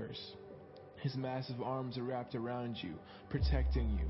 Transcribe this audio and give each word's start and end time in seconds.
curse. 0.00 0.32
His 1.02 1.14
massive 1.16 1.62
arms 1.62 1.96
are 1.96 2.02
wrapped 2.02 2.34
around 2.34 2.76
you, 2.82 2.92
protecting 3.30 3.90
you. 3.90 4.06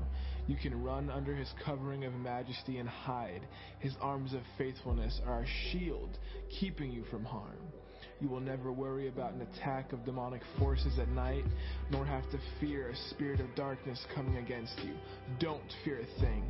You 0.47 0.57
can 0.57 0.83
run 0.83 1.09
under 1.09 1.33
his 1.33 1.49
covering 1.65 2.03
of 2.03 2.13
majesty 2.13 2.79
and 2.79 2.89
hide. 2.89 3.47
His 3.79 3.93
arms 4.01 4.33
of 4.33 4.41
faithfulness 4.57 5.21
are 5.25 5.43
a 5.43 5.47
shield, 5.71 6.17
keeping 6.59 6.91
you 6.91 7.05
from 7.09 7.23
harm. 7.23 7.71
You 8.19 8.27
will 8.27 8.41
never 8.41 8.71
worry 8.71 9.07
about 9.07 9.33
an 9.33 9.41
attack 9.41 9.93
of 9.93 10.05
demonic 10.05 10.41
forces 10.59 10.99
at 10.99 11.07
night, 11.09 11.45
nor 11.89 12.05
have 12.05 12.29
to 12.31 12.39
fear 12.59 12.89
a 12.89 12.95
spirit 13.09 13.39
of 13.39 13.55
darkness 13.55 14.05
coming 14.13 14.37
against 14.37 14.77
you. 14.83 14.93
Don't 15.39 15.63
fear 15.85 16.01
a 16.01 16.19
thing. 16.19 16.43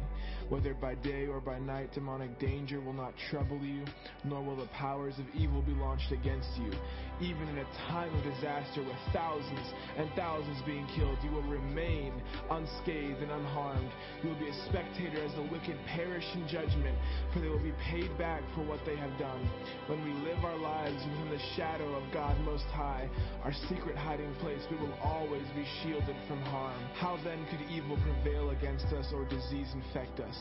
Whether 0.51 0.73
by 0.73 0.95
day 0.95 1.27
or 1.27 1.39
by 1.39 1.59
night, 1.59 1.93
demonic 1.93 2.37
danger 2.37 2.81
will 2.81 2.91
not 2.91 3.13
trouble 3.29 3.63
you, 3.63 3.85
nor 4.25 4.43
will 4.43 4.57
the 4.57 4.67
powers 4.75 5.17
of 5.17 5.23
evil 5.33 5.61
be 5.61 5.71
launched 5.71 6.11
against 6.11 6.49
you. 6.59 6.73
Even 7.21 7.47
in 7.47 7.59
a 7.59 7.71
time 7.87 8.13
of 8.13 8.21
disaster 8.25 8.83
with 8.83 8.97
thousands 9.13 9.71
and 9.95 10.11
thousands 10.17 10.61
being 10.65 10.85
killed, 10.93 11.17
you 11.23 11.31
will 11.31 11.47
remain 11.47 12.11
unscathed 12.49 13.23
and 13.23 13.31
unharmed. 13.31 13.89
You 14.21 14.29
will 14.29 14.39
be 14.39 14.49
a 14.49 14.65
spectator 14.67 15.23
as 15.23 15.31
the 15.35 15.47
wicked 15.55 15.79
perish 15.95 16.27
in 16.35 16.45
judgment, 16.49 16.97
for 17.31 17.39
they 17.39 17.47
will 17.47 17.63
be 17.63 17.73
paid 17.87 18.11
back 18.17 18.43
for 18.53 18.67
what 18.67 18.83
they 18.85 18.97
have 18.97 19.17
done. 19.17 19.49
When 19.87 20.03
we 20.03 20.11
live 20.27 20.43
our 20.43 20.57
lives 20.57 20.99
within 20.99 21.31
the 21.31 21.55
shadow 21.55 21.95
of 21.95 22.03
God 22.11 22.37
Most 22.41 22.67
High, 22.75 23.07
our 23.45 23.53
secret 23.69 23.95
hiding 23.95 24.35
place, 24.43 24.67
we 24.69 24.75
will 24.75 24.99
always 24.99 25.47
be 25.55 25.63
shielded 25.79 26.17
from 26.27 26.41
harm. 26.51 26.83
How 26.99 27.15
then 27.23 27.39
could 27.47 27.63
evil 27.71 27.95
prevail 28.03 28.49
against 28.49 28.87
us 28.87 29.07
or 29.15 29.23
disease 29.31 29.71
infect 29.73 30.19
us? 30.19 30.40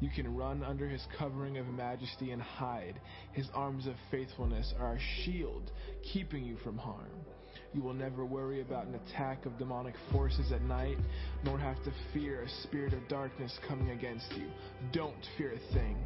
You 0.00 0.10
can 0.10 0.36
run 0.36 0.62
under 0.62 0.88
his 0.88 1.02
covering 1.18 1.56
of 1.56 1.66
majesty 1.68 2.30
and 2.30 2.42
hide. 2.42 3.00
His 3.32 3.48
arms 3.54 3.86
of 3.86 3.94
faithfulness 4.10 4.74
are 4.78 4.94
a 4.94 5.00
shield, 5.24 5.70
keeping 6.12 6.44
you 6.44 6.56
from 6.58 6.76
harm. 6.76 7.24
You 7.72 7.82
will 7.82 7.94
never 7.94 8.24
worry 8.24 8.60
about 8.60 8.86
an 8.86 8.94
attack 8.94 9.44
of 9.46 9.58
demonic 9.58 9.94
forces 10.12 10.52
at 10.52 10.62
night, 10.62 10.98
nor 11.44 11.58
have 11.58 11.82
to 11.84 11.92
fear 12.12 12.42
a 12.42 12.48
spirit 12.62 12.92
of 12.92 13.06
darkness 13.08 13.58
coming 13.68 13.90
against 13.90 14.30
you. 14.36 14.46
Don't 14.92 15.26
fear 15.36 15.52
a 15.52 15.74
thing. 15.74 15.96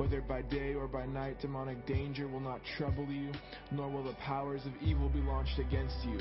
Whether 0.00 0.22
by 0.22 0.40
day 0.40 0.72
or 0.72 0.88
by 0.88 1.04
night, 1.04 1.42
demonic 1.42 1.84
danger 1.84 2.26
will 2.26 2.40
not 2.40 2.62
trouble 2.78 3.04
you, 3.12 3.32
nor 3.70 3.90
will 3.90 4.02
the 4.02 4.14
powers 4.14 4.62
of 4.64 4.72
evil 4.80 5.10
be 5.10 5.20
launched 5.20 5.58
against 5.58 5.96
you. 6.08 6.18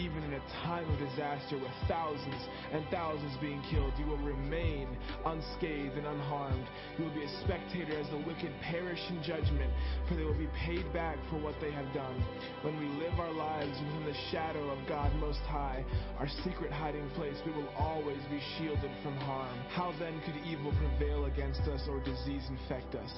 Even 0.00 0.24
in 0.24 0.32
a 0.32 0.40
time 0.64 0.88
of 0.88 0.98
disaster 0.98 1.58
with 1.58 1.70
thousands 1.88 2.40
and 2.72 2.82
thousands 2.90 3.36
being 3.42 3.60
killed, 3.68 3.92
you 3.98 4.06
will 4.06 4.24
remain 4.24 4.88
unscathed 5.26 5.92
and 5.92 6.06
unharmed. 6.06 6.64
You 6.96 7.04
will 7.04 7.14
be 7.14 7.24
a 7.24 7.40
spectator 7.44 8.00
as 8.00 8.08
the 8.08 8.24
wicked 8.24 8.48
perish 8.64 9.00
in 9.10 9.22
judgment, 9.22 9.68
for 10.08 10.14
they 10.14 10.24
will 10.24 10.32
be 10.32 10.48
paid 10.64 10.90
back 10.94 11.18
for 11.28 11.36
what 11.36 11.54
they 11.60 11.70
have 11.70 11.92
done. 11.92 12.24
When 12.62 12.80
we 12.80 12.88
live 12.96 13.20
our 13.20 13.32
lives 13.32 13.76
within 13.76 14.06
the 14.08 14.16
shadow 14.32 14.70
of 14.70 14.88
God 14.88 15.12
Most 15.16 15.44
High, 15.52 15.84
our 16.18 16.28
secret 16.48 16.72
hiding 16.72 17.10
place, 17.10 17.36
we 17.44 17.52
will 17.52 17.68
always 17.76 18.24
be 18.30 18.40
shielded 18.56 18.90
from 19.04 19.16
harm. 19.28 19.58
How 19.68 19.92
then 19.98 20.16
could 20.24 20.40
evil 20.48 20.72
prevail 20.80 21.26
against 21.26 21.60
us 21.68 21.84
or 21.90 22.00
disease 22.00 22.48
infect 22.48 22.94
us? 22.94 23.17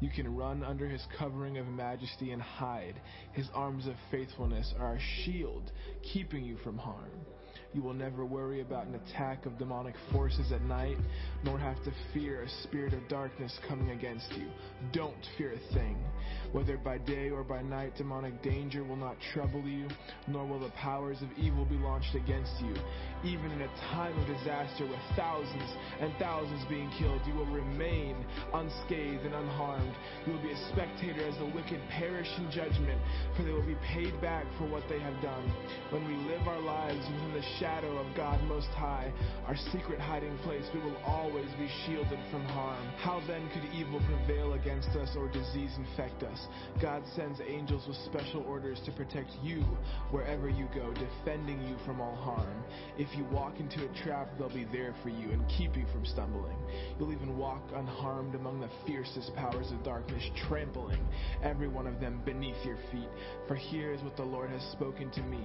You 0.00 0.10
can 0.10 0.36
run 0.36 0.62
under 0.62 0.86
his 0.88 1.02
covering 1.18 1.58
of 1.58 1.66
majesty 1.66 2.32
and 2.32 2.42
hide. 2.42 3.00
His 3.32 3.48
arms 3.54 3.86
of 3.86 3.94
faithfulness 4.10 4.74
are 4.78 4.94
a 4.94 5.00
shield, 5.24 5.70
keeping 6.12 6.44
you 6.44 6.56
from 6.58 6.76
harm. 6.76 7.10
You 7.72 7.82
will 7.82 7.94
never 7.94 8.24
worry 8.24 8.62
about 8.62 8.86
an 8.86 8.94
attack 8.94 9.44
of 9.44 9.58
demonic 9.58 9.94
forces 10.10 10.50
at 10.52 10.62
night, 10.62 10.96
nor 11.44 11.58
have 11.58 11.82
to 11.84 11.92
fear 12.14 12.42
a 12.42 12.48
spirit 12.62 12.94
of 12.94 13.06
darkness 13.08 13.58
coming 13.68 13.90
against 13.90 14.32
you. 14.32 14.46
Don't 14.92 15.26
fear 15.36 15.52
a 15.52 15.74
thing. 15.74 15.98
Whether 16.52 16.78
by 16.78 16.98
day 16.98 17.28
or 17.28 17.42
by 17.42 17.60
night, 17.62 17.94
demonic 17.96 18.42
danger 18.42 18.82
will 18.82 18.96
not 18.96 19.16
trouble 19.34 19.62
you, 19.66 19.88
nor 20.26 20.46
will 20.46 20.60
the 20.60 20.70
powers 20.70 21.18
of 21.20 21.28
evil 21.38 21.66
be 21.66 21.76
launched 21.76 22.14
against 22.14 22.52
you. 22.62 22.74
Even 23.26 23.50
in 23.50 23.62
a 23.62 23.72
time 23.90 24.16
of 24.16 24.26
disaster 24.28 24.86
with 24.86 25.02
thousands 25.16 25.70
and 25.98 26.14
thousands 26.16 26.64
being 26.68 26.88
killed, 26.96 27.20
you 27.26 27.34
will 27.34 27.50
remain 27.50 28.14
unscathed 28.54 29.26
and 29.26 29.34
unharmed. 29.34 29.94
You 30.26 30.32
will 30.34 30.42
be 30.42 30.52
a 30.52 30.68
spectator 30.70 31.26
as 31.26 31.36
the 31.38 31.50
wicked 31.50 31.80
perish 31.90 32.28
in 32.38 32.48
judgment, 32.52 33.00
for 33.36 33.42
they 33.42 33.50
will 33.50 33.66
be 33.66 33.74
paid 33.82 34.14
back 34.22 34.46
for 34.58 34.70
what 34.70 34.84
they 34.88 35.00
have 35.00 35.20
done. 35.22 35.42
When 35.90 36.06
we 36.06 36.14
live 36.30 36.46
our 36.46 36.60
lives 36.60 37.02
within 37.10 37.32
the 37.34 37.42
shadow 37.58 37.98
of 37.98 38.06
God 38.16 38.40
Most 38.44 38.70
High, 38.78 39.12
our 39.48 39.56
secret 39.72 39.98
hiding 39.98 40.38
place, 40.46 40.64
we 40.72 40.78
will 40.78 40.96
always 41.04 41.50
be 41.58 41.68
shielded 41.84 42.20
from 42.30 42.44
harm. 42.54 42.86
How 43.02 43.20
then 43.26 43.50
could 43.50 43.66
evil 43.74 44.00
prevail 44.06 44.52
against 44.52 44.90
us 44.90 45.10
or 45.18 45.26
disease 45.26 45.74
infect 45.76 46.22
us? 46.22 46.46
God 46.80 47.02
sends 47.16 47.40
angels 47.40 47.88
with 47.88 47.96
special 48.06 48.44
orders 48.46 48.80
to 48.86 48.92
protect 48.92 49.30
you 49.42 49.64
wherever 50.12 50.48
you 50.48 50.68
go, 50.72 50.94
defending 50.94 51.60
you 51.66 51.74
from 51.84 52.00
all 52.00 52.14
harm. 52.14 52.62
If 52.96 53.15
you 53.16 53.24
walk 53.32 53.58
into 53.58 53.84
a 53.84 54.02
trap, 54.02 54.28
they'll 54.38 54.48
be 54.48 54.66
there 54.72 54.94
for 55.02 55.08
you 55.08 55.30
and 55.30 55.44
keep 55.48 55.76
you 55.76 55.84
from 55.92 56.04
stumbling. 56.04 56.56
You'll 56.98 57.12
even 57.12 57.36
walk 57.36 57.62
unharmed 57.74 58.34
among 58.34 58.60
the 58.60 58.68
fiercest 58.86 59.34
powers 59.34 59.70
of 59.72 59.82
darkness, 59.84 60.22
trampling 60.48 61.00
every 61.42 61.68
one 61.68 61.86
of 61.86 62.00
them 62.00 62.20
beneath 62.24 62.56
your 62.64 62.78
feet. 62.92 63.08
For 63.48 63.54
here 63.54 63.92
is 63.92 64.02
what 64.02 64.16
the 64.16 64.24
Lord 64.24 64.50
has 64.50 64.62
spoken 64.72 65.10
to 65.12 65.22
me. 65.22 65.44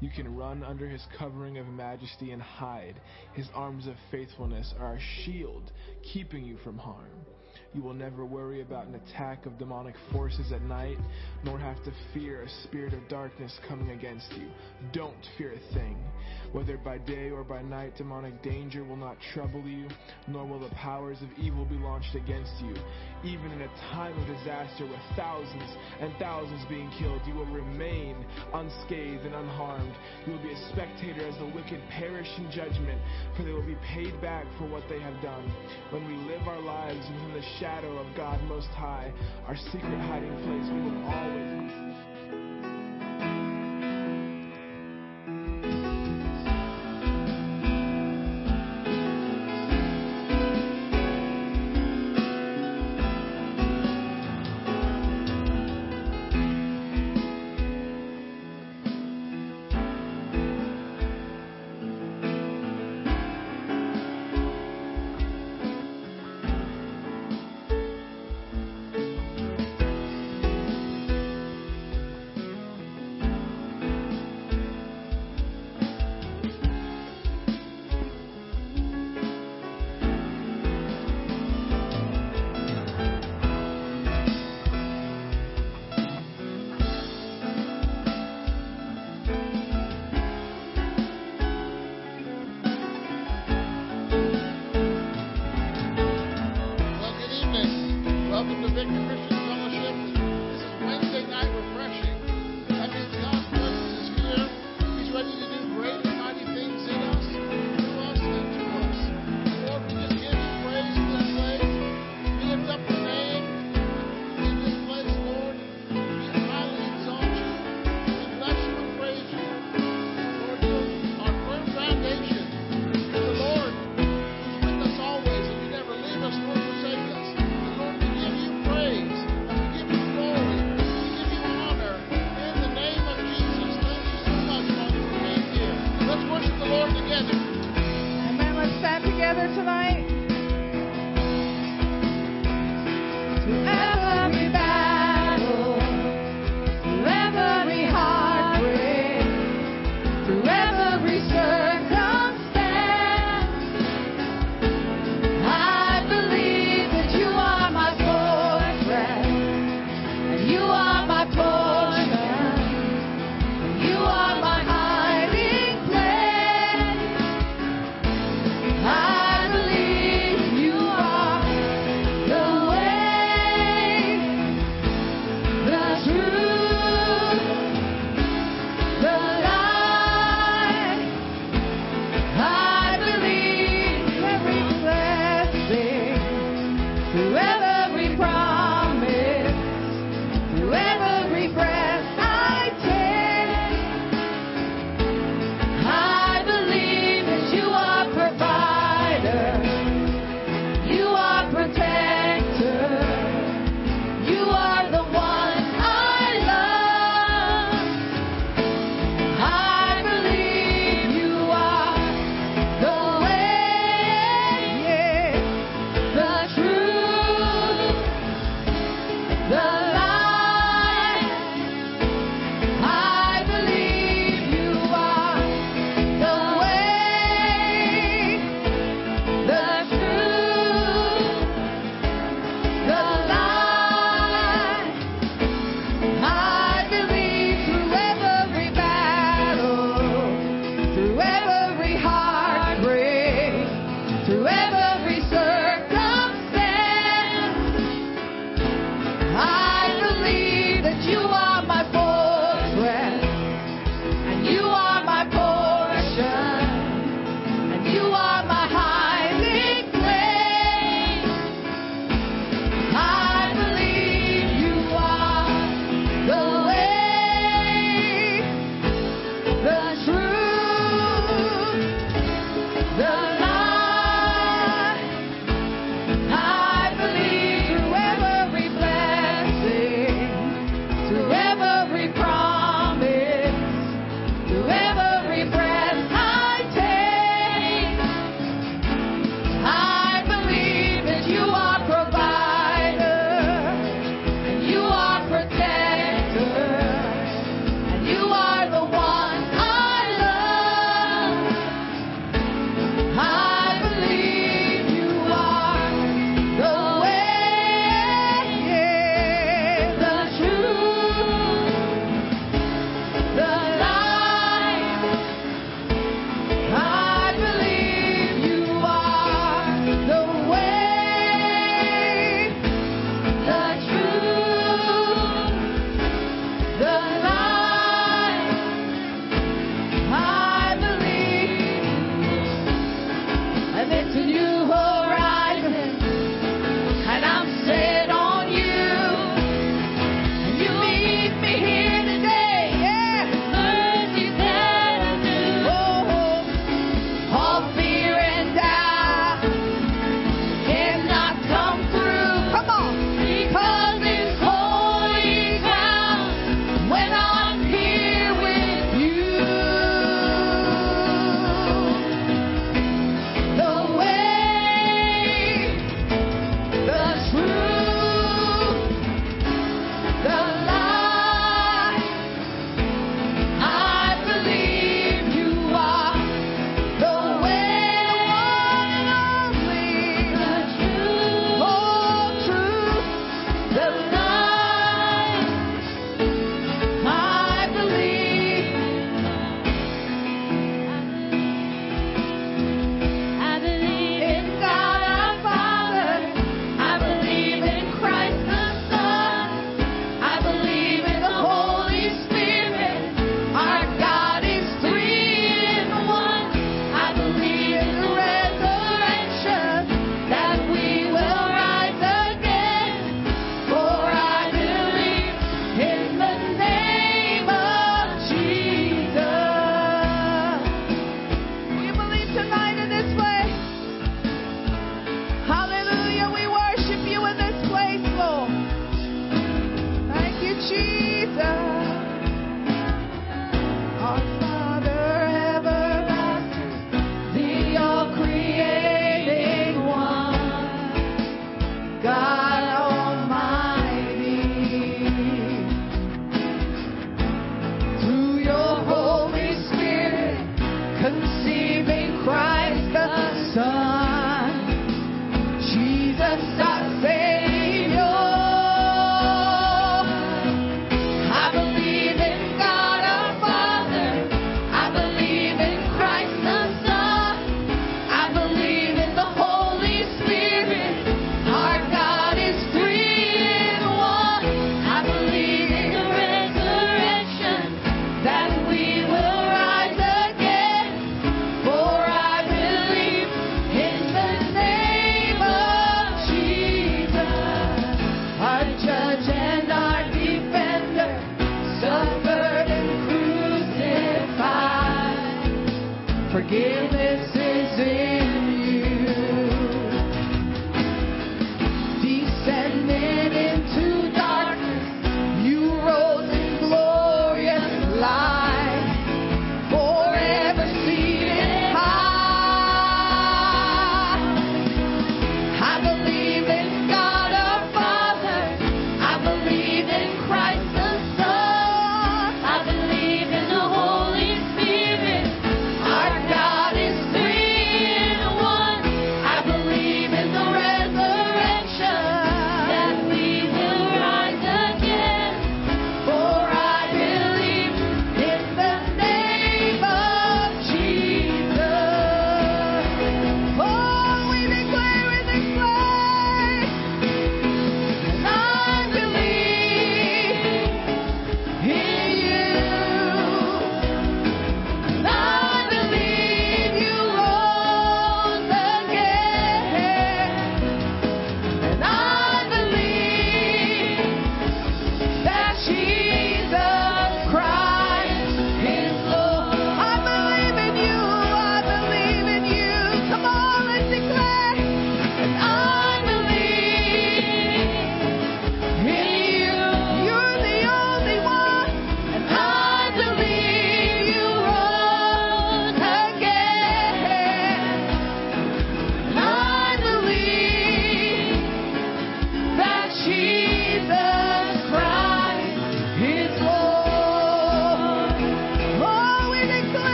You 0.00 0.10
can 0.10 0.36
run 0.36 0.62
under 0.62 0.88
his 0.88 1.02
covering 1.18 1.58
of 1.58 1.66
majesty 1.66 2.32
and 2.32 2.42
hide. 2.42 3.00
His 3.32 3.48
arms 3.54 3.86
of 3.86 3.94
faithfulness 4.10 4.74
are 4.78 4.94
a 4.94 5.00
shield, 5.24 5.72
keeping 6.12 6.44
you 6.44 6.58
from 6.58 6.76
harm. 6.76 7.24
You 7.72 7.82
will 7.82 7.94
never 7.94 8.24
worry 8.24 8.60
about 8.60 8.86
an 8.86 8.94
attack 8.94 9.46
of 9.46 9.58
demonic 9.58 9.94
forces 10.12 10.52
at 10.52 10.62
night, 10.62 10.98
nor 11.44 11.58
have 11.58 11.82
to 11.84 11.92
fear 12.12 12.42
a 12.42 12.48
spirit 12.64 12.92
of 12.92 13.08
darkness 13.08 13.58
coming 13.68 13.90
against 13.90 14.30
you. 14.32 14.48
Don't 14.92 15.26
fear 15.36 15.52
a 15.52 15.74
thing. 15.74 15.96
Whether 16.52 16.76
by 16.78 16.98
day 16.98 17.30
or 17.30 17.44
by 17.44 17.62
night, 17.62 17.96
demonic 17.96 18.42
danger 18.42 18.84
will 18.84 18.96
not 18.96 19.16
trouble 19.34 19.62
you, 19.66 19.88
nor 20.26 20.46
will 20.46 20.60
the 20.60 20.74
powers 20.74 21.18
of 21.22 21.28
evil 21.38 21.64
be 21.64 21.76
launched 21.76 22.14
against 22.14 22.52
you. 22.62 22.74
Even 23.24 23.52
in 23.52 23.62
a 23.62 23.68
time 23.92 24.16
of 24.18 24.26
disaster 24.26 24.86
with 24.86 25.00
thousands 25.16 25.70
and 26.00 26.12
thousands 26.18 26.64
being 26.68 26.90
killed, 26.98 27.20
you 27.26 27.34
will 27.34 27.46
remain 27.46 28.24
unscathed 28.54 29.24
and 29.24 29.34
unharmed. 29.34 29.94
You 30.26 30.32
will 30.32 30.42
be 30.42 30.52
a 30.52 30.68
spectator 30.72 31.26
as 31.26 31.36
the 31.38 31.46
wicked 31.46 31.80
perish 31.90 32.28
in 32.38 32.50
judgment, 32.50 33.00
for 33.36 33.42
they 33.42 33.52
will 33.52 33.66
be 33.66 33.76
paid 33.92 34.20
back 34.22 34.46
for 34.58 34.66
what 34.66 34.84
they 34.88 35.00
have 35.00 35.20
done. 35.22 35.52
When 35.90 36.06
we 36.06 36.16
live 36.32 36.46
our 36.46 36.60
lives 36.60 37.04
within 37.12 37.32
the 37.34 37.46
shadow 37.60 37.98
of 37.98 38.16
God 38.16 38.42
Most 38.44 38.68
High, 38.68 39.12
our 39.46 39.56
secret 39.56 40.00
hiding 40.08 40.36
place, 40.44 40.70
we 40.72 40.80
will 40.80 41.04
always 41.04 42.05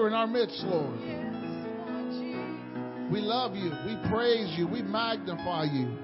here 0.00 0.08
in 0.08 0.14
our 0.14 0.26
midst, 0.26 0.62
Lord. 0.64 0.98
We 3.12 3.20
love 3.20 3.54
you. 3.54 3.70
We 3.84 4.08
praise 4.08 4.54
you. 4.56 4.66
We 4.66 4.80
magnify 4.80 5.64
you. 5.64 5.94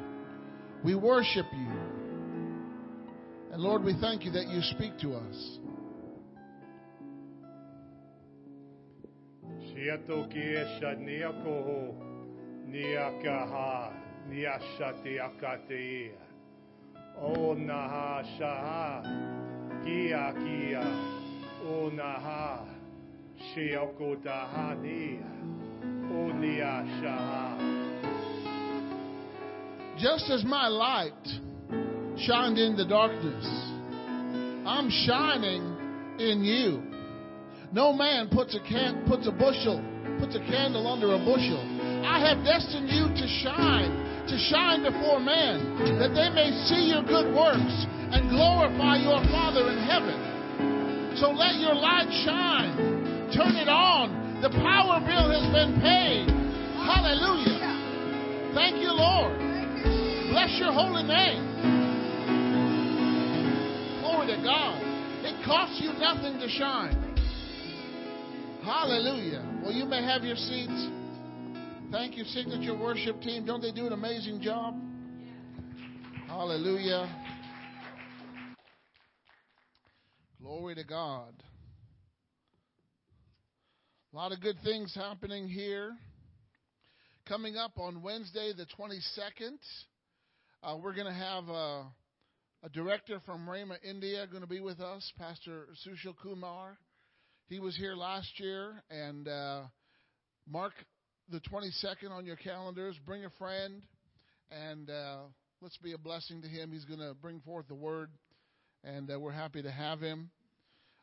We 0.84 0.94
worship 0.94 1.46
you. 1.50 1.68
And 3.52 3.62
Lord, 3.62 3.82
we 3.82 3.94
thank 3.98 4.24
you 4.24 4.32
that 4.32 4.48
you 4.48 4.60
speak 4.60 4.98
to 4.98 5.14
us. 5.14 5.58
Naha 17.56 18.24
shaha, 18.38 19.84
kia 19.84 20.34
kia, 20.34 20.84
naha, 21.64 22.75
Just 29.96 30.28
as 30.28 30.44
my 30.44 30.68
light 30.68 31.24
shined 32.18 32.58
in 32.58 32.76
the 32.76 32.84
darkness, 32.84 33.46
I'm 34.68 34.90
shining 35.08 35.64
in 36.20 36.44
you. 36.44 36.82
No 37.72 37.94
man 37.94 38.28
puts 38.28 38.54
a 38.54 38.60
can, 38.60 39.06
puts 39.08 39.26
a 39.26 39.32
bushel, 39.32 39.80
puts 40.20 40.36
a 40.36 40.40
candle 40.40 40.86
under 40.86 41.14
a 41.14 41.18
bushel. 41.24 41.64
I 42.04 42.20
have 42.28 42.44
destined 42.44 42.90
you 42.90 43.08
to 43.08 43.26
shine, 43.40 44.28
to 44.28 44.36
shine 44.52 44.84
before 44.84 45.18
men, 45.18 45.96
that 45.96 46.12
they 46.12 46.28
may 46.28 46.52
see 46.68 46.92
your 46.92 47.02
good 47.08 47.34
works 47.34 47.86
and 48.12 48.28
glorify 48.28 49.00
your 49.00 49.24
Father 49.32 49.72
in 49.72 49.78
heaven. 49.80 51.16
So 51.16 51.30
let 51.30 51.56
your 51.56 51.74
light 51.74 52.12
shine. 52.22 52.95
Turn 53.36 53.54
it 53.54 53.68
on. 53.68 54.40
The 54.40 54.48
power 54.48 54.98
bill 55.00 55.28
has 55.28 55.44
been 55.52 55.78
paid. 55.80 56.24
Hallelujah. 56.88 57.60
Thank 58.54 58.80
you, 58.80 58.88
Lord. 58.88 59.36
Bless 60.32 60.58
your 60.58 60.72
holy 60.72 61.02
name. 61.02 61.44
Glory 64.00 64.26
to 64.28 64.42
God. 64.42 64.80
It 65.24 65.44
costs 65.44 65.78
you 65.80 65.92
nothing 66.00 66.40
to 66.40 66.48
shine. 66.48 66.96
Hallelujah. 68.64 69.44
Well, 69.62 69.72
you 69.72 69.84
may 69.84 70.02
have 70.02 70.24
your 70.24 70.36
seats. 70.36 70.88
Thank 71.92 72.16
you, 72.16 72.24
Signature 72.24 72.74
Worship 72.74 73.20
Team. 73.20 73.44
Don't 73.44 73.60
they 73.60 73.70
do 73.70 73.86
an 73.86 73.92
amazing 73.92 74.40
job? 74.40 74.74
Hallelujah. 76.26 77.14
Glory 80.40 80.74
to 80.74 80.84
God. 80.84 81.34
A 84.16 84.18
lot 84.18 84.32
of 84.32 84.40
good 84.40 84.56
things 84.64 84.94
happening 84.94 85.46
here. 85.46 85.94
Coming 87.28 87.58
up 87.58 87.72
on 87.76 88.02
Wednesday, 88.02 88.54
the 88.56 88.64
22nd, 88.64 89.58
uh, 90.62 90.74
we're 90.82 90.94
going 90.94 91.06
to 91.06 91.12
have 91.12 91.46
a, 91.50 91.84
a, 92.62 92.70
director 92.72 93.20
from 93.26 93.46
Rhema, 93.46 93.76
India, 93.84 94.26
going 94.26 94.40
to 94.40 94.48
be 94.48 94.60
with 94.60 94.80
us, 94.80 95.12
Pastor 95.18 95.66
Sushil 95.86 96.14
Kumar. 96.16 96.78
He 97.50 97.60
was 97.60 97.76
here 97.76 97.94
last 97.94 98.40
year, 98.40 98.82
and 98.88 99.28
uh, 99.28 99.64
mark 100.48 100.72
the 101.30 101.40
22nd 101.40 102.10
on 102.10 102.24
your 102.24 102.36
calendars. 102.36 102.96
Bring 103.04 103.26
a 103.26 103.30
friend, 103.38 103.82
and 104.50 104.88
uh, 104.88 105.24
let's 105.60 105.76
be 105.76 105.92
a 105.92 105.98
blessing 105.98 106.40
to 106.40 106.48
him. 106.48 106.72
He's 106.72 106.86
going 106.86 107.00
to 107.00 107.12
bring 107.20 107.40
forth 107.40 107.68
the 107.68 107.74
word, 107.74 108.08
and 108.82 109.12
uh, 109.12 109.20
we're 109.20 109.32
happy 109.32 109.60
to 109.60 109.70
have 109.70 110.00
him. 110.00 110.30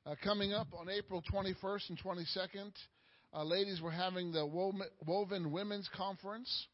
Uh, 0.04 0.16
coming 0.24 0.52
up 0.52 0.70
on 0.76 0.90
April 0.90 1.22
21st 1.32 1.90
and 1.90 2.00
22nd, 2.00 2.72
uh, 3.36 3.44
ladies, 3.44 3.82
we're 3.82 3.90
having 3.90 4.32
the 4.32 4.46
Woven 4.46 5.52
Women's 5.52 5.90
Conference, 5.96 6.68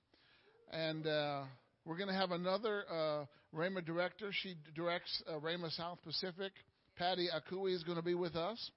and 0.71 1.07
uh, 1.07 1.43
we're 1.85 1.95
going 1.95 2.09
to 2.09 2.15
have 2.15 2.31
another 2.31 2.83
uh, 2.91 3.25
Rhema 3.55 3.85
director. 3.85 4.31
She 4.31 4.55
directs 4.75 5.23
uh, 5.29 5.39
Rhema 5.39 5.71
South 5.71 5.99
Pacific. 6.03 6.51
Patty 6.97 7.29
Akui 7.33 7.73
is 7.73 7.83
going 7.83 7.97
to 7.97 8.03
be 8.03 8.13
with 8.13 8.35
us, 8.35 8.71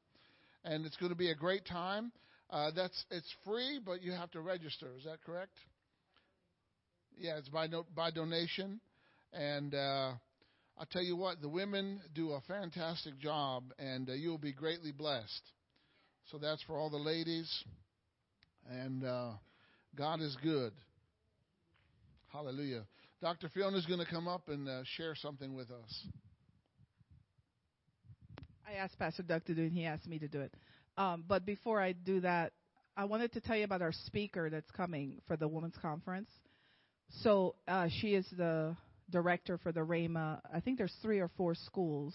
and 0.64 0.86
it's 0.86 0.96
going 0.96 1.10
to 1.10 1.18
be 1.18 1.30
a 1.30 1.34
great 1.34 1.66
time. 1.66 2.12
Uh, 2.50 2.70
that's 2.74 3.04
it's 3.10 3.34
free, 3.44 3.80
but 3.84 4.00
you 4.00 4.12
have 4.12 4.30
to 4.30 4.40
register. 4.40 4.86
Is 4.96 5.04
that 5.04 5.22
correct? 5.26 5.52
Yeah, 7.18 7.38
it's 7.38 7.48
by 7.48 7.66
no, 7.66 7.84
by 7.96 8.12
donation, 8.12 8.80
and 9.32 9.74
uh, 9.74 10.12
I'll 10.78 10.86
tell 10.92 11.02
you 11.02 11.16
what, 11.16 11.40
the 11.40 11.48
women 11.48 12.00
do 12.14 12.30
a 12.30 12.40
fantastic 12.46 13.18
job, 13.18 13.64
and 13.78 14.08
uh, 14.08 14.12
you'll 14.12 14.38
be 14.38 14.52
greatly 14.52 14.92
blessed. 14.92 15.42
So 16.30 16.38
that's 16.38 16.62
for 16.62 16.76
all 16.76 16.90
the 16.90 16.96
ladies. 16.96 17.64
And 18.70 19.04
uh, 19.04 19.32
God 19.96 20.20
is 20.20 20.36
good. 20.42 20.72
Hallelujah. 22.32 22.84
Dr. 23.20 23.48
Fiona 23.52 23.76
is 23.76 23.86
going 23.86 24.00
to 24.00 24.10
come 24.10 24.26
up 24.26 24.48
and 24.48 24.68
uh, 24.68 24.82
share 24.96 25.14
something 25.14 25.54
with 25.54 25.70
us. 25.70 26.06
I 28.66 28.74
asked 28.74 28.98
Pastor 28.98 29.22
Doug 29.22 29.44
to 29.46 29.54
do 29.54 29.62
it, 29.62 29.66
and 29.66 29.76
he 29.76 29.84
asked 29.84 30.06
me 30.06 30.18
to 30.18 30.28
do 30.28 30.40
it. 30.40 30.54
Um, 30.96 31.24
but 31.28 31.44
before 31.44 31.80
I 31.80 31.92
do 31.92 32.20
that, 32.20 32.52
I 32.96 33.04
wanted 33.04 33.32
to 33.34 33.40
tell 33.40 33.56
you 33.56 33.64
about 33.64 33.82
our 33.82 33.92
speaker 34.06 34.50
that's 34.50 34.70
coming 34.70 35.18
for 35.26 35.36
the 35.36 35.46
Women's 35.46 35.76
Conference. 35.80 36.30
So 37.20 37.54
uh, 37.68 37.88
she 38.00 38.14
is 38.14 38.26
the 38.36 38.76
director 39.10 39.58
for 39.58 39.72
the 39.72 39.80
Rhema. 39.80 40.40
I 40.52 40.60
think 40.60 40.78
there's 40.78 40.94
three 41.02 41.20
or 41.20 41.30
four 41.36 41.54
schools 41.54 42.14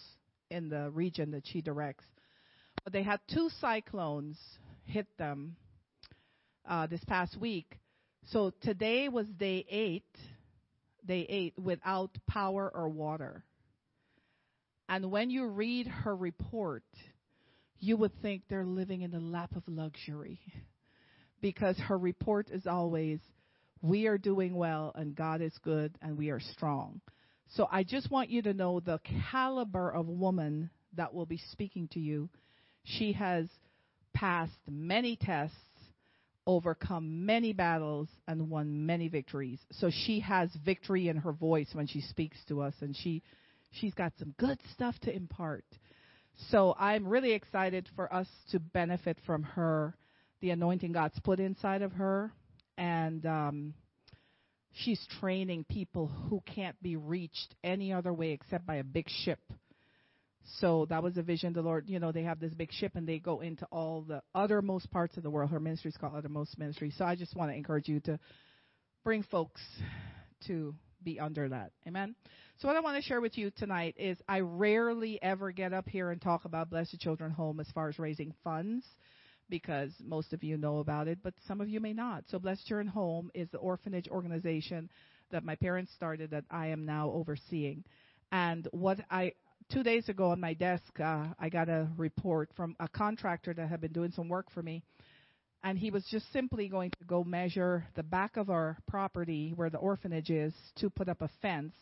in 0.50 0.70
the 0.70 0.90
region 0.92 1.32
that 1.32 1.44
she 1.46 1.62
directs. 1.62 2.06
They 2.92 3.04
had 3.04 3.20
two 3.34 3.50
cyclones 3.60 4.38
hit 4.86 5.08
them 5.18 5.58
uh, 6.68 6.88
this 6.88 7.04
past 7.06 7.38
week. 7.38 7.80
So 8.32 8.54
today 8.62 9.10
was 9.10 9.28
day 9.28 9.66
eight, 9.70 10.06
day 11.06 11.26
eight 11.28 11.54
without 11.58 12.12
power 12.28 12.72
or 12.74 12.88
water. 12.88 13.44
And 14.88 15.12
when 15.12 15.30
you 15.30 15.48
read 15.48 15.88
her 15.88 16.16
report, 16.16 16.84
you 17.80 17.98
would 17.98 18.22
think 18.22 18.44
they're 18.50 18.66
living 18.66 19.02
in 19.02 19.12
the 19.12 19.20
lap 19.20 19.56
of 19.56 19.64
luxury 19.68 20.40
because 21.42 21.78
her 21.78 21.98
report 21.98 22.50
is 22.50 22.66
always, 22.66 23.20
we 23.82 24.08
are 24.08 24.18
doing 24.18 24.56
well 24.56 24.94
and 24.96 25.14
God 25.14 25.42
is 25.42 25.54
good 25.62 25.98
and 26.02 26.18
we 26.18 26.30
are 26.30 26.40
strong. 26.40 27.02
So 27.50 27.68
I 27.70 27.84
just 27.84 28.10
want 28.10 28.30
you 28.30 28.42
to 28.44 28.54
know 28.54 28.80
the 28.80 29.00
caliber 29.32 29.90
of 29.90 30.08
woman 30.08 30.70
that 30.96 31.14
will 31.14 31.26
be 31.26 31.42
speaking 31.52 31.90
to 31.90 32.00
you 32.00 32.30
she 32.88 33.14
has 33.14 33.48
passed 34.14 34.60
many 34.70 35.16
tests, 35.16 35.56
overcome 36.46 37.26
many 37.26 37.54
battles, 37.54 38.08
and 38.28 38.50
won 38.50 38.86
many 38.86 39.10
victories. 39.10 39.60
So 39.72 39.90
she 39.92 40.20
has 40.22 40.50
victory 40.66 41.10
in 41.10 41.18
her 41.18 41.34
voice 41.34 41.70
when 41.74 41.88
she 41.88 42.02
speaks 42.02 42.38
to 42.48 42.62
us, 42.62 42.74
and 42.82 42.96
she 42.96 43.22
she's 43.72 43.94
got 43.94 44.14
some 44.18 44.34
good 44.40 44.60
stuff 44.74 44.96
to 45.02 45.14
impart. 45.14 45.66
So 46.50 46.76
I'm 46.80 47.08
really 47.08 47.34
excited 47.34 47.90
for 47.96 48.14
us 48.14 48.28
to 48.52 48.60
benefit 48.60 49.18
from 49.26 49.44
her, 49.44 49.96
the 50.42 50.52
anointing 50.52 50.92
God's 50.94 51.20
put 51.20 51.40
inside 51.40 51.82
of 51.82 51.92
her, 51.94 52.32
and 52.78 53.26
um, 53.26 53.74
she's 54.72 55.06
training 55.20 55.66
people 55.68 56.08
who 56.08 56.42
can't 56.46 56.82
be 56.82 56.96
reached 56.96 57.56
any 57.64 57.92
other 57.92 58.14
way 58.14 58.32
except 58.32 58.66
by 58.66 58.76
a 58.76 58.84
big 58.84 59.10
ship 59.10 59.40
so 60.60 60.86
that 60.90 61.04
was 61.04 61.18
a 61.18 61.22
vision. 61.22 61.54
The 61.54 61.62
Lord, 61.62 61.90
you 61.90 62.00
know, 62.00 62.12
they 62.12 62.24
have 62.24 62.40
this 62.40 62.54
big 62.54 62.72
ship 62.72 62.94
and 62.96 63.08
they 63.08 63.20
go 63.20 63.42
into 63.42 63.66
all 63.72 64.02
the 64.02 64.22
othermost 64.36 64.90
parts 64.92 65.18
of 65.18 65.24
the 65.24 65.30
world. 65.30 65.52
Her 65.52 65.60
ministry 65.60 65.90
is 65.90 65.98
called 65.98 66.14
Uttermost 66.16 66.58
Ministry. 66.58 66.92
So 66.98 67.06
I 67.06 67.16
just 67.16 67.36
want 67.36 67.52
to 67.52 67.56
encourage 67.56 67.88
you 67.88 68.00
to 68.02 68.20
bring 69.04 69.24
folks 69.24 69.62
to 70.48 70.74
be 71.04 71.20
under 71.20 71.50
that. 71.50 71.72
Amen. 71.88 72.16
So 72.60 72.68
what 72.68 72.78
I 72.78 72.80
want 72.80 72.96
to 72.96 73.08
share 73.08 73.22
with 73.22 73.38
you 73.38 73.52
tonight 73.52 73.96
is 73.98 74.18
I 74.28 74.40
rarely 74.40 75.22
ever 75.22 75.52
get 75.52 75.74
up 75.74 75.88
here 75.88 76.12
and 76.12 76.22
talk 76.22 76.46
about 76.46 76.70
Blessed 76.70 77.00
Children 77.00 77.32
Home 77.32 77.60
as 77.60 77.68
far 77.72 77.90
as 77.90 78.00
raising 78.00 78.34
funds 78.44 78.86
because 79.50 79.92
most 80.04 80.34
of 80.34 80.44
you 80.44 80.58
know 80.58 80.80
about 80.80 81.08
it, 81.08 81.20
but 81.24 81.34
some 81.48 81.62
of 81.62 81.70
you 81.70 81.80
may 81.80 81.94
not. 81.94 82.24
So 82.30 82.40
Blessed 82.40 82.66
Children 82.68 82.88
Home 82.88 83.32
is 83.34 83.50
the 83.52 83.60
orphanage 83.60 84.08
organization 84.10 84.90
that 85.32 85.44
my 85.44 85.56
parents 85.56 85.92
started 85.94 86.32
that 86.32 86.46
I 86.50 86.68
am 86.68 86.86
now 86.86 87.12
overseeing. 87.12 87.84
And 88.32 88.68
what 88.72 89.00
I 89.10 89.34
two 89.72 89.84
days 89.84 90.10
ago 90.10 90.32
on 90.32 90.40
my 90.40 90.54
desk, 90.54 91.00
uh, 91.00 91.26
I 91.40 91.50
got 91.50 91.70
a 91.70 91.88
report 91.98 92.50
from 92.56 92.76
a 92.80 92.88
contractor 92.88 93.54
that 93.54 93.70
had 93.70 93.82
been 93.82 93.92
doing 93.92 94.12
some 94.12 94.30
work 94.30 94.52
for 94.52 94.64
me. 94.64 94.84
And 95.64 95.78
he 95.78 95.90
was 95.90 96.06
just 96.12 96.32
simply 96.32 96.70
going 96.70 96.92
to 96.92 97.06
go 97.06 97.24
measure 97.24 97.86
the 97.96 98.04
back 98.04 98.38
of 98.38 98.50
our 98.50 98.78
property 98.88 99.54
where 99.56 99.70
the 99.70 99.80
orphanage 99.80 100.30
is 100.30 100.54
to 100.78 100.90
put 100.90 101.10
up 101.10 101.22
a 101.22 101.30
fence 101.42 101.74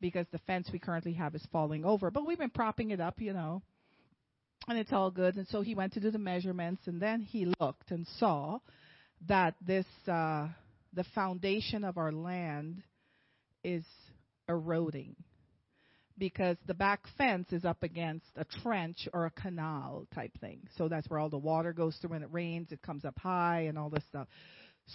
because 0.00 0.26
the 0.32 0.38
fence 0.46 0.70
we 0.72 0.78
currently 0.78 1.12
have 1.14 1.34
is 1.34 1.46
falling 1.52 1.84
over. 1.84 2.10
But 2.10 2.26
we've 2.26 2.38
been 2.38 2.50
propping 2.50 2.92
it 2.92 3.00
up, 3.00 3.20
you 3.20 3.32
know, 3.32 3.62
and 4.68 4.78
it's 4.78 4.92
all 4.92 5.10
good. 5.10 5.36
And 5.36 5.46
so 5.48 5.60
he 5.60 5.74
went 5.74 5.92
to 5.94 6.00
do 6.00 6.10
the 6.10 6.18
measurements, 6.18 6.82
and 6.86 7.02
then 7.02 7.20
he 7.20 7.52
looked 7.60 7.90
and 7.90 8.06
saw 8.18 8.60
that 9.28 9.54
this 9.60 9.86
uh, 10.06 10.48
the 10.94 11.04
foundation 11.14 11.84
of 11.84 11.98
our 11.98 12.12
land 12.12 12.82
is 13.62 13.84
eroding 14.48 15.16
because 16.20 16.56
the 16.66 16.74
back 16.74 17.00
fence 17.18 17.48
is 17.50 17.64
up 17.64 17.82
against 17.82 18.26
a 18.36 18.44
trench 18.62 19.08
or 19.12 19.26
a 19.26 19.30
canal 19.30 20.06
type 20.14 20.30
thing. 20.40 20.60
So 20.76 20.86
that's 20.86 21.08
where 21.10 21.18
all 21.18 21.30
the 21.30 21.38
water 21.38 21.72
goes 21.72 21.96
through 21.96 22.10
when 22.10 22.22
it 22.22 22.28
rains. 22.30 22.70
It 22.70 22.82
comes 22.82 23.04
up 23.04 23.18
high 23.18 23.62
and 23.62 23.76
all 23.76 23.90
this 23.90 24.04
stuff. 24.08 24.28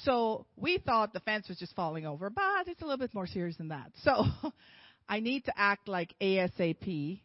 So 0.03 0.45
we 0.55 0.77
thought 0.77 1.11
the 1.13 1.19
fence 1.21 1.49
was 1.49 1.57
just 1.57 1.75
falling 1.75 2.05
over, 2.05 2.29
but 2.29 2.67
it's 2.67 2.81
a 2.81 2.85
little 2.85 2.99
bit 2.99 3.13
more 3.13 3.27
serious 3.27 3.57
than 3.57 3.69
that. 3.69 3.91
So 4.03 4.25
I 5.09 5.19
need 5.19 5.45
to 5.45 5.53
act 5.57 5.89
like 5.89 6.13
ASAP. 6.21 7.19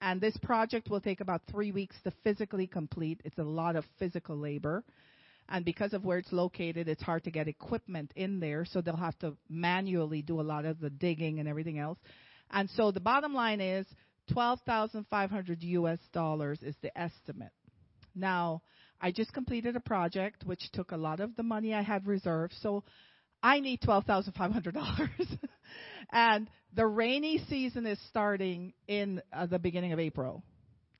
And 0.00 0.20
this 0.20 0.36
project 0.42 0.90
will 0.90 1.00
take 1.00 1.20
about 1.20 1.42
three 1.50 1.72
weeks 1.72 1.96
to 2.04 2.12
physically 2.22 2.66
complete. 2.66 3.22
It's 3.24 3.38
a 3.38 3.42
lot 3.42 3.76
of 3.76 3.84
physical 3.98 4.36
labor. 4.36 4.84
And 5.48 5.64
because 5.64 5.94
of 5.94 6.04
where 6.04 6.18
it's 6.18 6.32
located, 6.32 6.88
it's 6.88 7.02
hard 7.02 7.24
to 7.24 7.30
get 7.30 7.48
equipment 7.48 8.12
in 8.14 8.40
there. 8.40 8.64
So 8.64 8.80
they'll 8.80 8.96
have 8.96 9.18
to 9.20 9.36
manually 9.48 10.20
do 10.20 10.40
a 10.40 10.42
lot 10.42 10.64
of 10.66 10.80
the 10.80 10.90
digging 10.90 11.38
and 11.38 11.48
everything 11.48 11.78
else. 11.78 11.98
And 12.50 12.68
so 12.70 12.90
the 12.90 13.00
bottom 13.00 13.34
line 13.34 13.60
is 13.60 13.86
12,500 14.32 15.62
US 15.62 15.98
dollars 16.12 16.58
is 16.62 16.74
the 16.82 16.96
estimate. 16.98 17.52
Now, 18.14 18.62
I 19.00 19.12
just 19.12 19.32
completed 19.32 19.76
a 19.76 19.80
project 19.80 20.44
which 20.44 20.70
took 20.72 20.92
a 20.92 20.96
lot 20.96 21.20
of 21.20 21.36
the 21.36 21.42
money 21.42 21.74
I 21.74 21.82
had 21.82 22.06
reserved, 22.06 22.54
so 22.60 22.82
I 23.42 23.60
need 23.60 23.80
$12,500. 23.82 25.38
and 26.12 26.48
the 26.74 26.86
rainy 26.86 27.44
season 27.48 27.86
is 27.86 27.98
starting 28.08 28.72
in 28.88 29.20
uh, 29.32 29.46
the 29.46 29.58
beginning 29.58 29.92
of 29.92 29.98
April. 29.98 30.42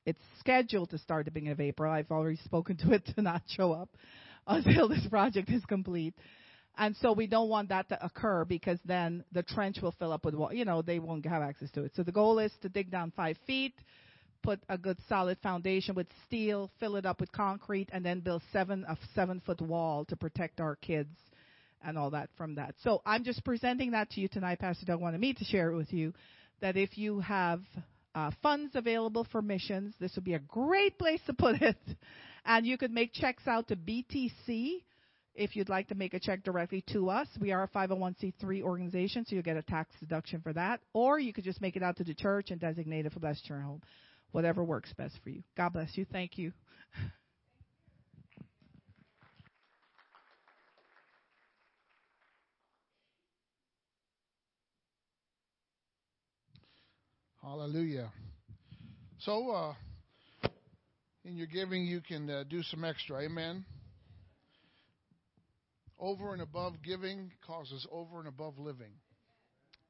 It's 0.04 0.20
scheduled 0.38 0.90
to 0.90 0.98
start 0.98 1.24
the 1.24 1.30
beginning 1.30 1.52
of 1.52 1.60
April. 1.60 1.90
I've 1.90 2.10
already 2.10 2.38
spoken 2.44 2.76
to 2.78 2.92
it 2.92 3.04
to 3.14 3.22
not 3.22 3.42
show 3.48 3.72
up 3.72 3.88
until 4.46 4.88
this 4.88 5.06
project 5.08 5.50
is 5.50 5.64
complete. 5.64 6.14
And 6.78 6.94
so 6.96 7.12
we 7.12 7.26
don't 7.26 7.48
want 7.48 7.70
that 7.70 7.88
to 7.88 8.04
occur 8.04 8.44
because 8.44 8.78
then 8.84 9.24
the 9.32 9.42
trench 9.42 9.78
will 9.80 9.92
fill 9.92 10.12
up 10.12 10.24
with 10.24 10.34
water. 10.34 10.54
You 10.54 10.64
know, 10.64 10.82
they 10.82 10.98
won't 10.98 11.24
have 11.24 11.42
access 11.42 11.70
to 11.72 11.84
it. 11.84 11.92
So 11.96 12.02
the 12.02 12.12
goal 12.12 12.38
is 12.38 12.52
to 12.62 12.68
dig 12.68 12.90
down 12.90 13.12
five 13.16 13.38
feet, 13.46 13.74
put 14.42 14.60
a 14.68 14.76
good 14.76 14.98
solid 15.08 15.38
foundation 15.42 15.94
with 15.94 16.06
steel, 16.26 16.70
fill 16.78 16.96
it 16.96 17.06
up 17.06 17.20
with 17.20 17.32
concrete, 17.32 17.88
and 17.92 18.04
then 18.04 18.20
build 18.20 18.42
seven 18.52 18.84
a 18.88 18.96
seven 19.14 19.40
foot 19.44 19.60
wall 19.62 20.04
to 20.06 20.16
protect 20.16 20.60
our 20.60 20.76
kids 20.76 21.16
and 21.82 21.96
all 21.96 22.10
that 22.10 22.28
from 22.36 22.56
that. 22.56 22.74
So 22.82 23.00
I'm 23.06 23.24
just 23.24 23.44
presenting 23.44 23.92
that 23.92 24.10
to 24.10 24.20
you 24.20 24.28
tonight. 24.28 24.58
Pastor 24.58 24.84
Doug 24.84 25.00
wanted 25.00 25.20
me 25.20 25.32
to 25.32 25.44
share 25.44 25.70
it 25.70 25.76
with 25.76 25.92
you 25.92 26.12
that 26.60 26.76
if 26.76 26.98
you 26.98 27.20
have 27.20 27.60
uh, 28.14 28.30
funds 28.42 28.72
available 28.74 29.26
for 29.30 29.40
missions, 29.40 29.94
this 30.00 30.12
would 30.16 30.24
be 30.24 30.34
a 30.34 30.38
great 30.38 30.98
place 30.98 31.20
to 31.26 31.32
put 31.32 31.60
it. 31.62 31.76
And 32.48 32.64
you 32.64 32.78
could 32.78 32.92
make 32.92 33.12
checks 33.12 33.42
out 33.48 33.66
to 33.66 33.74
BTC 33.74 34.84
if 35.36 35.54
you'd 35.54 35.68
like 35.68 35.88
to 35.88 35.94
make 35.94 36.14
a 36.14 36.20
check 36.20 36.42
directly 36.42 36.82
to 36.92 37.10
us. 37.10 37.28
We 37.40 37.52
are 37.52 37.64
a 37.64 37.68
501c3 37.68 38.62
organization, 38.62 39.24
so 39.24 39.34
you'll 39.34 39.44
get 39.44 39.56
a 39.56 39.62
tax 39.62 39.94
deduction 40.00 40.40
for 40.40 40.52
that. 40.54 40.80
Or 40.92 41.18
you 41.18 41.32
could 41.32 41.44
just 41.44 41.60
make 41.60 41.76
it 41.76 41.82
out 41.82 41.96
to 41.98 42.04
the 42.04 42.14
church 42.14 42.50
and 42.50 42.60
designate 42.60 43.06
it 43.06 43.12
for 43.12 43.20
Blessed 43.20 43.44
Children 43.44 43.66
Home. 43.66 43.82
Whatever 44.32 44.64
works 44.64 44.92
best 44.94 45.18
for 45.22 45.30
you. 45.30 45.42
God 45.56 45.72
bless 45.74 45.96
you. 45.96 46.06
Thank 46.10 46.38
you. 46.38 46.52
Hallelujah. 57.42 58.10
So, 59.20 59.50
uh, 59.50 59.74
in 61.24 61.36
your 61.36 61.46
giving, 61.46 61.86
you 61.86 62.00
can 62.00 62.28
uh, 62.28 62.44
do 62.50 62.62
some 62.64 62.84
extra. 62.84 63.22
Amen. 63.22 63.64
Over 65.98 66.32
and 66.32 66.42
above 66.42 66.74
giving 66.84 67.32
causes 67.46 67.86
over 67.90 68.18
and 68.18 68.28
above 68.28 68.58
living. 68.58 68.92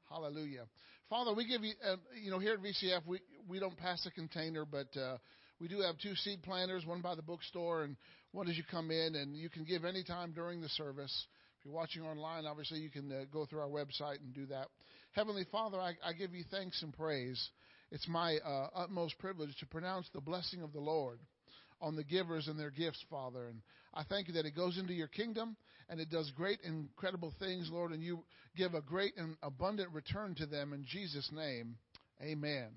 Hallelujah. 0.09 0.63
Father, 1.09 1.33
we 1.33 1.45
give 1.47 1.63
you, 1.63 1.73
uh, 1.85 1.97
you 2.21 2.31
know, 2.31 2.39
here 2.39 2.53
at 2.53 2.61
VCF, 2.61 3.05
we, 3.05 3.19
we 3.47 3.59
don't 3.59 3.77
pass 3.77 4.05
a 4.05 4.11
container, 4.11 4.65
but 4.65 4.87
uh, 4.97 5.17
we 5.59 5.67
do 5.67 5.79
have 5.81 5.97
two 5.97 6.15
seed 6.15 6.43
planters, 6.43 6.85
one 6.85 7.01
by 7.01 7.15
the 7.15 7.21
bookstore 7.21 7.83
and 7.83 7.97
one 8.31 8.47
as 8.47 8.57
you 8.57 8.63
come 8.69 8.91
in, 8.91 9.15
and 9.15 9.35
you 9.35 9.49
can 9.49 9.63
give 9.63 9.85
any 9.85 10.03
time 10.03 10.31
during 10.33 10.61
the 10.61 10.69
service. 10.69 11.27
If 11.59 11.65
you're 11.65 11.73
watching 11.73 12.03
online, 12.03 12.45
obviously 12.45 12.79
you 12.79 12.89
can 12.89 13.11
uh, 13.11 13.23
go 13.31 13.45
through 13.45 13.61
our 13.61 13.67
website 13.67 14.19
and 14.19 14.33
do 14.33 14.45
that. 14.47 14.67
Heavenly 15.13 15.45
Father, 15.51 15.79
I, 15.79 15.93
I 16.05 16.13
give 16.13 16.33
you 16.33 16.43
thanks 16.51 16.81
and 16.83 16.93
praise. 16.93 17.49
It's 17.91 18.07
my 18.07 18.37
uh, 18.45 18.67
utmost 18.75 19.17
privilege 19.17 19.55
to 19.59 19.65
pronounce 19.65 20.07
the 20.13 20.21
blessing 20.21 20.61
of 20.61 20.73
the 20.73 20.79
Lord 20.79 21.19
on 21.81 21.95
the 21.95 22.03
givers 22.03 22.47
and 22.47 22.59
their 22.59 22.71
gifts, 22.71 23.03
Father. 23.09 23.47
And 23.47 23.61
I 23.97 24.03
thank 24.03 24.27
you 24.27 24.35
that 24.35 24.45
it 24.45 24.55
goes 24.55 24.77
into 24.77 24.93
your 24.93 25.07
kingdom 25.07 25.57
and 25.89 25.99
it 25.99 26.11
does 26.11 26.31
great, 26.35 26.59
incredible 26.63 27.33
things, 27.39 27.67
Lord, 27.71 27.91
and 27.91 28.03
you 28.03 28.19
give 28.55 28.75
a 28.75 28.81
great 28.81 29.17
and 29.17 29.35
abundant 29.41 29.91
return 29.91 30.35
to 30.35 30.45
them 30.45 30.71
in 30.71 30.85
Jesus' 30.85 31.31
name. 31.33 31.77
Amen. 32.21 32.67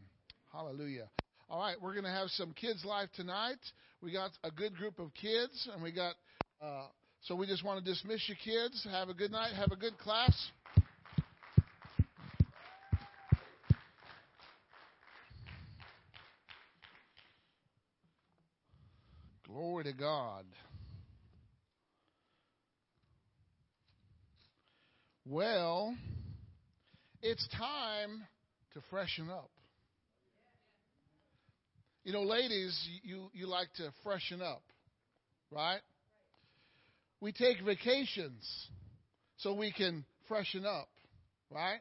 Hallelujah. 0.50 1.10
All 1.50 1.60
right, 1.60 1.76
we're 1.78 1.92
going 1.92 2.04
to 2.04 2.10
have 2.10 2.30
some 2.30 2.54
kids 2.54 2.86
live 2.86 3.12
tonight. 3.12 3.58
We 4.00 4.12
got 4.12 4.30
a 4.44 4.50
good 4.50 4.74
group 4.74 4.98
of 4.98 5.12
kids, 5.12 5.68
and 5.74 5.82
we 5.82 5.92
got, 5.92 6.14
uh, 6.62 6.86
so 7.24 7.34
we 7.34 7.46
just 7.46 7.64
want 7.64 7.84
to 7.84 7.90
dismiss 7.90 8.26
you 8.26 8.34
kids. 8.42 8.86
Have 8.90 9.10
a 9.10 9.14
good 9.14 9.30
night. 9.30 9.52
Have 9.54 9.72
a 9.72 9.76
good 9.76 9.98
class. 9.98 10.50
Glory 19.46 19.84
to 19.84 19.92
God. 19.92 20.46
Well, 25.30 25.94
it's 27.22 27.46
time 27.56 28.26
to 28.74 28.80
freshen 28.90 29.30
up. 29.30 29.48
You 32.02 32.12
know, 32.12 32.22
ladies, 32.22 32.76
you, 33.04 33.30
you 33.32 33.46
like 33.46 33.72
to 33.76 33.92
freshen 34.02 34.42
up, 34.42 34.64
right? 35.52 35.78
We 37.20 37.30
take 37.30 37.62
vacations 37.64 38.44
so 39.36 39.54
we 39.54 39.70
can 39.70 40.04
freshen 40.26 40.66
up, 40.66 40.88
right? 41.48 41.78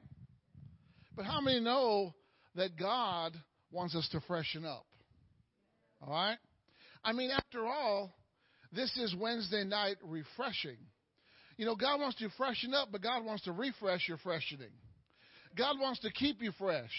But 1.16 1.26
how 1.26 1.42
many 1.42 1.60
know 1.60 2.14
that 2.54 2.78
God 2.80 3.34
wants 3.72 3.96
us 3.96 4.08
to 4.12 4.22
freshen 4.28 4.64
up? 4.64 4.86
All 6.04 6.14
right? 6.14 6.38
I 7.04 7.14
mean, 7.14 7.32
after 7.32 7.66
all, 7.66 8.14
this 8.72 8.96
is 8.96 9.16
Wednesday 9.20 9.64
night 9.64 9.98
refreshing. 10.04 10.78
You 11.60 11.66
know, 11.66 11.76
God 11.76 12.00
wants 12.00 12.18
to 12.20 12.30
freshen 12.38 12.74
up, 12.74 12.88
but 12.90 13.02
God 13.02 13.26
wants 13.26 13.44
to 13.44 13.52
refresh 13.52 14.08
your 14.08 14.16
freshening. 14.20 14.72
God 15.58 15.76
wants 15.78 16.00
to 16.00 16.10
keep 16.10 16.42
you 16.42 16.54
fresh, 16.58 16.90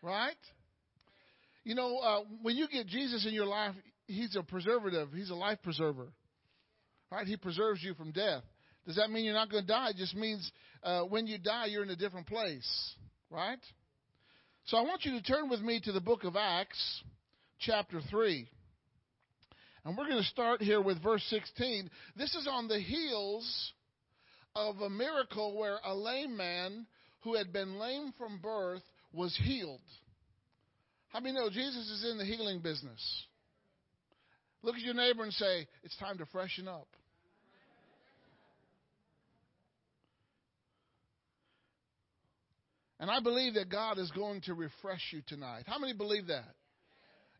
right? 0.00 0.36
You 1.64 1.74
know, 1.74 1.96
uh, 1.96 2.20
when 2.40 2.54
you 2.54 2.68
get 2.68 2.86
Jesus 2.86 3.26
in 3.26 3.34
your 3.34 3.46
life, 3.46 3.74
He's 4.06 4.36
a 4.36 4.44
preservative. 4.44 5.08
He's 5.12 5.30
a 5.30 5.34
life 5.34 5.58
preserver, 5.64 6.06
right? 7.10 7.26
He 7.26 7.36
preserves 7.36 7.82
you 7.82 7.94
from 7.94 8.12
death. 8.12 8.44
Does 8.86 8.94
that 8.94 9.10
mean 9.10 9.24
you're 9.24 9.34
not 9.34 9.50
going 9.50 9.64
to 9.64 9.72
die? 9.72 9.88
It 9.88 9.96
just 9.96 10.14
means 10.14 10.52
uh, 10.84 11.00
when 11.02 11.26
you 11.26 11.38
die, 11.38 11.66
you're 11.66 11.82
in 11.82 11.90
a 11.90 11.96
different 11.96 12.28
place, 12.28 12.94
right? 13.28 13.58
So 14.66 14.76
I 14.76 14.82
want 14.82 15.04
you 15.04 15.18
to 15.18 15.22
turn 15.22 15.50
with 15.50 15.62
me 15.62 15.80
to 15.80 15.90
the 15.90 16.00
book 16.00 16.22
of 16.22 16.36
Acts, 16.36 17.02
chapter 17.58 18.00
3. 18.08 18.48
And 19.84 19.96
we're 19.96 20.08
going 20.08 20.22
to 20.22 20.28
start 20.28 20.62
here 20.62 20.80
with 20.80 21.02
verse 21.02 21.24
16. 21.28 21.90
This 22.16 22.34
is 22.34 22.48
on 22.50 22.68
the 22.68 22.80
heels 22.80 23.72
of 24.56 24.80
a 24.80 24.88
miracle 24.88 25.56
where 25.58 25.78
a 25.84 25.94
lame 25.94 26.36
man 26.36 26.86
who 27.22 27.34
had 27.34 27.52
been 27.52 27.78
lame 27.78 28.14
from 28.16 28.38
birth 28.38 28.82
was 29.12 29.38
healed. 29.42 29.80
How 31.08 31.20
many 31.20 31.34
know 31.34 31.50
Jesus 31.50 31.88
is 31.90 32.06
in 32.10 32.18
the 32.18 32.24
healing 32.24 32.60
business? 32.60 33.00
Look 34.62 34.76
at 34.76 34.80
your 34.80 34.94
neighbor 34.94 35.22
and 35.22 35.32
say, 35.32 35.66
It's 35.82 35.96
time 35.98 36.18
to 36.18 36.26
freshen 36.26 36.66
up. 36.66 36.88
And 42.98 43.10
I 43.10 43.20
believe 43.20 43.54
that 43.54 43.68
God 43.68 43.98
is 43.98 44.10
going 44.12 44.40
to 44.42 44.54
refresh 44.54 45.12
you 45.12 45.20
tonight. 45.26 45.64
How 45.66 45.78
many 45.78 45.92
believe 45.92 46.28
that? 46.28 46.54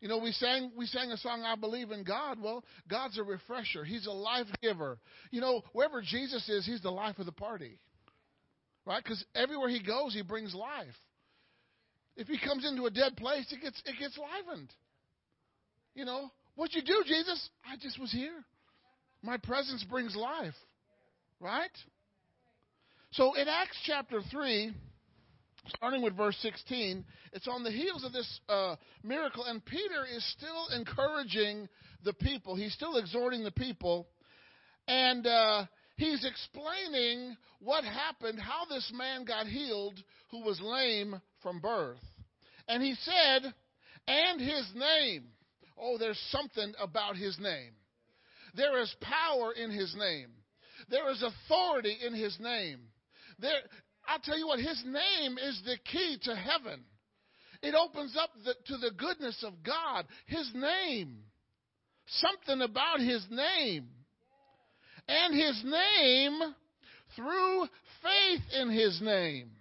You 0.01 0.09
know, 0.09 0.17
we 0.17 0.31
sang 0.33 0.71
we 0.75 0.85
sang 0.85 1.11
a 1.11 1.17
song, 1.17 1.43
I 1.43 1.55
believe 1.55 1.91
in 1.91 2.03
God. 2.03 2.41
Well, 2.41 2.63
God's 2.89 3.17
a 3.17 3.23
refresher. 3.23 3.83
He's 3.83 4.05
a 4.07 4.11
life 4.11 4.47
giver. 4.61 4.97
You 5.31 5.41
know, 5.41 5.63
wherever 5.73 6.01
Jesus 6.01 6.47
is, 6.49 6.65
He's 6.65 6.81
the 6.81 6.91
life 6.91 7.17
of 7.19 7.25
the 7.25 7.31
party. 7.31 7.79
Right? 8.85 9.03
Because 9.03 9.23
everywhere 9.33 9.69
He 9.69 9.81
goes, 9.81 10.13
He 10.13 10.21
brings 10.21 10.53
life. 10.53 10.95
If 12.15 12.27
He 12.27 12.37
comes 12.37 12.65
into 12.67 12.85
a 12.85 12.91
dead 12.91 13.15
place, 13.17 13.51
it 13.51 13.61
gets 13.61 13.81
it 13.85 13.95
gets 13.99 14.17
livened. 14.17 14.69
You 15.95 16.05
know, 16.05 16.29
what 16.55 16.73
you 16.73 16.81
do, 16.81 17.03
Jesus? 17.05 17.49
I 17.65 17.77
just 17.77 17.99
was 17.99 18.11
here. 18.11 18.43
My 19.21 19.37
presence 19.37 19.83
brings 19.89 20.15
life. 20.15 20.53
Right? 21.39 21.71
So 23.11 23.33
in 23.33 23.47
Acts 23.47 23.77
chapter 23.85 24.21
3, 24.29 24.73
starting 25.67 26.01
with 26.01 26.15
verse 26.15 26.37
16, 26.41 27.03
it's 27.33 27.47
on 27.47 27.63
the 27.63 27.71
heels 27.71 28.03
of 28.03 28.13
this 28.13 28.39
uh, 28.49 28.75
miracle, 29.03 29.45
and 29.45 29.63
Peter 29.65 30.05
is 30.15 30.25
still 30.37 30.67
encouraging 30.77 31.67
the 32.03 32.13
people. 32.13 32.55
He's 32.55 32.73
still 32.73 32.97
exhorting 32.97 33.43
the 33.43 33.51
people, 33.51 34.07
and 34.87 35.25
uh, 35.25 35.65
he's 35.97 36.25
explaining 36.25 37.35
what 37.59 37.83
happened, 37.83 38.39
how 38.39 38.65
this 38.69 38.91
man 38.93 39.25
got 39.25 39.47
healed 39.47 39.95
who 40.31 40.43
was 40.43 40.59
lame 40.61 41.19
from 41.41 41.59
birth. 41.59 42.03
And 42.67 42.81
he 42.81 42.95
said, 43.01 43.53
and 44.07 44.39
his 44.39 44.71
name. 44.75 45.25
Oh, 45.77 45.97
there's 45.97 46.19
something 46.29 46.73
about 46.79 47.15
his 47.17 47.37
name. 47.39 47.71
There 48.55 48.79
is 48.81 48.95
power 49.01 49.51
in 49.51 49.71
his 49.71 49.93
name. 49.97 50.29
There 50.89 51.09
is 51.11 51.23
authority 51.23 51.97
in 52.05 52.13
his 52.13 52.37
name. 52.39 52.79
There, 53.39 53.51
I'll 54.07 54.19
tell 54.19 54.37
you 54.37 54.47
what, 54.47 54.59
his 54.59 54.83
name 54.85 55.37
is 55.37 55.61
the 55.65 55.77
key 55.91 56.17
to 56.23 56.35
heaven. 56.35 56.83
It 57.61 57.73
opens 57.73 58.15
up 58.17 58.29
the, 58.43 58.53
to 58.67 58.77
the 58.77 58.91
goodness 58.95 59.43
of 59.43 59.53
God. 59.63 60.05
His 60.27 60.51
name. 60.53 61.17
Something 62.07 62.61
about 62.61 62.99
his 62.99 63.25
name. 63.29 63.87
And 65.07 65.33
his 65.33 65.63
name 65.63 66.39
through 67.15 67.67
faith 68.03 68.41
in 68.61 68.69
his 68.71 69.01
name. 69.01 69.51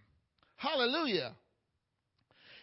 Hallelujah. 0.56 1.32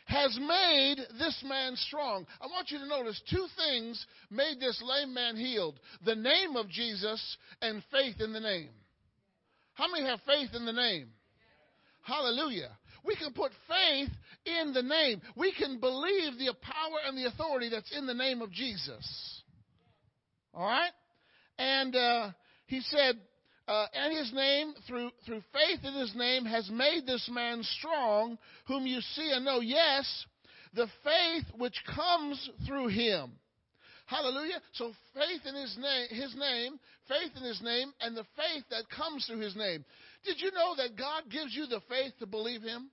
Has 0.05 0.37
made 0.39 0.97
this 1.17 1.43
man 1.47 1.75
strong. 1.75 2.25
I 2.41 2.47
want 2.47 2.69
you 2.69 2.79
to 2.79 2.87
notice 2.87 3.21
two 3.29 3.45
things 3.57 4.05
made 4.29 4.59
this 4.59 4.81
lame 4.83 5.13
man 5.13 5.37
healed 5.37 5.79
the 6.05 6.15
name 6.15 6.55
of 6.55 6.69
Jesus 6.69 7.37
and 7.61 7.83
faith 7.91 8.19
in 8.19 8.33
the 8.33 8.39
name. 8.39 8.69
How 9.73 9.89
many 9.89 10.05
have 10.05 10.19
faith 10.25 10.49
in 10.53 10.65
the 10.65 10.73
name? 10.73 11.07
Hallelujah. 12.01 12.71
We 13.03 13.15
can 13.15 13.33
put 13.33 13.51
faith 13.67 14.09
in 14.45 14.73
the 14.73 14.81
name. 14.81 15.21
We 15.35 15.53
can 15.53 15.79
believe 15.79 16.37
the 16.37 16.53
power 16.61 16.99
and 17.07 17.17
the 17.17 17.27
authority 17.27 17.69
that's 17.69 17.95
in 17.95 18.05
the 18.05 18.13
name 18.13 18.41
of 18.41 18.51
Jesus. 18.51 19.43
All 20.53 20.65
right? 20.65 20.91
And 21.57 21.95
uh, 21.95 22.31
he 22.65 22.81
said, 22.81 23.15
uh, 23.67 23.85
and 23.93 24.17
his 24.17 24.33
name, 24.33 24.73
through, 24.87 25.11
through 25.25 25.41
faith 25.53 25.79
in 25.83 25.93
his 25.93 26.13
name, 26.15 26.45
has 26.45 26.69
made 26.71 27.05
this 27.05 27.29
man 27.31 27.63
strong, 27.77 28.37
whom 28.67 28.85
you 28.85 28.99
see 29.01 29.31
and 29.31 29.45
know. 29.45 29.61
Yes, 29.61 30.25
the 30.73 30.87
faith 31.03 31.45
which 31.57 31.75
comes 31.95 32.49
through 32.65 32.87
him. 32.87 33.31
Hallelujah. 34.07 34.59
So 34.73 34.91
faith 35.13 35.41
in 35.45 35.55
his 35.55 35.77
name, 35.77 36.07
his 36.09 36.35
name, 36.35 36.79
faith 37.07 37.31
in 37.37 37.43
his 37.43 37.61
name, 37.61 37.93
and 38.01 38.15
the 38.15 38.25
faith 38.35 38.65
that 38.69 38.89
comes 38.89 39.25
through 39.25 39.39
his 39.39 39.55
name. 39.55 39.85
Did 40.23 40.39
you 40.39 40.51
know 40.51 40.75
that 40.77 40.97
God 40.97 41.23
gives 41.29 41.55
you 41.55 41.65
the 41.65 41.81
faith 41.89 42.13
to 42.19 42.25
believe 42.25 42.61
Him? 42.61 42.89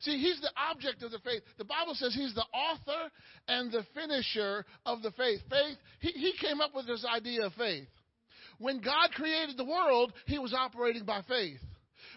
See, 0.00 0.18
He's 0.18 0.40
the 0.40 0.52
object 0.70 1.02
of 1.02 1.10
the 1.10 1.18
faith. 1.18 1.42
The 1.58 1.64
Bible 1.64 1.94
says 1.94 2.14
He's 2.14 2.34
the 2.34 2.46
author 2.54 3.10
and 3.48 3.70
the 3.70 3.84
finisher 3.94 4.64
of 4.86 5.02
the 5.02 5.10
faith. 5.12 5.40
Faith, 5.48 5.76
He, 6.00 6.12
he 6.12 6.32
came 6.40 6.60
up 6.60 6.74
with 6.74 6.86
this 6.86 7.04
idea 7.04 7.46
of 7.46 7.52
faith. 7.54 7.88
When 8.58 8.80
God 8.80 9.10
created 9.12 9.56
the 9.56 9.64
world, 9.64 10.12
He 10.26 10.38
was 10.38 10.54
operating 10.54 11.04
by 11.04 11.22
faith. 11.28 11.60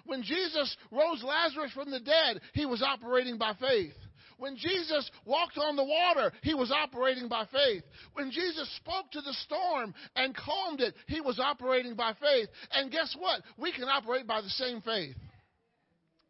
When 0.06 0.24
Jesus 0.24 0.76
rose 0.92 1.24
Lazarus 1.24 1.72
from 1.74 1.92
the 1.92 2.00
dead, 2.00 2.42
He 2.54 2.66
was 2.66 2.82
operating 2.82 3.38
by 3.38 3.54
faith. 3.60 3.94
When 4.38 4.56
Jesus 4.56 5.10
walked 5.26 5.58
on 5.58 5.76
the 5.76 5.84
water, 5.84 6.32
he 6.42 6.54
was 6.54 6.72
operating 6.72 7.28
by 7.28 7.46
faith. 7.52 7.84
When 8.14 8.32
Jesus 8.32 8.70
spoke 8.78 9.12
to 9.12 9.22
the 9.22 9.34
storm 9.46 9.94
and 10.16 10.36
calmed 10.36 10.82
it, 10.82 10.96
he 11.08 11.22
was 11.22 11.40
operating 11.40 11.96
by 11.96 12.14
faith. 12.14 12.50
And 12.72 12.92
guess 12.92 13.16
what? 13.18 13.42
We 13.58 13.72
can 13.72 13.86
operate 13.86 14.28
by 14.28 14.42
the 14.42 14.50
same 14.50 14.82
faith. 14.82 15.16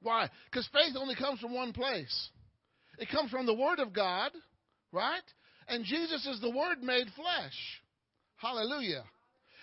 Why? 0.02 0.30
Because 0.50 0.68
faith 0.74 0.96
only 0.98 1.16
comes 1.16 1.40
from 1.40 1.54
one 1.54 1.74
place. 1.74 2.30
It 3.00 3.10
comes 3.10 3.32
from 3.32 3.46
the 3.46 3.54
Word 3.54 3.80
of 3.80 3.94
God, 3.94 4.32
right? 4.92 5.24
And 5.68 5.86
Jesus 5.86 6.26
is 6.26 6.42
the 6.42 6.50
Word 6.50 6.84
made 6.84 7.08
flesh. 7.16 7.82
Hallelujah. 8.36 9.04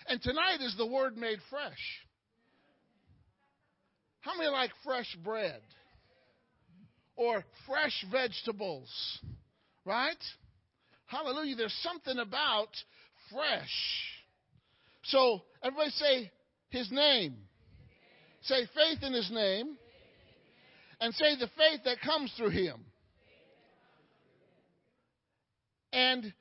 And 0.07 0.21
tonight 0.21 0.57
is 0.61 0.75
the 0.77 0.85
Word 0.85 1.15
made 1.15 1.39
fresh. 1.49 2.01
How 4.21 4.35
many 4.37 4.49
like 4.49 4.71
fresh 4.83 5.15
bread? 5.23 5.61
Or 7.15 7.43
fresh 7.67 8.05
vegetables, 8.11 8.89
right? 9.85 10.17
Hallelujah. 11.05 11.55
There's 11.55 11.79
something 11.83 12.17
about 12.19 12.69
fresh. 13.31 13.69
So, 15.03 15.41
everybody 15.63 15.91
say 15.91 16.31
his 16.69 16.89
name. 16.91 17.35
Say 18.43 18.67
faith 18.73 19.03
in 19.03 19.13
his 19.13 19.29
name. 19.31 19.77
And 20.99 21.13
say 21.15 21.35
the 21.35 21.49
faith 21.57 21.81
that 21.85 21.99
comes 22.01 22.31
through 22.37 22.51
him. 22.51 22.85
And 25.91 26.33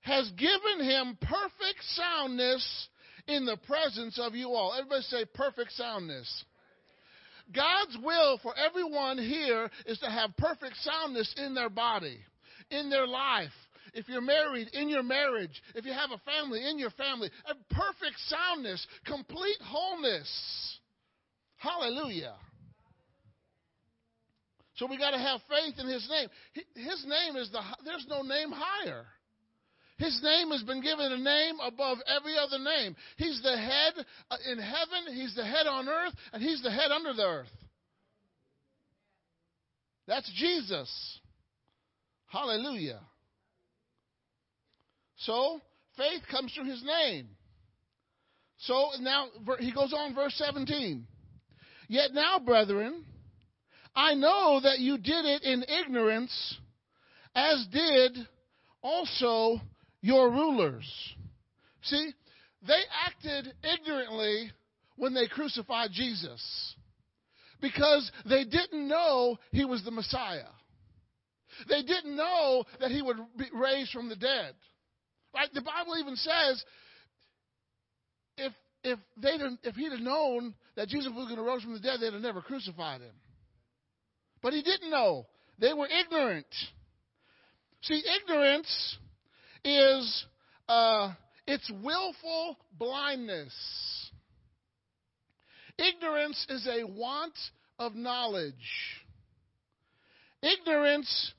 has 0.00 0.30
given 0.30 0.80
him 0.80 1.18
perfect 1.20 1.82
soundness 1.94 2.88
in 3.28 3.44
the 3.44 3.56
presence 3.66 4.18
of 4.18 4.34
you 4.34 4.50
all. 4.50 4.72
Everybody 4.72 5.02
say 5.02 5.24
perfect 5.34 5.72
soundness. 5.72 6.44
God's 7.54 7.96
will 8.02 8.38
for 8.42 8.54
everyone 8.56 9.18
here 9.18 9.70
is 9.86 9.98
to 9.98 10.10
have 10.10 10.36
perfect 10.36 10.76
soundness 10.78 11.32
in 11.36 11.54
their 11.54 11.70
body, 11.70 12.18
in 12.70 12.90
their 12.90 13.06
life. 13.06 13.52
If 13.94 14.08
you're 14.08 14.20
married, 14.20 14.68
in 14.74 14.88
your 14.88 15.02
marriage. 15.02 15.62
If 15.74 15.86
you 15.86 15.92
have 15.92 16.10
a 16.10 16.18
family, 16.30 16.68
in 16.68 16.78
your 16.78 16.90
family. 16.90 17.30
A 17.46 17.74
perfect 17.74 18.18
soundness, 18.26 18.86
complete 19.06 19.56
wholeness. 19.62 20.78
Hallelujah. 21.56 22.34
So 24.74 24.86
we 24.86 24.98
got 24.98 25.12
to 25.12 25.18
have 25.18 25.40
faith 25.48 25.74
in 25.78 25.88
His 25.88 26.06
name. 26.10 26.28
His 26.74 27.06
name 27.06 27.36
is 27.36 27.50
the, 27.50 27.60
there's 27.84 28.06
no 28.08 28.20
name 28.20 28.52
higher. 28.52 29.06
His 29.98 30.20
name 30.22 30.50
has 30.50 30.62
been 30.62 30.82
given 30.82 31.10
a 31.12 31.18
name 31.18 31.56
above 31.64 31.98
every 32.06 32.36
other 32.36 32.58
name. 32.58 32.94
He's 33.16 33.40
the 33.42 33.56
head 33.56 33.94
uh, 34.30 34.36
in 34.50 34.58
heaven, 34.58 35.14
He's 35.14 35.34
the 35.34 35.44
head 35.44 35.66
on 35.66 35.88
earth, 35.88 36.12
and 36.32 36.42
He's 36.42 36.62
the 36.62 36.70
head 36.70 36.90
under 36.90 37.14
the 37.14 37.22
earth. 37.22 37.48
That's 40.06 40.30
Jesus. 40.36 41.20
Hallelujah. 42.26 43.00
So, 45.18 45.60
faith 45.96 46.22
comes 46.30 46.52
through 46.52 46.70
His 46.70 46.84
name. 46.84 47.28
So 48.58 48.90
now 49.00 49.28
he 49.58 49.72
goes 49.72 49.92
on, 49.92 50.14
verse 50.14 50.34
17. 50.36 51.06
Yet 51.88 52.12
now, 52.12 52.38
brethren, 52.38 53.04
I 53.94 54.14
know 54.14 54.60
that 54.62 54.78
you 54.78 54.98
did 54.98 55.24
it 55.24 55.42
in 55.42 55.62
ignorance, 55.62 56.56
as 57.34 57.66
did 57.70 58.16
also 58.82 59.60
your 60.06 60.30
rulers. 60.30 60.86
See, 61.82 62.12
they 62.66 62.80
acted 63.06 63.52
ignorantly 63.64 64.52
when 64.96 65.14
they 65.14 65.26
crucified 65.26 65.90
Jesus 65.92 66.74
because 67.60 68.10
they 68.28 68.44
didn't 68.44 68.86
know 68.86 69.36
he 69.50 69.64
was 69.64 69.82
the 69.84 69.90
Messiah. 69.90 70.46
They 71.68 71.82
didn't 71.82 72.16
know 72.16 72.64
that 72.80 72.92
he 72.92 73.02
would 73.02 73.16
be 73.36 73.46
raised 73.52 73.90
from 73.90 74.08
the 74.08 74.16
dead. 74.16 74.54
Right? 75.34 75.48
The 75.52 75.62
Bible 75.62 75.96
even 75.98 76.14
says 76.14 76.64
if 78.36 78.52
if 78.84 78.98
they 79.20 79.32
didn't, 79.32 79.58
if 79.64 79.74
he'd 79.74 79.90
have 79.90 80.00
known 80.00 80.54
that 80.76 80.88
Jesus 80.88 81.10
was 81.12 81.26
going 81.26 81.36
to 81.36 81.42
rise 81.42 81.62
from 81.62 81.72
the 81.72 81.80
dead, 81.80 81.98
they'd 82.00 82.12
have 82.12 82.22
never 82.22 82.40
crucified 82.40 83.00
him. 83.00 83.14
But 84.40 84.52
he 84.52 84.62
didn't 84.62 84.90
know. 84.90 85.26
They 85.58 85.72
were 85.72 85.88
ignorant. 85.88 86.46
See, 87.82 88.00
ignorance 88.22 88.98
is 89.66 90.24
uh, 90.68 91.12
it's 91.46 91.70
willful 91.82 92.56
blindness. 92.78 93.52
Ignorance 95.78 96.46
is 96.48 96.66
a 96.66 96.84
want 96.86 97.34
of 97.78 97.94
knowledge. 97.94 98.54
Ignorance 100.42 101.32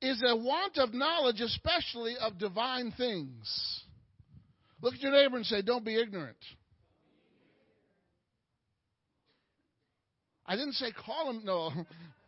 is 0.00 0.22
a 0.26 0.36
want 0.36 0.76
of 0.78 0.92
knowledge, 0.92 1.40
especially 1.40 2.16
of 2.20 2.38
divine 2.38 2.92
things. 2.96 3.82
Look 4.82 4.94
at 4.94 5.00
your 5.00 5.12
neighbor 5.12 5.36
and 5.36 5.46
say, 5.46 5.62
Don't 5.62 5.84
be 5.84 5.98
ignorant. 5.98 6.36
I 10.46 10.56
didn't 10.56 10.74
say 10.74 10.92
call 10.92 11.30
him, 11.30 11.42
no. 11.44 11.72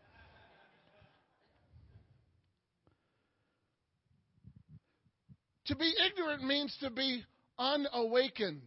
To 5.67 5.77
be 5.77 5.93
ignorant 6.07 6.45
means 6.45 6.77
to 6.81 6.91
be 6.91 7.25
unawakened. 7.59 8.63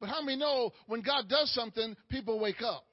But 0.00 0.08
how 0.08 0.22
many 0.22 0.38
know 0.38 0.72
when 0.86 1.02
God 1.02 1.28
does 1.28 1.52
something, 1.54 1.96
people 2.08 2.40
wake 2.40 2.62
up? 2.62 2.84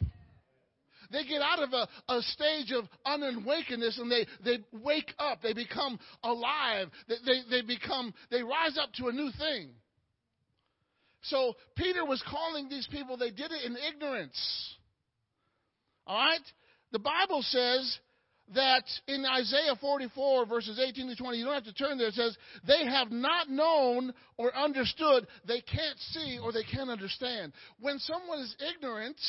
They 1.12 1.24
get 1.24 1.42
out 1.42 1.60
of 1.60 1.72
a, 1.72 1.88
a 2.12 2.22
stage 2.22 2.74
of 2.74 2.86
unawakenedness 3.06 4.00
and 4.00 4.12
they, 4.12 4.26
they 4.44 4.64
wake 4.84 5.14
up. 5.20 5.42
They 5.42 5.54
become 5.54 6.00
alive. 6.24 6.90
They, 7.08 7.16
they, 7.26 7.42
they 7.50 7.62
become, 7.62 8.14
they 8.30 8.44
rise 8.44 8.78
up 8.78 8.92
to 8.94 9.08
a 9.08 9.14
new 9.14 9.32
thing. 9.38 9.70
So 11.24 11.56
Peter 11.76 12.06
was 12.06 12.24
calling 12.30 12.70
these 12.70 12.88
people, 12.92 13.18
they 13.18 13.32
did 13.32 13.52
it 13.52 13.66
in 13.66 13.78
ignorance. 13.78 14.76
All 16.06 16.18
right? 16.18 16.40
The 16.92 17.00
Bible 17.00 17.42
says 17.42 18.00
that 18.56 18.84
in 19.08 19.26
Isaiah 19.26 19.76
44, 19.80 20.46
verses 20.46 20.80
18 20.80 21.10
to 21.10 21.16
20, 21.16 21.38
you 21.38 21.46
don't 21.46 21.54
have 21.54 21.66
to 21.66 21.74
turn 21.74 21.98
there, 21.98 22.08
it 22.08 22.14
says, 22.14 22.38
They 22.66 22.86
have 22.86 23.12
not 23.12 23.50
known 23.50 24.14
or 24.38 24.56
understood, 24.56 25.28
they 25.46 25.62
can't 25.62 26.00
see 26.12 26.40
or 26.42 26.52
they 26.52 26.64
can't 26.64 26.90
understand. 26.90 27.54
When 27.80 28.00
someone 28.00 28.40
is 28.40 28.56
ignorant, 28.76 29.20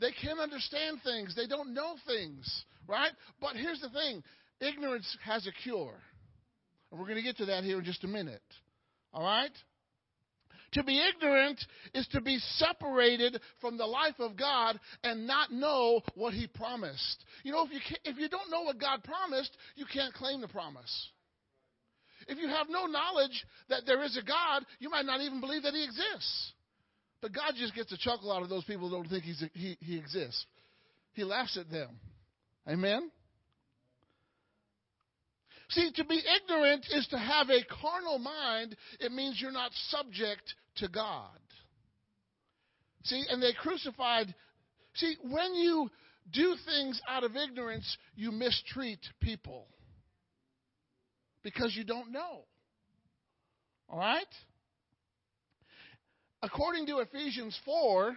they 0.00 0.12
can't 0.12 0.40
understand 0.40 0.98
things, 1.04 1.34
they 1.36 1.46
don't 1.46 1.74
know 1.74 1.94
things, 2.06 2.64
right? 2.88 3.12
But 3.40 3.56
here's 3.56 3.80
the 3.80 3.90
thing 3.90 4.22
ignorance 4.60 5.16
has 5.24 5.46
a 5.46 5.52
cure. 5.62 5.94
And 6.90 7.00
we're 7.00 7.06
going 7.06 7.16
to 7.16 7.22
get 7.22 7.38
to 7.38 7.46
that 7.46 7.64
here 7.64 7.78
in 7.78 7.84
just 7.84 8.04
a 8.04 8.08
minute. 8.08 8.42
All 9.12 9.22
right? 9.22 9.52
To 10.72 10.82
be 10.82 11.02
ignorant 11.06 11.62
is 11.94 12.06
to 12.08 12.20
be 12.20 12.38
separated 12.56 13.40
from 13.60 13.76
the 13.76 13.86
life 13.86 14.18
of 14.18 14.36
God 14.36 14.80
and 15.04 15.26
not 15.26 15.52
know 15.52 16.00
what 16.14 16.32
He 16.32 16.46
promised. 16.46 17.24
You 17.44 17.52
know, 17.52 17.66
if 17.66 17.72
you, 17.72 17.96
if 18.04 18.18
you 18.18 18.28
don't 18.28 18.50
know 18.50 18.62
what 18.62 18.80
God 18.80 19.04
promised, 19.04 19.54
you 19.76 19.84
can't 19.92 20.14
claim 20.14 20.40
the 20.40 20.48
promise. 20.48 21.08
If 22.26 22.38
you 22.38 22.48
have 22.48 22.68
no 22.70 22.86
knowledge 22.86 23.44
that 23.68 23.82
there 23.86 24.02
is 24.02 24.16
a 24.16 24.22
God, 24.22 24.64
you 24.78 24.88
might 24.88 25.04
not 25.04 25.20
even 25.20 25.40
believe 25.40 25.64
that 25.64 25.74
He 25.74 25.84
exists. 25.84 26.52
But 27.22 27.32
God 27.32 27.52
just 27.56 27.74
gets 27.74 27.92
a 27.92 27.96
chuckle 27.96 28.32
out 28.32 28.42
of 28.42 28.48
those 28.48 28.64
people 28.64 28.88
who 28.88 28.96
don't 28.96 29.08
think 29.08 29.22
he's, 29.22 29.42
he, 29.54 29.78
he 29.80 29.96
exists. 29.96 30.44
He 31.12 31.22
laughs 31.22 31.56
at 31.56 31.70
them. 31.70 31.88
Amen? 32.68 33.10
See, 35.70 35.90
to 35.94 36.04
be 36.04 36.20
ignorant 36.20 36.84
is 36.90 37.06
to 37.08 37.18
have 37.18 37.48
a 37.48 37.64
carnal 37.80 38.18
mind. 38.18 38.76
It 38.98 39.12
means 39.12 39.40
you're 39.40 39.52
not 39.52 39.70
subject 39.88 40.54
to 40.76 40.88
God. 40.88 41.38
See, 43.04 43.24
and 43.28 43.42
they 43.42 43.52
crucified. 43.52 44.34
See, 44.94 45.16
when 45.22 45.54
you 45.54 45.90
do 46.30 46.54
things 46.64 47.00
out 47.08 47.24
of 47.24 47.36
ignorance, 47.36 47.96
you 48.14 48.30
mistreat 48.30 49.00
people 49.20 49.66
because 51.42 51.74
you 51.76 51.84
don't 51.84 52.12
know. 52.12 52.44
All 53.88 53.98
right? 53.98 54.26
According 56.42 56.86
to 56.86 56.98
Ephesians 56.98 57.58
4, 57.64 58.16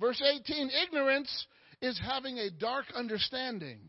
verse 0.00 0.22
18, 0.22 0.70
ignorance 0.86 1.46
is 1.80 2.00
having 2.02 2.38
a 2.38 2.50
dark 2.50 2.86
understanding. 2.94 3.80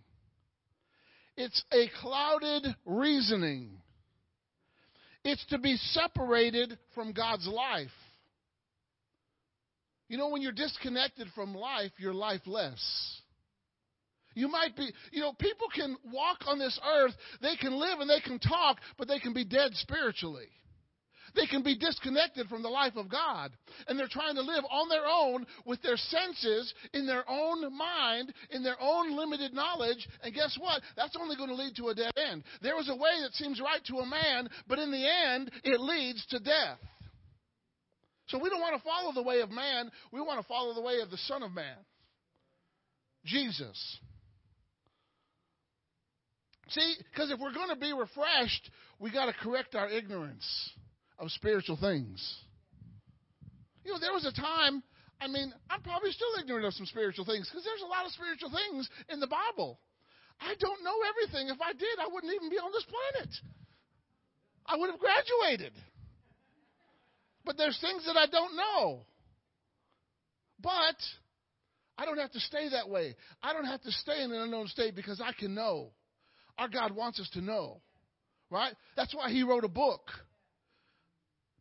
It's 1.38 1.64
a 1.72 1.90
clouded 2.02 2.76
reasoning. 2.86 3.78
It's 5.24 5.46
to 5.48 5.58
be 5.58 5.78
separated 5.78 6.78
from 6.94 7.14
God's 7.14 7.48
life. 7.48 7.90
You 10.10 10.18
know, 10.18 10.30
when 10.30 10.42
you're 10.42 10.52
disconnected 10.52 11.28
from 11.34 11.56
life, 11.56 11.92
you're 11.98 12.14
lifeless. 12.14 13.22
You 14.36 14.48
might 14.48 14.76
be, 14.76 14.92
you 15.12 15.22
know, 15.22 15.34
people 15.34 15.68
can 15.74 15.96
walk 16.12 16.40
on 16.48 16.60
this 16.60 16.80
earth, 16.86 17.14
they 17.42 17.56
can 17.56 17.74
live 17.74 18.00
and 18.00 18.10
they 18.10 18.20
can 18.20 18.40
talk, 18.40 18.78
but 18.98 19.08
they 19.08 19.20
can 19.20 19.34
be 19.34 19.46
dead 19.46 19.72
spiritually. 19.74 20.48
They 21.36 21.48
can 21.48 21.64
be 21.64 21.78
disconnected 21.78 22.48
from 22.48 22.62
the 22.62 22.70
life 22.70 22.96
of 22.96 23.10
God. 23.10 23.52
And 23.88 23.98
they're 23.98 24.08
trying 24.10 24.36
to 24.36 24.42
live 24.42 24.64
on 24.70 24.90
their 24.90 25.06
own 25.06 25.46
with 25.66 25.82
their 25.82 25.98
senses, 25.98 26.74
in 26.94 27.08
their 27.08 27.28
own 27.30 27.76
mind, 27.76 28.34
in 28.52 28.64
their 28.64 28.80
own 28.80 29.16
limited 29.18 29.54
knowledge. 29.54 30.08
And 30.24 30.34
guess 30.34 30.56
what? 30.60 30.82
That's 30.96 31.18
only 31.20 31.36
going 31.36 31.50
to 31.50 31.56
lead 31.56 31.76
to 31.78 31.88
a 31.88 31.96
dead 31.96 32.14
end. 32.18 32.44
There 32.62 32.80
is 32.80 32.90
a 32.90 32.96
way 32.96 33.22
that 33.24 33.34
seems 33.34 33.60
right 33.60 33.84
to 33.86 33.98
a 33.98 34.06
man, 34.06 34.48
but 34.68 34.80
in 34.80 34.92
the 34.92 35.10
end, 35.28 35.52
it 35.64 35.80
leads 35.80 36.26
to 36.28 36.40
death. 36.40 36.78
So 38.28 38.38
we 38.38 38.50
don't 38.50 38.62
want 38.62 38.76
to 38.78 38.84
follow 38.84 39.12
the 39.14 39.24
way 39.24 39.42
of 39.42 39.50
man. 39.50 39.92
We 40.12 40.22
want 40.22 40.40
to 40.40 40.48
follow 40.48 40.74
the 40.74 40.82
way 40.82 41.00
of 41.02 41.10
the 41.10 41.18
Son 41.18 41.44
of 41.44 41.52
Man, 41.52 41.76
Jesus. 43.26 44.00
See, 46.70 46.96
because 47.12 47.30
if 47.30 47.40
we're 47.40 47.54
going 47.54 47.70
to 47.70 47.76
be 47.76 47.92
refreshed, 47.92 48.72
we 49.00 49.12
got 49.12 49.26
to 49.26 49.34
correct 49.34 49.76
our 49.76 49.90
ignorance 49.90 50.46
of 51.20 51.32
spiritual 51.32 51.78
things. 51.78 52.20
You 53.84 53.92
know, 53.92 54.00
there 54.00 54.14
was 54.14 54.26
a 54.26 54.34
time, 54.34 54.84
I 55.20 55.28
mean, 55.28 55.54
I'm 55.70 55.82
probably 55.82 56.12
still 56.12 56.32
ignorant 56.40 56.66
of 56.66 56.74
some 56.74 56.86
spiritual 56.86 57.26
things 57.26 57.50
because 57.50 57.64
there's 57.64 57.84
a 57.84 57.92
lot 57.92 58.06
of 58.06 58.12
spiritual 58.12 58.52
things 58.52 58.90
in 59.10 59.20
the 59.20 59.28
Bible. 59.28 59.80
I 60.40 60.56
don't 60.60 60.84
know 60.84 60.98
everything. 61.08 61.50
If 61.50 61.62
I 61.62 61.74
did, 61.74 62.00
I 62.00 62.08
wouldn't 62.12 62.34
even 62.34 62.50
be 62.50 62.58
on 62.58 62.72
this 62.72 62.86
planet. 62.86 63.32
I 64.66 64.78
would 64.78 64.90
have 64.90 65.00
graduated. 65.00 65.74
But 67.46 67.58
there's 67.58 67.80
things 67.80 68.06
that 68.06 68.18
I 68.18 68.26
don't 68.28 68.56
know. 68.56 69.06
But 70.62 70.96
I 71.98 72.06
don't 72.06 72.18
have 72.18 72.32
to 72.32 72.40
stay 72.40 72.70
that 72.70 72.90
way. 72.90 73.16
I 73.42 73.54
don't 73.54 73.66
have 73.66 73.82
to 73.84 73.92
stay 73.92 74.24
in 74.24 74.32
an 74.32 74.42
unknown 74.42 74.68
state 74.68 74.96
because 74.96 75.22
I 75.22 75.34
can 75.34 75.54
know. 75.54 75.92
Our 76.58 76.70
God 76.70 76.96
wants 76.96 77.20
us 77.20 77.30
to 77.34 77.42
know. 77.42 77.82
Right? 78.50 78.74
That's 78.96 79.14
why 79.14 79.30
He 79.30 79.44
wrote 79.44 79.66
a 79.66 79.70
book 79.70 80.02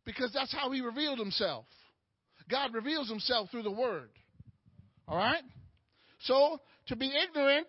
because 0.05 0.31
that's 0.33 0.53
how 0.53 0.71
he 0.71 0.81
revealed 0.81 1.19
himself. 1.19 1.65
God 2.49 2.73
reveals 2.73 3.09
himself 3.09 3.49
through 3.49 3.63
the 3.63 3.71
word. 3.71 4.09
All 5.07 5.17
right? 5.17 5.43
So, 6.21 6.59
to 6.87 6.95
be 6.95 7.11
ignorant 7.11 7.67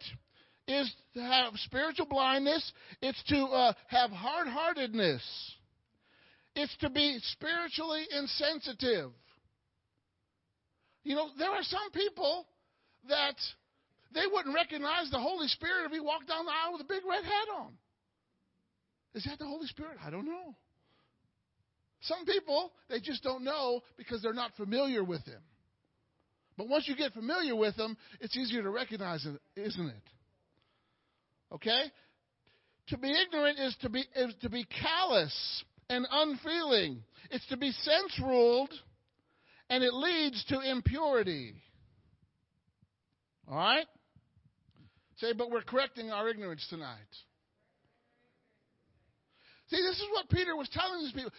is 0.67 0.93
to 1.15 1.21
have 1.21 1.53
spiritual 1.57 2.07
blindness, 2.07 2.73
it's 3.03 3.23
to 3.25 3.45
uh, 3.45 3.73
have 3.89 4.11
hard 4.11 4.49
heartedness, 4.49 5.23
it's 6.55 6.75
to 6.79 6.91
be 6.91 7.19
spiritually 7.33 8.05
insensitive. 8.17 9.11
You 11.03 11.17
know, 11.17 11.29
there 11.39 11.51
are 11.51 11.63
some 11.63 11.91
people 11.93 12.47
that 13.09 13.35
they 14.15 14.23
wouldn't 14.33 14.55
recognize 14.55 15.11
the 15.11 15.19
Holy 15.19 15.49
Spirit 15.49 15.87
if 15.87 15.93
he 15.93 16.01
walked 16.01 16.29
down 16.29 16.47
the 16.47 16.53
aisle 16.53 16.73
with 16.73 16.81
a 16.81 16.89
big 16.89 17.03
red 17.09 17.25
hat 17.25 17.49
on. 17.59 17.73
Is 19.15 19.25
that 19.25 19.39
the 19.39 19.47
Holy 19.47 19.67
Spirit? 19.67 19.99
I 20.05 20.11
don't 20.11 20.25
know. 20.25 20.57
Some 22.05 22.27
people, 22.27 22.73
they 22.89 23.01
just 23.01 23.23
don't 23.23 23.45
know 23.45 23.81
because 23.97 24.23
they're 24.23 24.33
not 24.33 24.53
familiar 24.57 25.03
with 25.03 25.25
Him. 25.25 25.41
But 26.57 26.69
once 26.69 26.87
you 26.87 26.97
get 26.97 27.13
familiar 27.13 27.57
with 27.57 27.77
Him, 27.77 27.97
it's 28.21 28.37
easier 28.37 28.63
to 28.63 28.71
recognize 28.71 29.27
it, 29.27 29.41
isn't 29.61 29.89
it? 29.89 31.55
Okay? 31.55 31.83
To 32.89 32.99
be 32.99 33.11
ignorant 33.11 33.59
is 33.59 33.77
to 33.81 33.89
be, 33.89 34.05
is 34.17 34.35
to 34.43 34.51
be 34.51 34.65
callous 34.65 35.65
and 35.89 36.07
unfeeling. 36.11 37.03
It's 37.31 37.47
to 37.47 37.57
be 37.57 37.71
sense 37.71 38.21
ruled, 38.23 38.73
and 39.71 39.83
it 39.83 39.95
leads 39.95 40.45
to 40.47 40.61
impurity. 40.61 41.55
All 43.51 43.57
right? 43.57 43.87
Say, 45.17 45.33
but 45.33 45.51
we're 45.51 45.63
correcting 45.63 46.11
our 46.11 46.29
ignorance 46.29 46.67
tonight. 46.69 46.99
See, 49.69 49.81
this 49.81 49.97
is 49.97 50.07
what 50.13 50.29
Peter 50.29 50.55
was 50.55 50.69
telling 50.69 51.03
these 51.03 51.13
people. 51.13 51.31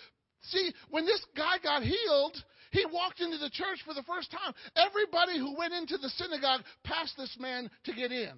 See, 0.50 0.74
when 0.89 1.06
this 1.06 1.24
guy 1.36 1.58
got 1.62 1.84
healed, 1.84 2.38
he 2.72 2.86
walked 2.91 3.22
into 3.22 3.38
the 3.38 3.50
church 3.50 3.80
for 3.86 3.93
the 3.93 4.04
first 4.04 4.32
time. 4.32 4.54
Everybody 4.76 5.38
who 5.39 5.58
went 5.58 5.74
into 5.74 5.98
the 5.98 6.10
synagogue 6.10 6.62
passed 6.84 7.16
this 7.18 7.36
man 7.39 7.70
to 7.86 7.93
get 7.93 8.12
in. 8.12 8.34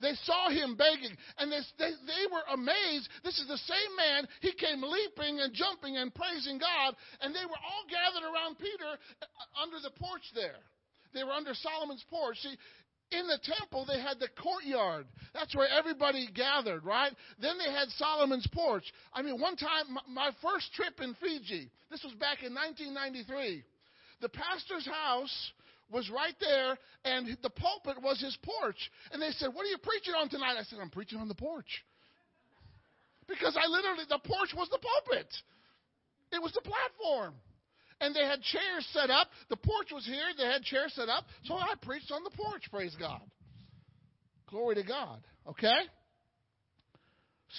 They 0.00 0.12
saw 0.24 0.50
him 0.50 0.76
begging, 0.76 1.16
and 1.38 1.50
they, 1.50 1.60
they, 1.78 1.92
they 2.04 2.24
were 2.30 2.44
amazed. 2.52 3.08
This 3.24 3.38
is 3.38 3.48
the 3.48 3.56
same 3.64 3.92
man. 3.96 4.28
He 4.40 4.52
came 4.52 4.82
leaping 4.82 5.40
and 5.40 5.54
jumping 5.54 5.96
and 5.96 6.14
praising 6.14 6.58
God, 6.58 6.94
and 7.20 7.34
they 7.34 7.44
were 7.48 7.62
all 7.64 7.84
gathered 7.88 8.28
around 8.28 8.58
Peter 8.58 8.92
uh, 8.92 9.62
under 9.62 9.80
the 9.80 9.96
porch 9.96 10.24
there. 10.34 10.60
They 11.14 11.24
were 11.24 11.32
under 11.32 11.54
Solomon's 11.54 12.04
porch. 12.10 12.36
See, 12.42 12.56
in 13.12 13.26
the 13.26 13.38
temple, 13.42 13.86
they 13.86 14.00
had 14.00 14.18
the 14.18 14.28
courtyard. 14.40 15.06
That's 15.32 15.54
where 15.54 15.68
everybody 15.68 16.28
gathered, 16.34 16.84
right? 16.84 17.12
Then 17.40 17.56
they 17.58 17.70
had 17.70 17.88
Solomon's 17.90 18.46
porch. 18.48 18.84
I 19.12 19.22
mean, 19.22 19.40
one 19.40 19.56
time, 19.56 19.98
my 20.08 20.30
first 20.42 20.72
trip 20.74 21.00
in 21.00 21.14
Fiji, 21.20 21.70
this 21.90 22.02
was 22.02 22.14
back 22.14 22.42
in 22.42 22.52
1993, 22.54 23.62
the 24.20 24.28
pastor's 24.28 24.86
house 24.86 25.52
was 25.90 26.10
right 26.10 26.34
there, 26.40 26.76
and 27.04 27.38
the 27.42 27.50
pulpit 27.50 28.02
was 28.02 28.20
his 28.20 28.36
porch. 28.42 28.90
And 29.12 29.22
they 29.22 29.30
said, 29.32 29.50
What 29.52 29.66
are 29.66 29.70
you 29.70 29.78
preaching 29.78 30.14
on 30.18 30.28
tonight? 30.28 30.56
I 30.58 30.64
said, 30.64 30.80
I'm 30.80 30.90
preaching 30.90 31.20
on 31.20 31.28
the 31.28 31.34
porch. 31.34 31.84
Because 33.28 33.56
I 33.56 33.68
literally, 33.68 34.04
the 34.08 34.18
porch 34.18 34.50
was 34.56 34.68
the 34.70 34.78
pulpit, 34.78 35.32
it 36.32 36.42
was 36.42 36.52
the 36.52 36.62
platform 36.62 37.34
and 38.00 38.14
they 38.14 38.24
had 38.24 38.42
chairs 38.42 38.86
set 38.92 39.10
up. 39.10 39.28
The 39.48 39.56
porch 39.56 39.88
was 39.92 40.04
here. 40.04 40.26
They 40.36 40.44
had 40.44 40.62
chairs 40.62 40.92
set 40.94 41.08
up. 41.08 41.24
So 41.44 41.54
I 41.54 41.74
preached 41.80 42.12
on 42.12 42.22
the 42.24 42.30
porch, 42.30 42.62
praise 42.70 42.94
God. 42.98 43.22
Glory 44.48 44.76
to 44.76 44.82
God. 44.82 45.20
Okay? 45.48 45.80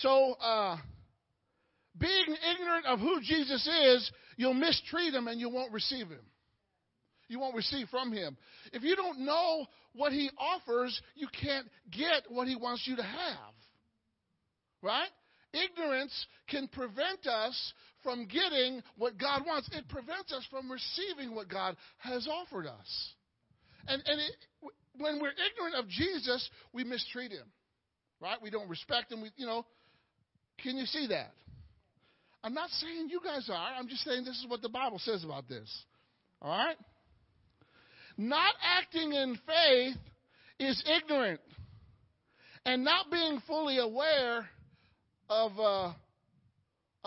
So, 0.01 0.33
uh, 0.33 0.77
being 1.97 2.35
ignorant 2.53 2.85
of 2.85 2.99
who 2.99 3.19
Jesus 3.21 3.65
is, 3.67 4.11
you'll 4.35 4.53
mistreat 4.53 5.13
him 5.13 5.27
and 5.27 5.39
you 5.39 5.49
won't 5.49 5.73
receive 5.73 6.07
him. 6.09 6.21
You 7.27 7.39
won't 7.39 7.55
receive 7.55 7.89
from 7.89 8.13
him. 8.13 8.37
If 8.71 8.83
you 8.83 8.95
don't 8.95 9.25
know 9.25 9.65
what 9.93 10.13
he 10.13 10.29
offers, 10.37 10.99
you 11.15 11.27
can't 11.41 11.67
get 11.91 12.23
what 12.29 12.47
he 12.47 12.55
wants 12.55 12.83
you 12.85 12.95
to 12.95 13.03
have. 13.03 13.53
Right? 14.81 15.09
Ignorance 15.53 16.27
can 16.47 16.67
prevent 16.67 17.25
us 17.25 17.73
from 18.07 18.25
getting 18.25 18.81
what 18.97 19.17
God 19.17 19.41
wants. 19.45 19.69
It 19.73 19.89
prevents 19.89 20.31
us 20.31 20.47
from 20.49 20.71
receiving 20.71 21.35
what 21.35 21.49
God 21.49 21.75
has 21.97 22.25
offered 22.25 22.65
us. 22.65 23.13
And, 23.85 24.01
and 24.05 24.21
it, 24.21 24.31
when 24.97 25.19
we're 25.19 25.33
ignorant 25.33 25.75
of 25.75 25.89
Jesus, 25.89 26.49
we 26.71 26.85
mistreat 26.85 27.31
him. 27.31 27.43
right? 28.21 28.37
We 28.41 28.49
don't 28.49 28.69
respect 28.69 29.11
him. 29.11 29.23
We, 29.23 29.31
you 29.35 29.45
know, 29.45 29.65
can 30.63 30.77
you 30.77 30.85
see 30.85 31.07
that? 31.07 31.31
I'm 32.45 32.53
not 32.53 32.69
saying 32.69 33.09
you 33.09 33.19
guys 33.21 33.49
are. 33.49 33.73
I'm 33.77 33.89
just 33.89 34.05
saying 34.05 34.23
this 34.23 34.37
is 34.37 34.45
what 34.47 34.61
the 34.61 34.69
Bible 34.69 34.99
says 34.99 35.25
about 35.25 35.49
this. 35.49 35.69
All 36.41 36.57
right? 36.57 36.77
Not 38.17 38.53
acting 38.63 39.11
in 39.11 39.37
faith 39.45 39.97
is 40.61 40.81
ignorant. 40.87 41.41
And 42.65 42.85
not 42.85 43.11
being 43.11 43.41
fully 43.45 43.79
aware 43.79 44.47
of, 45.29 45.51
uh, 45.59 45.91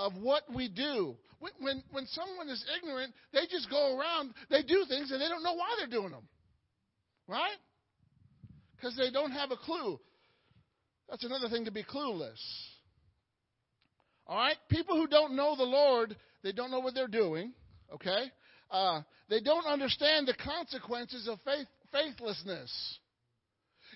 of 0.00 0.14
what 0.16 0.42
we 0.54 0.68
do. 0.68 1.14
When, 1.40 1.52
when, 1.60 1.82
when 1.92 2.06
someone 2.06 2.48
is 2.48 2.64
ignorant, 2.78 3.12
they 3.32 3.46
just 3.50 3.70
go 3.70 3.96
around, 3.96 4.32
they 4.50 4.62
do 4.62 4.84
things 4.88 5.10
and 5.10 5.20
they 5.20 5.28
don't 5.28 5.42
know 5.42 5.54
why 5.54 5.68
they're 5.78 5.88
doing 5.88 6.10
them. 6.10 6.26
Right? 7.28 7.56
Because 8.76 8.96
they 8.96 9.10
don't 9.10 9.32
have 9.32 9.50
a 9.50 9.56
clue. 9.56 10.00
That's 11.08 11.24
another 11.24 11.48
thing 11.48 11.66
to 11.66 11.70
be 11.70 11.84
clueless. 11.84 12.40
All 14.26 14.36
right? 14.36 14.56
People 14.68 14.96
who 14.96 15.06
don't 15.06 15.36
know 15.36 15.54
the 15.56 15.64
Lord, 15.64 16.16
they 16.42 16.52
don't 16.52 16.70
know 16.70 16.80
what 16.80 16.94
they're 16.94 17.06
doing. 17.08 17.52
Okay? 17.94 18.24
Uh, 18.70 19.02
they 19.28 19.40
don't 19.40 19.66
understand 19.66 20.28
the 20.28 20.34
consequences 20.34 21.28
of 21.28 21.38
faith, 21.44 21.66
faithlessness. 21.92 22.98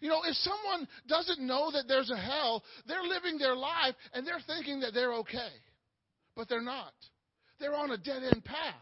You 0.01 0.09
know, 0.09 0.23
if 0.27 0.35
someone 0.37 0.89
doesn't 1.09 1.41
know 1.41 1.71
that 1.73 1.85
there's 1.89 2.11
a 2.11 2.17
hell, 2.17 2.63
they're 2.87 3.03
living 3.03 3.39
their 3.39 3.55
life 3.55 3.95
and 4.13 4.27
they're 4.27 4.43
thinking 4.47 4.81
that 4.81 4.93
they're 4.93 5.15
okay. 5.15 5.51
But 6.37 6.49
they're 6.49 6.61
not. 6.61 6.93
They're 7.61 7.75
on 7.75 7.91
a 7.91 7.99
dead 7.99 8.23
end 8.23 8.45
path. 8.45 8.75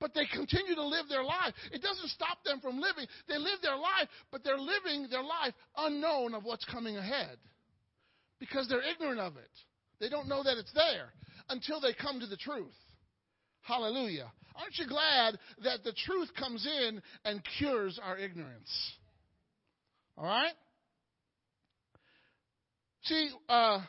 But 0.00 0.14
they 0.14 0.26
continue 0.32 0.76
to 0.76 0.86
live 0.86 1.08
their 1.08 1.24
life. 1.24 1.54
It 1.72 1.82
doesn't 1.82 2.10
stop 2.10 2.44
them 2.44 2.60
from 2.60 2.78
living. 2.78 3.06
They 3.26 3.36
live 3.36 3.60
their 3.62 3.76
life, 3.76 4.08
but 4.30 4.44
they're 4.44 4.58
living 4.58 5.08
their 5.10 5.24
life 5.24 5.54
unknown 5.76 6.34
of 6.34 6.44
what's 6.44 6.64
coming 6.66 6.96
ahead 6.96 7.36
because 8.38 8.68
they're 8.68 8.82
ignorant 8.82 9.18
of 9.18 9.36
it. 9.36 9.50
They 10.00 10.08
don't 10.08 10.28
know 10.28 10.44
that 10.44 10.56
it's 10.56 10.72
there 10.72 11.12
until 11.48 11.80
they 11.80 11.92
come 11.92 12.20
to 12.20 12.26
the 12.26 12.36
truth. 12.36 12.74
Hallelujah. 13.62 14.30
Aren't 14.54 14.78
you 14.78 14.86
glad 14.86 15.38
that 15.64 15.84
the 15.84 15.92
truth 16.06 16.30
comes 16.38 16.66
in 16.66 17.02
and 17.24 17.42
cures 17.58 17.98
our 18.02 18.16
ignorance? 18.16 18.70
All 20.16 20.24
right? 20.24 20.54
See, 23.02 23.30
uh, 23.48 23.80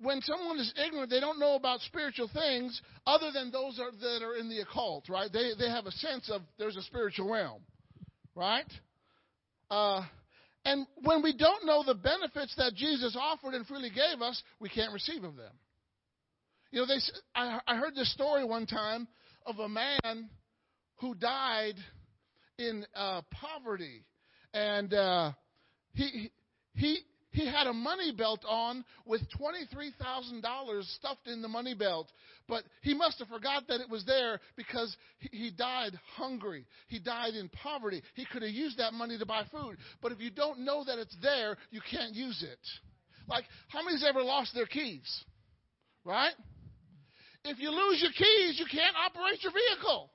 when 0.00 0.20
someone 0.22 0.58
is 0.58 0.72
ignorant, 0.76 1.10
they 1.10 1.20
don't 1.20 1.38
know 1.38 1.54
about 1.54 1.80
spiritual 1.80 2.28
things 2.32 2.80
other 3.06 3.30
than 3.32 3.50
those 3.50 3.78
are, 3.78 3.90
that 3.90 4.24
are 4.24 4.36
in 4.36 4.48
the 4.48 4.60
occult, 4.60 5.08
right? 5.08 5.30
They, 5.32 5.52
they 5.58 5.68
have 5.68 5.86
a 5.86 5.92
sense 5.92 6.30
of 6.30 6.42
there's 6.58 6.76
a 6.76 6.82
spiritual 6.82 7.32
realm, 7.32 7.62
right? 8.34 8.70
Uh, 9.70 10.02
and 10.64 10.86
when 11.02 11.22
we 11.22 11.36
don't 11.36 11.66
know 11.66 11.82
the 11.84 11.94
benefits 11.94 12.54
that 12.56 12.74
Jesus 12.74 13.16
offered 13.18 13.54
and 13.54 13.66
freely 13.66 13.90
gave 13.90 14.22
us, 14.22 14.40
we 14.60 14.68
can't 14.68 14.92
receive 14.92 15.24
of 15.24 15.36
them. 15.36 15.52
You 16.70 16.80
know, 16.80 16.86
they, 16.86 16.98
I, 17.34 17.60
I 17.66 17.76
heard 17.76 17.94
this 17.94 18.12
story 18.12 18.44
one 18.44 18.66
time 18.66 19.08
of 19.44 19.58
a 19.58 19.68
man 19.68 20.30
who 20.96 21.14
died 21.14 21.74
in 22.58 22.86
uh, 22.94 23.22
poverty, 23.30 24.04
and 24.54 24.94
uh, 24.94 25.32
he 25.94 26.30
he 26.74 27.00
he 27.32 27.46
had 27.46 27.66
a 27.66 27.72
money 27.72 28.12
belt 28.12 28.44
on 28.46 28.84
with 29.06 29.22
$23,000 29.40 30.82
stuffed 30.96 31.26
in 31.26 31.42
the 31.42 31.48
money 31.48 31.74
belt. 31.74 32.10
But 32.46 32.64
he 32.82 32.94
must 32.94 33.18
have 33.20 33.28
forgot 33.28 33.66
that 33.68 33.80
it 33.80 33.88
was 33.88 34.04
there 34.04 34.38
because 34.56 34.94
he 35.18 35.50
died 35.50 35.98
hungry. 36.14 36.66
He 36.88 36.98
died 36.98 37.34
in 37.34 37.48
poverty. 37.48 38.02
He 38.14 38.26
could 38.30 38.42
have 38.42 38.50
used 38.50 38.78
that 38.78 38.92
money 38.92 39.18
to 39.18 39.26
buy 39.26 39.44
food. 39.50 39.78
But 40.02 40.12
if 40.12 40.20
you 40.20 40.30
don't 40.30 40.60
know 40.60 40.84
that 40.84 40.98
it's 40.98 41.16
there, 41.22 41.56
you 41.70 41.80
can't 41.90 42.14
use 42.14 42.42
it. 42.42 42.60
Like, 43.26 43.44
how 43.68 43.82
many's 43.82 44.04
ever 44.06 44.22
lost 44.22 44.54
their 44.54 44.66
keys? 44.66 45.24
Right? 46.04 46.34
If 47.44 47.58
you 47.58 47.70
lose 47.70 48.02
your 48.02 48.12
keys, 48.12 48.58
you 48.58 48.66
can't 48.70 48.94
operate 49.06 49.42
your 49.42 49.52
vehicle. 49.52 50.10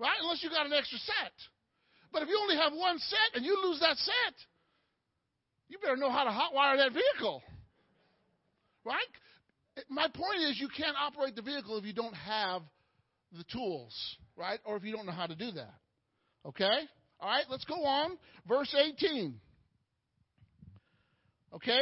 Right? 0.00 0.16
Unless 0.20 0.42
you 0.42 0.50
got 0.50 0.66
an 0.66 0.72
extra 0.72 0.98
set. 0.98 1.32
But 2.12 2.22
if 2.22 2.28
you 2.28 2.38
only 2.42 2.56
have 2.56 2.72
one 2.72 2.98
set 2.98 3.36
and 3.36 3.44
you 3.44 3.56
lose 3.64 3.78
that 3.80 3.96
set, 3.96 4.34
you 5.72 5.78
better 5.78 5.96
know 5.96 6.10
how 6.10 6.24
to 6.24 6.30
hotwire 6.30 6.76
that 6.76 6.92
vehicle. 6.92 7.42
Right? 8.84 9.00
My 9.88 10.06
point 10.12 10.42
is, 10.42 10.60
you 10.60 10.68
can't 10.68 10.96
operate 11.00 11.34
the 11.34 11.40
vehicle 11.40 11.78
if 11.78 11.84
you 11.86 11.94
don't 11.94 12.14
have 12.14 12.60
the 13.36 13.44
tools, 13.50 13.94
right? 14.36 14.60
Or 14.66 14.76
if 14.76 14.84
you 14.84 14.94
don't 14.94 15.06
know 15.06 15.12
how 15.12 15.26
to 15.26 15.34
do 15.34 15.50
that. 15.52 15.72
Okay? 16.44 16.80
All 17.20 17.28
right, 17.28 17.44
let's 17.48 17.64
go 17.64 17.84
on. 17.84 18.18
Verse 18.46 18.74
18. 18.78 19.34
Okay? 21.54 21.80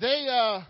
They, 0.00 0.26
uh, 0.28 0.62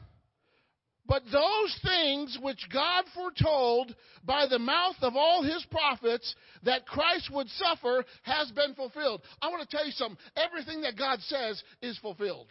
but 1.09 1.23
those 1.31 1.81
things 1.85 2.39
which 2.43 2.67
God 2.73 3.05
foretold 3.15 3.95
by 4.25 4.47
the 4.49 4.59
mouth 4.59 4.97
of 5.03 5.15
all 5.15 5.43
his 5.43 5.65
prophets 5.71 6.35
that 6.65 6.87
Christ 6.87 7.31
would 7.33 7.49
suffer 7.51 8.05
has 8.23 8.51
been 8.53 8.75
fulfilled. 8.75 9.23
I 9.41 9.49
want 9.49 9.69
to 9.69 9.77
tell 9.77 9.87
you 9.87 9.93
something. 9.93 10.19
Everything 10.37 10.83
that 10.83 10.99
God 10.99 11.21
says 11.21 11.63
is 11.81 11.99
fulfilled. 11.99 12.49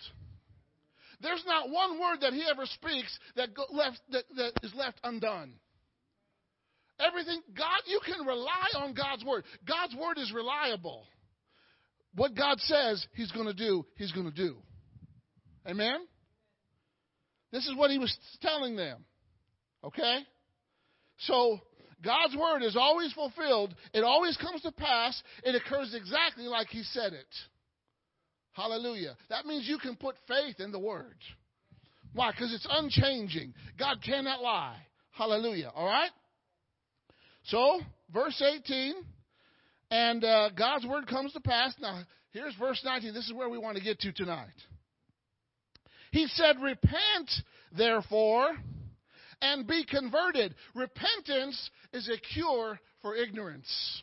There's 1.22 1.44
not 1.46 1.70
one 1.70 2.00
word 2.00 2.22
that 2.22 2.34
he 2.34 2.44
ever 2.50 2.66
speaks 2.66 3.18
that, 3.36 3.50
left, 3.72 4.00
that, 4.12 4.24
that 4.36 4.52
is 4.64 4.74
left 4.76 5.00
undone. 5.04 5.54
Everything, 7.00 7.42
God, 7.58 7.82
you 7.88 8.00
can 8.06 8.26
rely 8.26 8.68
on 8.78 8.94
God's 8.94 9.24
word. 9.26 9.44
God's 9.68 9.96
word 9.96 10.18
is 10.18 10.32
reliable. 10.34 11.06
What 12.16 12.36
God 12.36 12.60
says 12.62 13.06
he's 13.16 13.32
going 13.32 13.48
to 13.48 13.54
do, 13.54 13.86
he's 13.98 14.14
going 14.14 14.32
to 14.32 14.36
do. 14.36 14.56
Amen? 15.68 16.06
This 17.56 17.68
is 17.68 17.76
what 17.78 17.90
he 17.90 17.98
was 17.98 18.14
telling 18.42 18.76
them. 18.76 19.06
Okay? 19.82 20.18
So, 21.20 21.62
God's 22.04 22.36
word 22.36 22.64
is 22.64 22.76
always 22.76 23.14
fulfilled. 23.14 23.74
It 23.94 24.04
always 24.04 24.36
comes 24.36 24.62
to 24.64 24.74
pass. 24.74 25.24
It 25.42 25.56
occurs 25.56 25.96
exactly 25.96 26.48
like 26.48 26.68
he 26.68 26.84
said 26.84 27.14
it. 27.14 27.34
Hallelujah. 28.52 29.16
That 29.30 29.46
means 29.46 29.70
you 29.70 29.78
can 29.78 29.96
put 29.96 30.16
faith 30.28 30.60
in 30.60 30.74
the 30.74 30.80
word. 30.80 31.16
Why? 32.12 32.32
Because 32.32 32.54
it's 32.54 32.68
unchanging. 32.70 33.54
God 33.80 34.04
cannot 34.06 34.42
lie. 34.42 34.76
Hallelujah. 35.12 35.72
All 35.74 35.86
right? 35.86 36.12
So, 37.46 37.80
verse 38.14 38.44
18, 38.46 38.96
and 39.92 40.26
uh, 40.26 40.50
God's 40.58 40.86
word 40.86 41.08
comes 41.08 41.32
to 41.32 41.40
pass. 41.40 41.74
Now, 41.80 42.02
here's 42.32 42.54
verse 42.56 42.82
19. 42.84 43.14
This 43.14 43.28
is 43.28 43.34
where 43.34 43.48
we 43.48 43.58
want 43.58 43.78
to 43.78 43.84
get 43.84 44.02
to 44.02 44.12
tonight. 44.12 44.50
He 46.16 46.28
said, 46.28 46.62
Repent, 46.62 47.30
therefore, 47.76 48.56
and 49.42 49.68
be 49.68 49.84
converted. 49.84 50.56
Repentance 50.74 51.70
is 51.92 52.08
a 52.08 52.34
cure 52.34 52.80
for 53.02 53.18
ignorance. 53.18 54.02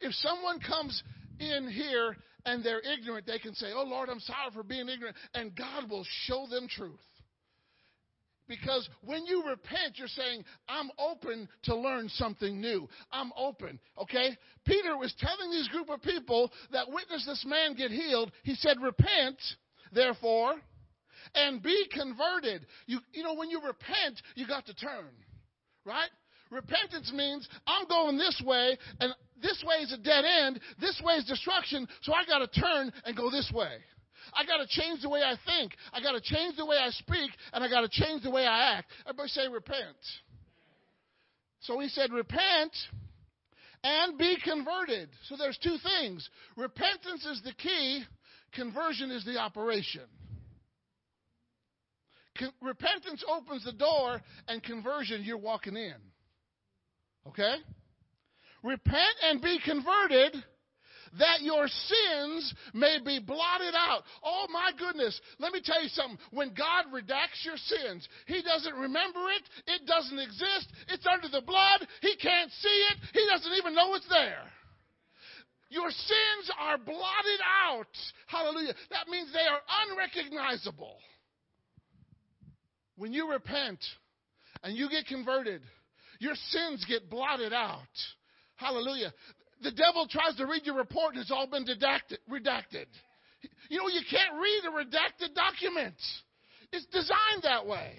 If 0.00 0.12
someone 0.14 0.58
comes 0.58 1.00
in 1.38 1.70
here 1.70 2.16
and 2.44 2.64
they're 2.64 2.80
ignorant, 2.80 3.28
they 3.28 3.38
can 3.38 3.54
say, 3.54 3.68
Oh 3.72 3.84
Lord, 3.84 4.08
I'm 4.08 4.18
sorry 4.18 4.50
for 4.52 4.64
being 4.64 4.88
ignorant, 4.88 5.14
and 5.34 5.54
God 5.54 5.88
will 5.88 6.04
show 6.24 6.48
them 6.50 6.66
truth. 6.66 6.98
Because 8.48 8.88
when 9.04 9.24
you 9.24 9.44
repent, 9.46 9.98
you're 9.98 10.08
saying, 10.08 10.44
I'm 10.68 10.90
open 10.98 11.48
to 11.62 11.76
learn 11.76 12.08
something 12.08 12.60
new. 12.60 12.88
I'm 13.12 13.30
open. 13.36 13.78
Okay? 14.02 14.36
Peter 14.66 14.98
was 14.98 15.14
telling 15.20 15.52
these 15.52 15.68
group 15.68 15.90
of 15.90 16.02
people 16.02 16.50
that 16.72 16.88
witnessed 16.88 17.26
this 17.26 17.44
man 17.46 17.74
get 17.74 17.92
healed. 17.92 18.32
He 18.42 18.56
said, 18.56 18.78
Repent, 18.82 19.38
therefore, 19.92 20.56
and 21.34 21.62
be 21.62 21.86
converted. 21.92 22.66
You, 22.86 23.00
you 23.12 23.22
know, 23.22 23.34
when 23.34 23.50
you 23.50 23.60
repent, 23.60 24.20
you 24.34 24.46
got 24.46 24.66
to 24.66 24.74
turn, 24.74 25.10
right? 25.84 26.10
Repentance 26.50 27.12
means 27.14 27.48
I'm 27.66 27.86
going 27.88 28.16
this 28.16 28.40
way, 28.44 28.78
and 29.00 29.14
this 29.42 29.62
way 29.66 29.76
is 29.76 29.92
a 29.92 29.98
dead 29.98 30.24
end, 30.24 30.60
this 30.80 31.00
way 31.04 31.14
is 31.14 31.24
destruction, 31.24 31.88
so 32.02 32.12
I 32.12 32.24
got 32.26 32.38
to 32.38 32.60
turn 32.60 32.92
and 33.04 33.16
go 33.16 33.30
this 33.30 33.50
way. 33.54 33.78
I 34.32 34.44
got 34.44 34.58
to 34.58 34.66
change 34.66 35.02
the 35.02 35.08
way 35.08 35.20
I 35.20 35.36
think. 35.46 35.72
I 35.92 36.00
got 36.00 36.12
to 36.12 36.20
change 36.20 36.56
the 36.56 36.64
way 36.64 36.76
I 36.76 36.90
speak, 36.90 37.30
and 37.52 37.62
I 37.62 37.68
got 37.68 37.82
to 37.82 37.88
change 37.88 38.22
the 38.22 38.30
way 38.30 38.46
I 38.46 38.76
act. 38.78 38.90
Everybody 39.06 39.28
say 39.28 39.48
repent. 39.48 39.96
So 41.60 41.78
he 41.80 41.88
said, 41.88 42.12
repent 42.12 42.72
and 43.82 44.16
be 44.18 44.36
converted. 44.42 45.10
So 45.28 45.36
there's 45.36 45.58
two 45.62 45.76
things. 45.82 46.28
Repentance 46.56 47.24
is 47.26 47.42
the 47.42 47.52
key, 47.52 48.04
conversion 48.52 49.10
is 49.10 49.24
the 49.24 49.38
operation. 49.38 50.02
Repentance 52.60 53.24
opens 53.28 53.64
the 53.64 53.72
door, 53.72 54.20
and 54.48 54.62
conversion, 54.62 55.22
you're 55.22 55.38
walking 55.38 55.76
in. 55.76 55.94
Okay? 57.28 57.56
Repent 58.62 59.16
and 59.22 59.40
be 59.40 59.58
converted 59.64 60.34
that 61.18 61.42
your 61.42 61.68
sins 61.68 62.54
may 62.72 62.98
be 63.04 63.20
blotted 63.20 63.74
out. 63.76 64.02
Oh 64.24 64.46
my 64.50 64.72
goodness. 64.78 65.18
Let 65.38 65.52
me 65.52 65.60
tell 65.62 65.82
you 65.82 65.88
something. 65.90 66.18
When 66.32 66.54
God 66.54 66.86
redacts 66.92 67.44
your 67.44 67.56
sins, 67.56 68.08
He 68.26 68.42
doesn't 68.42 68.74
remember 68.74 69.20
it. 69.30 69.70
It 69.70 69.86
doesn't 69.86 70.18
exist. 70.18 70.72
It's 70.88 71.06
under 71.06 71.28
the 71.28 71.42
blood. 71.46 71.86
He 72.00 72.16
can't 72.16 72.50
see 72.50 72.84
it. 72.90 72.96
He 73.12 73.24
doesn't 73.30 73.52
even 73.52 73.74
know 73.74 73.94
it's 73.94 74.08
there. 74.08 74.42
Your 75.70 75.90
sins 75.90 76.50
are 76.60 76.78
blotted 76.78 77.40
out. 77.66 77.94
Hallelujah. 78.26 78.74
That 78.90 79.08
means 79.08 79.32
they 79.32 79.46
are 79.46 79.60
unrecognizable. 79.86 80.98
When 82.96 83.12
you 83.12 83.30
repent 83.30 83.78
and 84.62 84.76
you 84.76 84.88
get 84.88 85.06
converted, 85.06 85.62
your 86.20 86.34
sins 86.34 86.84
get 86.88 87.10
blotted 87.10 87.52
out. 87.52 87.80
Hallelujah. 88.56 89.12
The 89.62 89.72
devil 89.72 90.06
tries 90.08 90.36
to 90.36 90.46
read 90.46 90.62
your 90.64 90.76
report 90.76 91.14
and 91.14 91.22
it's 91.22 91.30
all 91.30 91.46
been 91.46 91.64
redacted. 91.64 92.18
redacted. 92.30 92.86
You 93.68 93.78
know, 93.78 93.88
you 93.88 94.00
can't 94.10 94.34
read 94.40 94.62
a 94.66 94.70
redacted 94.70 95.34
document. 95.34 95.96
It's 96.72 96.86
designed 96.86 97.42
that 97.42 97.66
way. 97.66 97.92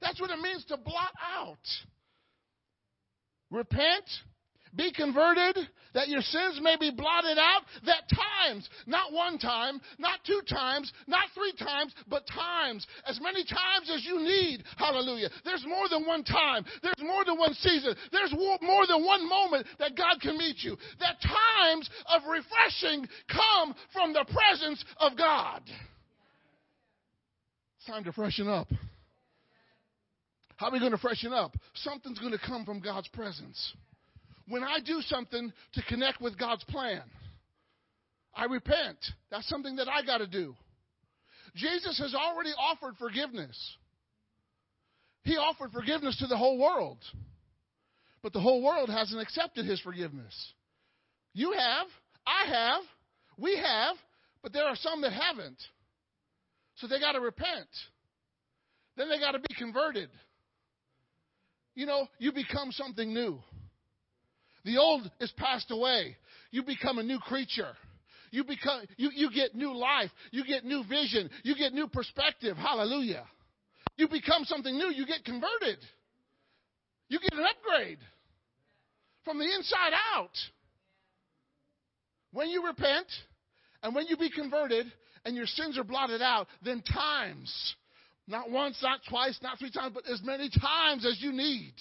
That's 0.00 0.20
what 0.20 0.30
it 0.30 0.38
means 0.40 0.64
to 0.66 0.76
blot 0.76 1.12
out. 1.36 1.58
Repent 3.50 4.04
be 4.76 4.92
converted, 4.92 5.58
that 5.94 6.08
your 6.08 6.20
sins 6.20 6.58
may 6.60 6.76
be 6.76 6.90
blotted 6.90 7.38
out, 7.38 7.62
that 7.86 8.02
times, 8.10 8.68
not 8.86 9.12
one 9.12 9.38
time, 9.38 9.80
not 9.98 10.18
two 10.26 10.40
times, 10.48 10.92
not 11.06 11.24
three 11.34 11.52
times, 11.52 11.94
but 12.08 12.26
times, 12.26 12.86
as 13.06 13.20
many 13.20 13.44
times 13.44 13.90
as 13.94 14.04
you 14.04 14.18
need. 14.18 14.64
Hallelujah. 14.76 15.28
There's 15.44 15.64
more 15.66 15.88
than 15.88 16.06
one 16.06 16.24
time. 16.24 16.64
There's 16.82 17.00
more 17.00 17.24
than 17.24 17.38
one 17.38 17.54
season. 17.54 17.94
There's 18.12 18.32
more 18.32 18.86
than 18.86 19.04
one 19.04 19.28
moment 19.28 19.66
that 19.78 19.96
God 19.96 20.20
can 20.20 20.36
meet 20.36 20.56
you. 20.58 20.76
That 21.00 21.20
times 21.22 21.88
of 22.12 22.22
refreshing 22.28 23.06
come 23.28 23.74
from 23.92 24.12
the 24.12 24.24
presence 24.32 24.84
of 24.98 25.16
God. 25.16 25.62
It's 27.78 27.86
time 27.86 28.04
to 28.04 28.12
freshen 28.12 28.48
up. 28.48 28.68
How 30.56 30.68
are 30.68 30.72
we 30.72 30.78
going 30.78 30.92
to 30.92 30.98
freshen 30.98 31.32
up? 31.32 31.56
Something's 31.74 32.18
going 32.18 32.32
to 32.32 32.38
come 32.38 32.64
from 32.64 32.80
God's 32.80 33.08
presence 33.08 33.74
when 34.48 34.62
I 34.62 34.78
do 34.84 35.00
something 35.02 35.52
to 35.74 35.82
connect 35.88 36.20
with 36.20 36.38
God's 36.38 36.64
plan, 36.64 37.02
I 38.34 38.44
repent. 38.44 38.98
That's 39.30 39.48
something 39.48 39.76
that 39.76 39.88
I 39.88 40.04
got 40.04 40.18
to 40.18 40.26
do. 40.26 40.54
Jesus 41.54 41.98
has 41.98 42.14
already 42.14 42.50
offered 42.50 42.96
forgiveness. 42.98 43.56
He 45.22 45.36
offered 45.36 45.72
forgiveness 45.72 46.18
to 46.18 46.26
the 46.26 46.36
whole 46.36 46.58
world. 46.58 46.98
But 48.22 48.32
the 48.32 48.40
whole 48.40 48.62
world 48.62 48.88
hasn't 48.88 49.20
accepted 49.20 49.66
his 49.66 49.80
forgiveness. 49.80 50.34
You 51.32 51.52
have, 51.52 51.86
I 52.26 52.46
have, 52.48 52.82
we 53.38 53.56
have, 53.56 53.96
but 54.42 54.52
there 54.52 54.64
are 54.64 54.76
some 54.76 55.00
that 55.02 55.12
haven't. 55.12 55.58
So 56.76 56.86
they 56.86 56.98
got 56.98 57.12
to 57.12 57.20
repent. 57.20 57.68
Then 58.96 59.08
they 59.08 59.18
got 59.18 59.32
to 59.32 59.38
be 59.38 59.54
converted. 59.58 60.10
You 61.74 61.86
know, 61.86 62.08
you 62.18 62.32
become 62.32 62.72
something 62.72 63.12
new. 63.12 63.40
The 64.64 64.78
old 64.78 65.10
is 65.20 65.32
passed 65.36 65.70
away. 65.70 66.16
You 66.50 66.62
become 66.62 66.98
a 66.98 67.02
new 67.02 67.18
creature. 67.18 67.72
You 68.30 68.44
become 68.44 68.82
you, 68.96 69.10
you 69.14 69.30
get 69.30 69.54
new 69.54 69.76
life. 69.76 70.10
You 70.30 70.44
get 70.44 70.64
new 70.64 70.84
vision. 70.88 71.30
You 71.42 71.54
get 71.54 71.72
new 71.72 71.86
perspective. 71.86 72.56
Hallelujah. 72.56 73.24
You 73.96 74.08
become 74.08 74.44
something 74.44 74.76
new. 74.76 74.88
You 74.88 75.06
get 75.06 75.24
converted. 75.24 75.78
You 77.08 77.20
get 77.20 77.32
an 77.34 77.44
upgrade 77.44 77.98
from 79.24 79.38
the 79.38 79.44
inside 79.44 79.92
out. 80.14 80.32
When 82.32 82.48
you 82.48 82.66
repent 82.66 83.06
and 83.82 83.94
when 83.94 84.06
you 84.06 84.16
be 84.16 84.30
converted 84.30 84.90
and 85.24 85.36
your 85.36 85.46
sins 85.46 85.78
are 85.78 85.84
blotted 85.84 86.22
out, 86.22 86.48
then 86.62 86.82
times, 86.82 87.74
not 88.26 88.50
once, 88.50 88.76
not 88.82 89.00
twice, 89.08 89.38
not 89.42 89.58
three 89.58 89.70
times, 89.70 89.92
but 89.94 90.10
as 90.10 90.20
many 90.24 90.50
times 90.50 91.06
as 91.06 91.20
you 91.20 91.32
need 91.32 91.74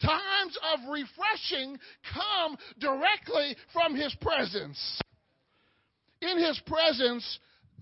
Times 0.00 0.58
of 0.72 0.80
refreshing 0.90 1.78
come 2.12 2.56
directly 2.78 3.56
from 3.72 3.94
His 3.94 4.14
presence. 4.20 5.00
In 6.20 6.38
His 6.38 6.60
presence, 6.66 7.38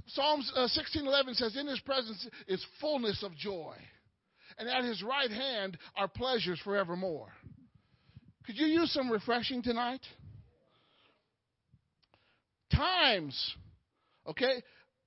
Psalms 0.09 0.51
uh, 0.57 0.69
16:11 0.69 1.37
says, 1.37 1.57
"In 1.57 1.67
His 1.67 1.81
presence 1.81 2.27
is 2.49 2.65
fullness 2.81 3.23
of 3.23 3.35
joy, 3.37 3.77
and 4.59 4.69
at 4.69 4.85
His 4.85 5.03
right 5.03 5.31
hand 5.31 5.79
are 5.97 6.09
pleasures 6.09 6.61
forevermore." 6.61 7.33
Could 8.45 8.59
you 8.59 8.67
use 8.67 8.93
some 8.93 9.11
refreshing 9.11 9.63
tonight? 9.63 10.01
Times, 12.75 13.55
okay? 14.27 14.63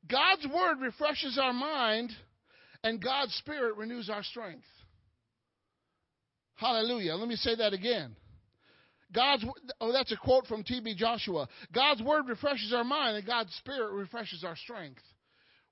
God's 0.09 0.47
word 0.47 0.79
refreshes 0.79 1.37
our 1.37 1.51
mind, 1.51 2.11
and 2.83 3.03
God's 3.03 3.33
spirit 3.35 3.75
renews 3.75 4.09
our 4.09 4.23
strength. 4.23 4.65
Hallelujah. 6.55 7.15
Let 7.15 7.27
me 7.27 7.35
say 7.35 7.55
that 7.55 7.73
again. 7.73 8.15
God's 9.13 9.45
oh 9.79 9.91
that's 9.91 10.11
a 10.11 10.17
quote 10.17 10.47
from 10.47 10.63
TB 10.63 10.95
Joshua. 10.97 11.47
God's 11.73 12.01
word 12.01 12.27
refreshes 12.27 12.73
our 12.73 12.83
mind 12.83 13.17
and 13.17 13.25
God's 13.25 13.53
spirit 13.55 13.93
refreshes 13.93 14.43
our 14.43 14.55
strength. 14.55 15.01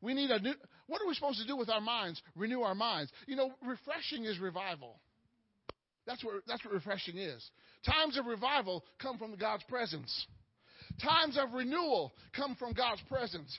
We 0.02 0.14
need 0.14 0.30
a 0.32 0.40
new 0.40 0.54
what 0.88 1.02
are 1.02 1.08
we 1.08 1.14
supposed 1.14 1.40
to 1.40 1.48
do 1.48 1.58
with 1.58 1.70
our 1.70 1.82
minds? 1.82 2.22
Renew 2.36 2.62
our 2.62 2.76
minds. 2.76 3.12
You 3.26 3.36
know, 3.36 3.52
refreshing 3.66 4.26
is 4.26 4.40
revival. 4.40 5.00
That's 6.06 6.24
what 6.24 6.36
that's 6.48 6.64
what 6.64 6.74
refreshing 6.74 7.18
is. 7.18 7.50
Times 7.86 8.18
of 8.18 8.26
revival 8.26 8.84
come 9.02 9.18
from 9.18 9.36
God's 9.36 9.64
presence. 9.64 10.28
Times 11.02 11.38
of 11.38 11.54
renewal 11.54 12.14
come 12.36 12.56
from 12.56 12.74
God's 12.74 13.02
presence. 13.10 13.58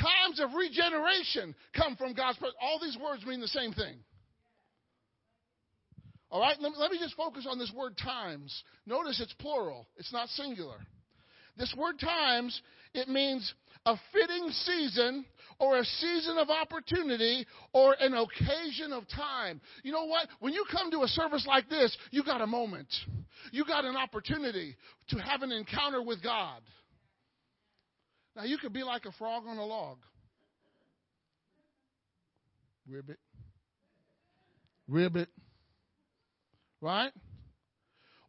Times 0.00 0.40
of 0.40 0.54
regeneration 0.54 1.54
come 1.76 1.96
from 1.96 2.14
God's 2.14 2.38
presence. 2.38 2.56
All 2.60 2.80
these 2.80 2.96
words 2.96 3.24
mean 3.26 3.40
the 3.40 3.48
same 3.48 3.72
thing. 3.72 3.96
All 6.32 6.40
right, 6.40 6.56
let, 6.60 6.90
me 6.90 6.98
just 6.98 7.14
focus 7.14 7.46
on 7.48 7.58
this 7.58 7.70
word 7.76 7.94
times. 7.98 8.64
Notice 8.86 9.20
it's 9.20 9.34
plural, 9.34 9.86
it's 9.98 10.12
not 10.14 10.28
singular. 10.30 10.78
This 11.58 11.74
word 11.76 12.00
times, 12.00 12.58
it 12.94 13.06
means 13.06 13.52
a 13.84 13.96
fitting 14.14 14.48
season 14.48 15.26
or 15.58 15.76
a 15.76 15.84
season 15.84 16.38
of 16.38 16.48
opportunity 16.48 17.46
or 17.74 17.94
an 18.00 18.14
occasion 18.14 18.94
of 18.94 19.06
time. 19.14 19.60
You 19.82 19.92
know 19.92 20.06
what? 20.06 20.26
When 20.40 20.54
you 20.54 20.64
come 20.72 20.90
to 20.92 21.02
a 21.02 21.08
service 21.08 21.44
like 21.46 21.68
this, 21.68 21.94
you 22.10 22.24
got 22.24 22.40
a 22.40 22.46
moment. 22.46 22.88
You 23.52 23.66
got 23.66 23.84
an 23.84 23.94
opportunity 23.94 24.74
to 25.10 25.18
have 25.18 25.42
an 25.42 25.52
encounter 25.52 26.02
with 26.02 26.22
God. 26.22 26.62
Now, 28.34 28.44
you 28.44 28.56
could 28.56 28.72
be 28.72 28.82
like 28.82 29.04
a 29.04 29.12
frog 29.12 29.42
on 29.46 29.58
a 29.58 29.66
log. 29.66 29.98
Ribbit. 32.88 33.18
Ribbit. 34.88 35.28
Right? 36.82 37.12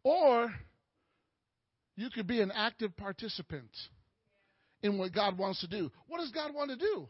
Or 0.04 0.50
you 1.96 2.08
could 2.08 2.26
be 2.26 2.40
an 2.40 2.52
active 2.54 2.96
participant 2.96 3.70
in 4.82 4.96
what 4.96 5.12
God 5.12 5.36
wants 5.36 5.60
to 5.60 5.68
do. 5.68 5.90
What 6.06 6.20
does 6.20 6.30
God 6.30 6.54
want 6.54 6.70
to 6.70 6.76
do? 6.76 7.08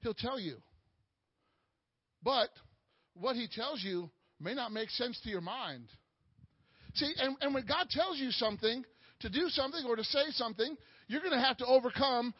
He'll 0.00 0.14
tell 0.14 0.38
you. 0.38 0.58
But 2.22 2.50
what 3.14 3.34
He 3.34 3.48
tells 3.48 3.82
you 3.82 4.10
may 4.38 4.54
not 4.54 4.72
make 4.72 4.90
sense 4.90 5.18
to 5.22 5.30
your 5.30 5.40
mind. 5.40 5.88
See, 6.94 7.12
and, 7.18 7.36
and 7.40 7.54
when 7.54 7.66
God 7.66 7.88
tells 7.90 8.18
you 8.18 8.30
something, 8.30 8.84
to 9.20 9.30
do 9.30 9.48
something 9.48 9.84
or 9.86 9.96
to 9.96 10.04
say 10.04 10.24
something, 10.30 10.76
you're 11.08 11.20
going 11.20 11.32
to 11.32 11.40
have 11.40 11.56
to 11.58 11.66
overcome 11.66 12.34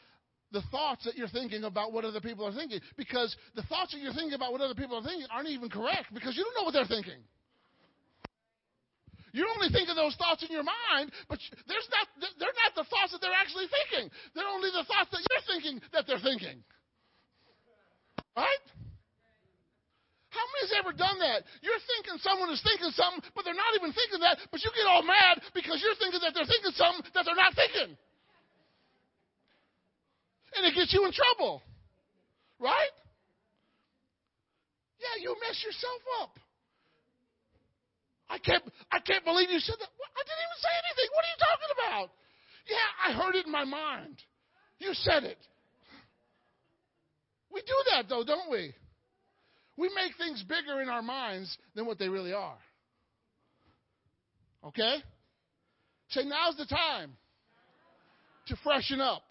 the 0.53 0.62
thoughts 0.70 1.05
that 1.05 1.16
you're 1.16 1.28
thinking 1.28 1.64
about 1.64 1.92
what 1.92 2.05
other 2.05 2.20
people 2.20 2.47
are 2.47 2.53
thinking. 2.53 2.80
Because 2.97 3.34
the 3.57 3.62
thoughts 3.62 3.92
that 3.92 4.01
you're 4.01 4.12
thinking 4.12 4.34
about 4.34 4.53
what 4.53 4.61
other 4.61 4.74
people 4.74 4.99
are 4.99 5.03
thinking 5.03 5.26
aren't 5.32 5.49
even 5.49 5.70
correct 5.70 6.12
because 6.12 6.36
you 6.36 6.45
don't 6.45 6.55
know 6.55 6.64
what 6.64 6.72
they're 6.72 6.86
thinking. 6.86 7.22
You 9.35 9.51
only 9.51 9.66
think 9.74 9.91
of 9.91 9.99
those 9.99 10.14
thoughts 10.14 10.47
in 10.47 10.55
your 10.55 10.62
mind, 10.62 11.11
but 11.26 11.43
there's 11.66 11.91
not, 11.91 12.07
they're 12.39 12.55
not 12.55 12.78
the 12.78 12.87
thoughts 12.87 13.11
that 13.11 13.18
they're 13.18 13.35
actually 13.35 13.66
thinking. 13.66 14.07
They're 14.30 14.47
only 14.47 14.70
the 14.70 14.87
thoughts 14.87 15.11
that 15.11 15.26
you're 15.26 15.47
thinking 15.51 15.82
that 15.91 16.07
they're 16.07 16.22
thinking. 16.22 16.62
Right? 18.39 18.64
How 20.30 20.47
many 20.55 20.62
has 20.70 20.74
ever 20.78 20.95
done 20.95 21.18
that? 21.18 21.43
You're 21.66 21.82
thinking 21.82 22.22
someone 22.22 22.47
is 22.55 22.62
thinking 22.62 22.95
something, 22.95 23.26
but 23.35 23.43
they're 23.43 23.59
not 23.59 23.74
even 23.74 23.91
thinking 23.91 24.22
that, 24.22 24.39
but 24.55 24.62
you 24.62 24.70
get 24.70 24.87
all 24.87 25.03
mad 25.03 25.43
because 25.51 25.82
you're 25.82 25.99
thinking 25.99 26.22
that 26.22 26.30
they're 26.30 26.47
thinking 26.47 26.70
something 26.78 27.03
that 27.18 27.26
they're 27.26 27.35
not 27.35 27.59
thinking. 27.59 27.99
And 30.55 30.62
it 30.62 30.78
gets 30.78 30.95
you 30.95 31.03
in 31.03 31.11
trouble. 31.11 31.59
Right? 32.62 32.95
Yeah, 35.03 35.26
you 35.26 35.35
mess 35.43 35.59
yourself 35.59 36.03
up. 36.22 36.39
I 38.29 38.39
can't, 38.39 38.62
I 38.91 38.99
can't 39.01 39.25
believe 39.25 39.51
you 39.51 39.61
said 39.61 39.77
that. 39.79 39.89
I 39.89 40.22
didn't 40.25 40.45
even 40.45 40.61
say 40.61 40.75
anything. 40.85 41.09
What 41.12 41.25
are 41.25 41.33
you 41.33 41.41
talking 41.45 41.72
about? 41.79 42.09
Yeah, 42.66 42.89
I 43.07 43.09
heard 43.12 43.35
it 43.37 43.47
in 43.47 43.53
my 43.53 43.64
mind. 43.64 44.16
You 44.79 44.95
said 44.95 45.25
it. 45.25 45.39
We 47.53 47.61
do 47.61 47.77
that 47.93 48.09
though, 48.09 48.25
don't 48.25 48.51
we? 48.51 48.75
We 49.77 49.91
make 49.95 50.16
things 50.16 50.43
bigger 50.43 50.81
in 50.81 50.89
our 50.89 51.03
minds 51.03 51.57
than 51.75 51.87
what 51.87 51.99
they 51.99 52.09
really 52.09 52.33
are. 52.33 52.59
Okay? 54.64 54.97
Say, 56.09 56.25
now's 56.25 56.57
the 56.57 56.66
time 56.66 57.12
to 58.47 58.57
freshen 58.62 59.01
up. 59.01 59.22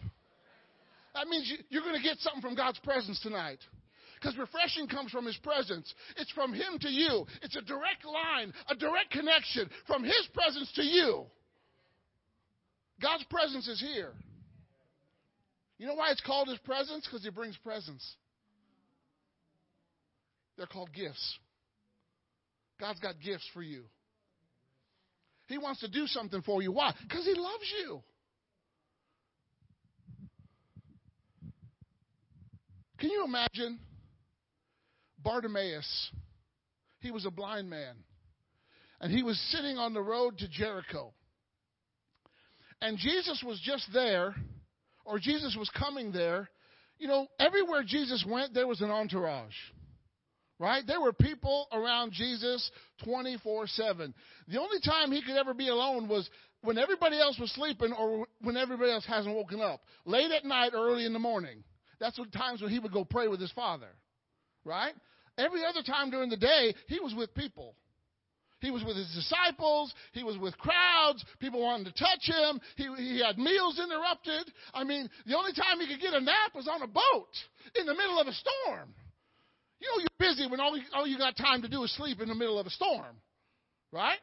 That 1.16 1.28
means 1.28 1.52
you're 1.70 1.84
going 1.84 1.96
to 1.96 2.02
get 2.02 2.18
something 2.20 2.42
from 2.42 2.56
God's 2.56 2.80
presence 2.80 3.20
tonight. 3.22 3.60
Because 4.24 4.38
refreshing 4.38 4.88
comes 4.88 5.12
from 5.12 5.26
His 5.26 5.36
presence. 5.38 5.94
It's 6.16 6.32
from 6.32 6.54
Him 6.54 6.80
to 6.80 6.88
you. 6.88 7.26
It's 7.42 7.58
a 7.58 7.62
direct 7.62 8.06
line, 8.06 8.54
a 8.70 8.76
direct 8.76 9.12
connection 9.12 9.70
from 9.86 10.02
His 10.02 10.30
presence 10.34 10.72
to 10.76 10.82
you. 10.82 11.26
God's 13.02 13.26
presence 13.26 13.68
is 13.68 13.82
here. 13.82 14.14
You 15.78 15.88
know 15.88 15.96
why 15.96 16.12
it's 16.12 16.22
called 16.22 16.48
His 16.48 16.58
presence? 16.60 17.06
Because 17.06 17.22
He 17.22 17.32
brings 17.32 17.58
presents. 17.58 18.16
They're 20.58 20.68
called 20.68 20.94
gifts. 20.94 21.38
God's 22.80 23.02
got 23.02 23.16
gifts 23.20 23.50
for 23.54 23.62
you. 23.62 23.84
He 25.48 25.58
wants 25.58 25.82
to 25.82 25.90
do 25.90 26.08
something 26.08 26.42
for 26.44 26.62
you. 26.62 26.72
Why? 26.72 26.94
Because 27.02 27.26
He 27.26 27.34
loves 27.34 27.74
you. 27.82 28.02
Can 33.00 33.10
you 33.10 33.26
imagine 33.26 33.80
Bartimaeus? 35.24 36.12
He 37.00 37.12
was 37.12 37.26
a 37.26 37.32
blind 37.32 37.70
man. 37.70 37.96
And 39.02 39.12
he 39.12 39.24
was 39.24 39.38
sitting 39.52 39.78
on 39.78 39.94
the 39.94 40.02
road 40.02 40.38
to 40.40 40.48
Jericho. 40.48 41.14
And 42.82 42.98
Jesus 42.98 43.44
was 43.46 43.60
just 43.64 43.88
there, 43.94 44.36
or 45.06 45.20
Jesus 45.20 45.56
was 45.58 45.70
coming 45.78 46.12
there. 46.12 46.50
You 46.98 47.08
know, 47.08 47.28
everywhere 47.40 47.84
Jesus 47.86 48.26
went, 48.28 48.54
there 48.54 48.68
was 48.68 48.82
an 48.82 48.92
entourage. 48.92 49.56
Right? 50.60 50.84
There 50.86 51.02
were 51.02 51.12
people 51.12 51.68
around 51.74 52.14
Jesus 52.14 52.72
24 53.04 53.68
7. 53.68 54.14
The 54.48 54.60
only 54.60 54.80
time 54.80 55.12
he 55.12 55.22
could 55.22 55.36
ever 55.36 55.54
be 55.54 55.68
alone 55.68 56.08
was 56.08 56.30
when 56.62 56.78
everybody 56.78 57.20
else 57.20 57.38
was 57.40 57.52
sleeping 57.52 57.92
or 57.92 58.28
when 58.42 58.56
everybody 58.56 58.92
else 58.92 59.06
hasn't 59.06 59.36
woken 59.36 59.60
up. 59.60 59.82
Late 60.06 60.32
at 60.32 60.46
night, 60.46 60.72
early 60.74 61.06
in 61.06 61.12
the 61.12 61.20
morning. 61.20 61.64
That's 62.00 62.16
the 62.16 62.26
times 62.26 62.62
when 62.62 62.72
he 62.72 62.80
would 62.80 62.94
go 62.94 63.04
pray 63.04 63.28
with 63.28 63.42
his 63.42 63.52
father. 63.52 63.90
Right? 64.64 64.94
Every 65.38 65.66
other 65.66 65.82
time 65.82 66.12
during 66.12 66.30
the 66.30 66.38
day, 66.38 66.76
he 66.88 67.00
was 67.00 67.14
with 67.16 67.34
people. 67.34 67.76
He 68.60 68.72
was 68.72 68.84
with 68.84 68.96
his 68.96 69.12
disciples. 69.14 69.94
He 70.14 70.24
was 70.24 70.38
with 70.38 70.58
crowds. 70.58 71.24
People 71.40 71.62
wanted 71.62 71.94
to 71.94 72.00
touch 72.00 72.24
him. 72.24 72.62
He, 72.78 72.88
he 72.96 73.22
had 73.22 73.38
meals 73.38 73.78
interrupted. 73.78 74.54
I 74.74 74.86
mean, 74.86 75.10
the 75.26 75.38
only 75.38 75.52
time 75.52 75.80
he 75.80 75.88
could 75.88 76.00
get 76.00 76.14
a 76.14 76.22
nap 76.22 76.56
was 76.56 76.68
on 76.68 76.82
a 76.82 76.88
boat 76.88 77.34
in 77.76 77.86
the 77.86 77.94
middle 77.94 78.20
of 78.20 78.28
a 78.28 78.32
storm. 78.32 78.94
You 79.82 79.88
know, 79.90 80.00
you're 80.00 80.30
busy 80.32 80.50
when 80.50 80.62
all 80.62 80.78
you, 80.78 80.84
all 80.94 81.06
you 81.06 81.18
got 81.18 81.36
time 81.36 81.62
to 81.64 81.68
do 81.68 81.84
is 81.84 81.94
sleep 81.98 82.22
in 82.22 82.30
the 82.30 82.36
middle 82.36 82.58
of 82.58 82.66
a 82.66 82.70
storm, 82.70 83.18
right? 83.92 84.20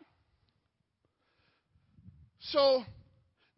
So, 2.38 2.82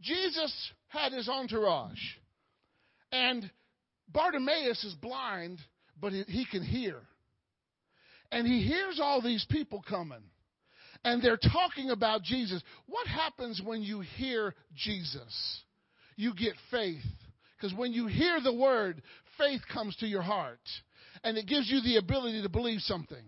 Jesus 0.01 0.53
had 0.89 1.13
his 1.13 1.29
entourage. 1.29 2.01
And 3.13 3.49
Bartimaeus 4.09 4.83
is 4.83 4.95
blind, 4.95 5.61
but 6.01 6.13
he 6.13 6.45
can 6.51 6.65
hear. 6.65 6.97
And 8.33 8.47
he 8.47 8.63
hears 8.63 8.99
all 9.01 9.21
these 9.21 9.47
people 9.51 9.85
coming. 9.87 10.23
And 11.05 11.23
they're 11.23 11.37
talking 11.37 11.91
about 11.91 12.23
Jesus. 12.23 12.63
What 12.87 13.07
happens 13.07 13.61
when 13.65 13.83
you 13.83 14.01
hear 14.01 14.55
Jesus? 14.75 15.61
You 16.17 16.35
get 16.35 16.55
faith. 16.71 17.05
Because 17.57 17.77
when 17.77 17.93
you 17.93 18.07
hear 18.07 18.41
the 18.41 18.55
word, 18.55 19.03
faith 19.39 19.61
comes 19.73 19.95
to 19.97 20.07
your 20.07 20.23
heart. 20.23 20.61
And 21.23 21.37
it 21.37 21.47
gives 21.47 21.71
you 21.71 21.83
the 21.83 21.99
ability 21.99 22.43
to 22.43 22.49
believe 22.49 22.81
something. 22.81 23.23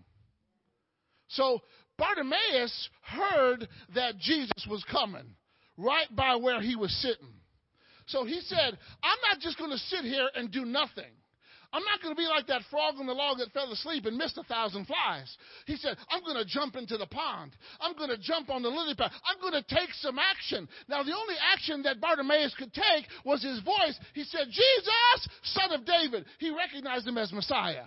So 1.29 1.61
Bartimaeus 1.99 2.89
heard 3.03 3.69
that 3.95 4.19
Jesus 4.19 4.67
was 4.69 4.85
coming 4.91 5.35
right 5.77 6.09
by 6.17 6.37
where 6.37 6.63
he 6.63 6.77
was 6.77 6.93
sitting. 7.03 7.35
So 8.07 8.25
he 8.25 8.41
said, 8.41 8.79
I'm 9.03 9.19
not 9.31 9.41
just 9.41 9.59
going 9.59 9.71
to 9.71 9.79
sit 9.79 10.05
here 10.05 10.29
and 10.35 10.51
do 10.51 10.65
nothing. 10.65 11.13
I'm 11.75 11.83
not 11.83 12.01
going 12.01 12.15
to 12.15 12.17
be 12.17 12.29
like 12.29 12.47
that 12.47 12.63
frog 12.71 12.95
on 13.01 13.07
the 13.07 13.13
log 13.13 13.39
that 13.39 13.51
fell 13.51 13.73
asleep 13.73 14.07
and 14.07 14.17
missed 14.17 14.39
a 14.39 14.45
thousand 14.45 14.87
flies. 14.87 15.37
He 15.67 15.75
said, 15.75 15.97
I'm 16.09 16.23
going 16.23 16.37
to 16.37 16.45
jump 16.45 16.77
into 16.77 16.97
the 16.97 17.07
pond. 17.07 17.51
I'm 17.81 17.97
going 17.97 18.11
to 18.11 18.17
jump 18.17 18.49
on 18.49 18.63
the 18.63 18.69
lily 18.69 18.95
pad. 18.95 19.11
I'm 19.27 19.41
going 19.41 19.61
to 19.61 19.75
take 19.75 19.91
some 19.95 20.17
action. 20.21 20.69
Now, 20.89 21.03
the 21.03 21.17
only 21.17 21.35
action 21.53 21.83
that 21.83 22.01
Bartimaeus 22.01 22.55
could 22.57 22.73
take 22.73 23.07
was 23.25 23.43
his 23.43 23.59
voice. 23.63 23.99
He 24.15 24.23
said, 24.23 24.47
Jesus, 24.47 25.29
son 25.43 25.73
of 25.73 25.85
David. 25.85 26.27
He 26.39 26.55
recognized 26.55 27.09
him 27.09 27.19
as 27.19 27.33
Messiah. 27.33 27.87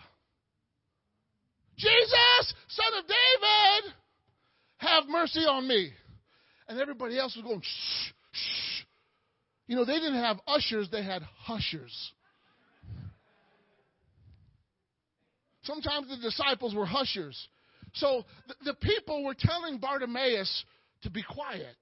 Jesus, 1.77 2.53
son 2.67 2.91
of 2.99 3.05
David, 3.07 3.93
have 4.79 5.03
mercy 5.07 5.45
on 5.45 5.65
me. 5.65 5.93
And 6.67 6.77
everybody 6.77 7.17
else 7.17 7.37
was 7.37 7.45
going, 7.45 7.61
shh, 7.61 8.11
shh. 8.33 8.83
You 9.67 9.77
know, 9.77 9.85
they 9.85 9.93
didn't 9.93 10.21
have 10.21 10.41
ushers, 10.45 10.89
they 10.91 11.03
had 11.03 11.21
hushers. 11.39 12.11
Sometimes 15.67 16.07
the 16.07 16.15
disciples 16.17 16.73
were 16.73 16.85
hushers. 16.85 17.37
So 17.93 18.23
the, 18.63 18.73
people 18.75 19.23
were 19.25 19.35
telling 19.37 19.79
Bartimaeus 19.79 20.63
to 21.03 21.09
be 21.09 21.21
quiet. 21.21 21.75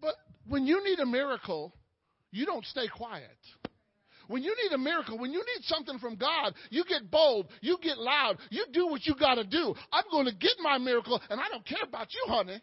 But 0.00 0.14
when 0.46 0.66
you 0.66 0.84
need 0.84 0.98
a 0.98 1.06
miracle, 1.06 1.72
you 2.30 2.44
don't 2.44 2.64
stay 2.66 2.86
quiet. 2.86 3.38
When 4.28 4.42
you 4.42 4.54
need 4.62 4.74
a 4.74 4.78
miracle, 4.78 5.18
when 5.18 5.32
you 5.32 5.38
need 5.38 5.64
something 5.64 5.98
from 5.98 6.16
God, 6.16 6.54
you 6.68 6.84
get 6.84 7.10
bold, 7.10 7.46
you 7.62 7.78
get 7.82 7.96
loud, 7.96 8.36
you 8.50 8.66
do 8.72 8.88
what 8.88 9.06
you 9.06 9.14
got 9.14 9.36
to 9.36 9.44
do. 9.44 9.74
I'm 9.90 10.04
going 10.10 10.26
to 10.26 10.34
get 10.34 10.52
my 10.60 10.76
miracle, 10.78 11.20
and 11.30 11.40
I 11.40 11.48
don't 11.48 11.64
care 11.64 11.82
about 11.82 12.08
you, 12.12 12.24
honey. 12.26 12.60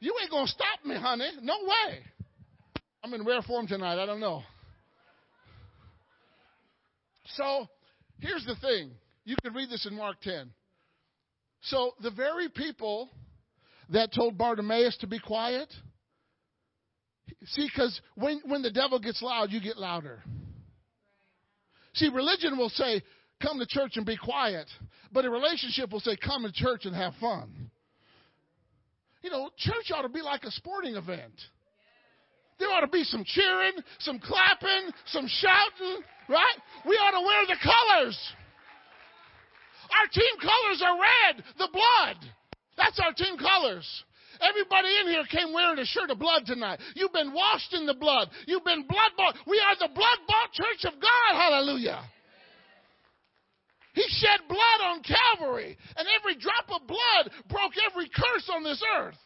You 0.00 0.14
ain't 0.20 0.30
going 0.30 0.46
to 0.46 0.52
stop 0.52 0.84
me, 0.84 0.96
honey. 0.96 1.30
No 1.40 1.54
way. 1.62 2.00
I'm 3.02 3.14
in 3.14 3.24
rare 3.24 3.42
form 3.42 3.66
tonight. 3.66 4.02
I 4.02 4.04
don't 4.04 4.20
know. 4.20 4.42
So 7.36 7.68
Here's 8.18 8.44
the 8.44 8.56
thing. 8.56 8.90
You 9.24 9.36
can 9.42 9.54
read 9.54 9.70
this 9.70 9.86
in 9.86 9.96
Mark 9.96 10.20
10. 10.22 10.50
So 11.62 11.92
the 12.00 12.10
very 12.10 12.48
people 12.48 13.10
that 13.90 14.12
told 14.12 14.38
Bartimaeus 14.38 14.96
to 14.98 15.06
be 15.06 15.18
quiet, 15.18 15.72
see, 17.44 17.68
because 17.72 18.00
when, 18.14 18.40
when 18.46 18.62
the 18.62 18.70
devil 18.70 18.98
gets 18.98 19.20
loud, 19.22 19.50
you 19.50 19.60
get 19.60 19.76
louder. 19.76 20.22
See, 21.94 22.08
religion 22.08 22.56
will 22.56 22.68
say, 22.68 23.02
come 23.42 23.58
to 23.58 23.66
church 23.66 23.92
and 23.96 24.06
be 24.06 24.16
quiet, 24.16 24.66
but 25.12 25.24
a 25.24 25.30
relationship 25.30 25.90
will 25.90 26.00
say, 26.00 26.16
come 26.16 26.42
to 26.42 26.52
church 26.52 26.84
and 26.84 26.94
have 26.94 27.14
fun. 27.20 27.70
You 29.22 29.30
know, 29.30 29.50
church 29.56 29.90
ought 29.94 30.02
to 30.02 30.08
be 30.08 30.22
like 30.22 30.44
a 30.44 30.50
sporting 30.52 30.94
event. 30.94 31.34
There 32.58 32.68
ought 32.70 32.80
to 32.80 32.88
be 32.88 33.04
some 33.04 33.24
cheering, 33.24 33.72
some 34.00 34.18
clapping, 34.18 34.92
some 35.06 35.26
shouting, 35.26 36.02
right? 36.28 36.58
We 36.84 36.94
ought 36.96 37.18
to 37.18 37.24
wear 37.24 37.46
the 37.46 37.58
colors. 37.62 38.18
Our 39.86 40.08
team 40.12 40.34
colors 40.40 40.82
are 40.84 40.98
red, 40.98 41.44
the 41.58 41.68
blood. 41.72 42.18
That's 42.76 43.00
our 43.00 43.12
team 43.12 43.38
colors. 43.38 43.86
Everybody 44.40 44.88
in 45.00 45.06
here 45.08 45.24
came 45.30 45.52
wearing 45.52 45.78
a 45.78 45.86
shirt 45.86 46.10
of 46.10 46.18
blood 46.18 46.44
tonight. 46.44 46.80
You've 46.94 47.12
been 47.12 47.32
washed 47.32 47.72
in 47.72 47.86
the 47.86 47.94
blood. 47.94 48.28
You've 48.46 48.64
been 48.64 48.86
blood 48.86 49.12
bought. 49.16 49.36
We 49.46 49.60
are 49.64 49.76
the 49.76 49.94
blood 49.94 50.18
bought 50.28 50.52
church 50.52 50.84
of 50.84 51.00
God. 51.00 51.32
Hallelujah. 51.32 52.02
He 53.94 54.04
shed 54.08 54.40
blood 54.46 54.80
on 54.84 55.02
Calvary, 55.02 55.78
and 55.96 56.06
every 56.20 56.36
drop 56.36 56.66
of 56.68 56.86
blood 56.86 57.30
broke 57.48 57.72
every 57.90 58.10
curse 58.10 58.50
on 58.54 58.62
this 58.62 58.82
earth. 58.98 59.16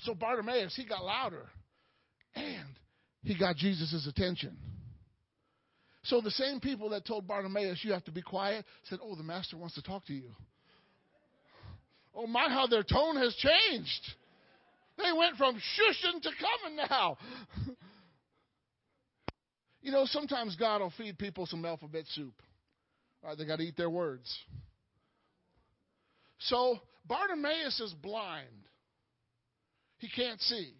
So 0.00 0.14
Bartimaeus, 0.14 0.74
he 0.74 0.84
got 0.84 1.04
louder. 1.04 1.46
And 2.34 2.76
he 3.26 3.36
got 3.36 3.56
Jesus' 3.56 4.06
attention. 4.06 4.56
So 6.04 6.20
the 6.20 6.30
same 6.30 6.60
people 6.60 6.90
that 6.90 7.04
told 7.04 7.26
Bartimaeus, 7.26 7.80
you 7.82 7.92
have 7.92 8.04
to 8.04 8.12
be 8.12 8.22
quiet, 8.22 8.64
said, 8.84 9.00
Oh, 9.02 9.16
the 9.16 9.24
master 9.24 9.56
wants 9.56 9.74
to 9.74 9.82
talk 9.82 10.06
to 10.06 10.14
you. 10.14 10.30
Oh, 12.14 12.28
my, 12.28 12.48
how 12.48 12.68
their 12.68 12.84
tone 12.84 13.16
has 13.16 13.34
changed. 13.34 14.14
They 14.96 15.12
went 15.12 15.36
from 15.36 15.56
shushing 15.56 16.22
to 16.22 16.30
coming 16.40 16.76
now. 16.88 17.18
you 19.82 19.90
know, 19.90 20.04
sometimes 20.06 20.54
God 20.54 20.80
will 20.80 20.92
feed 20.96 21.18
people 21.18 21.46
some 21.46 21.64
alphabet 21.64 22.04
soup. 22.14 22.40
All 23.24 23.30
right, 23.30 23.38
they 23.38 23.44
got 23.44 23.56
to 23.56 23.64
eat 23.64 23.76
their 23.76 23.90
words. 23.90 24.32
So 26.38 26.78
Bartimaeus 27.06 27.80
is 27.80 27.92
blind. 27.92 28.46
He 29.98 30.08
can't 30.08 30.40
see. 30.40 30.74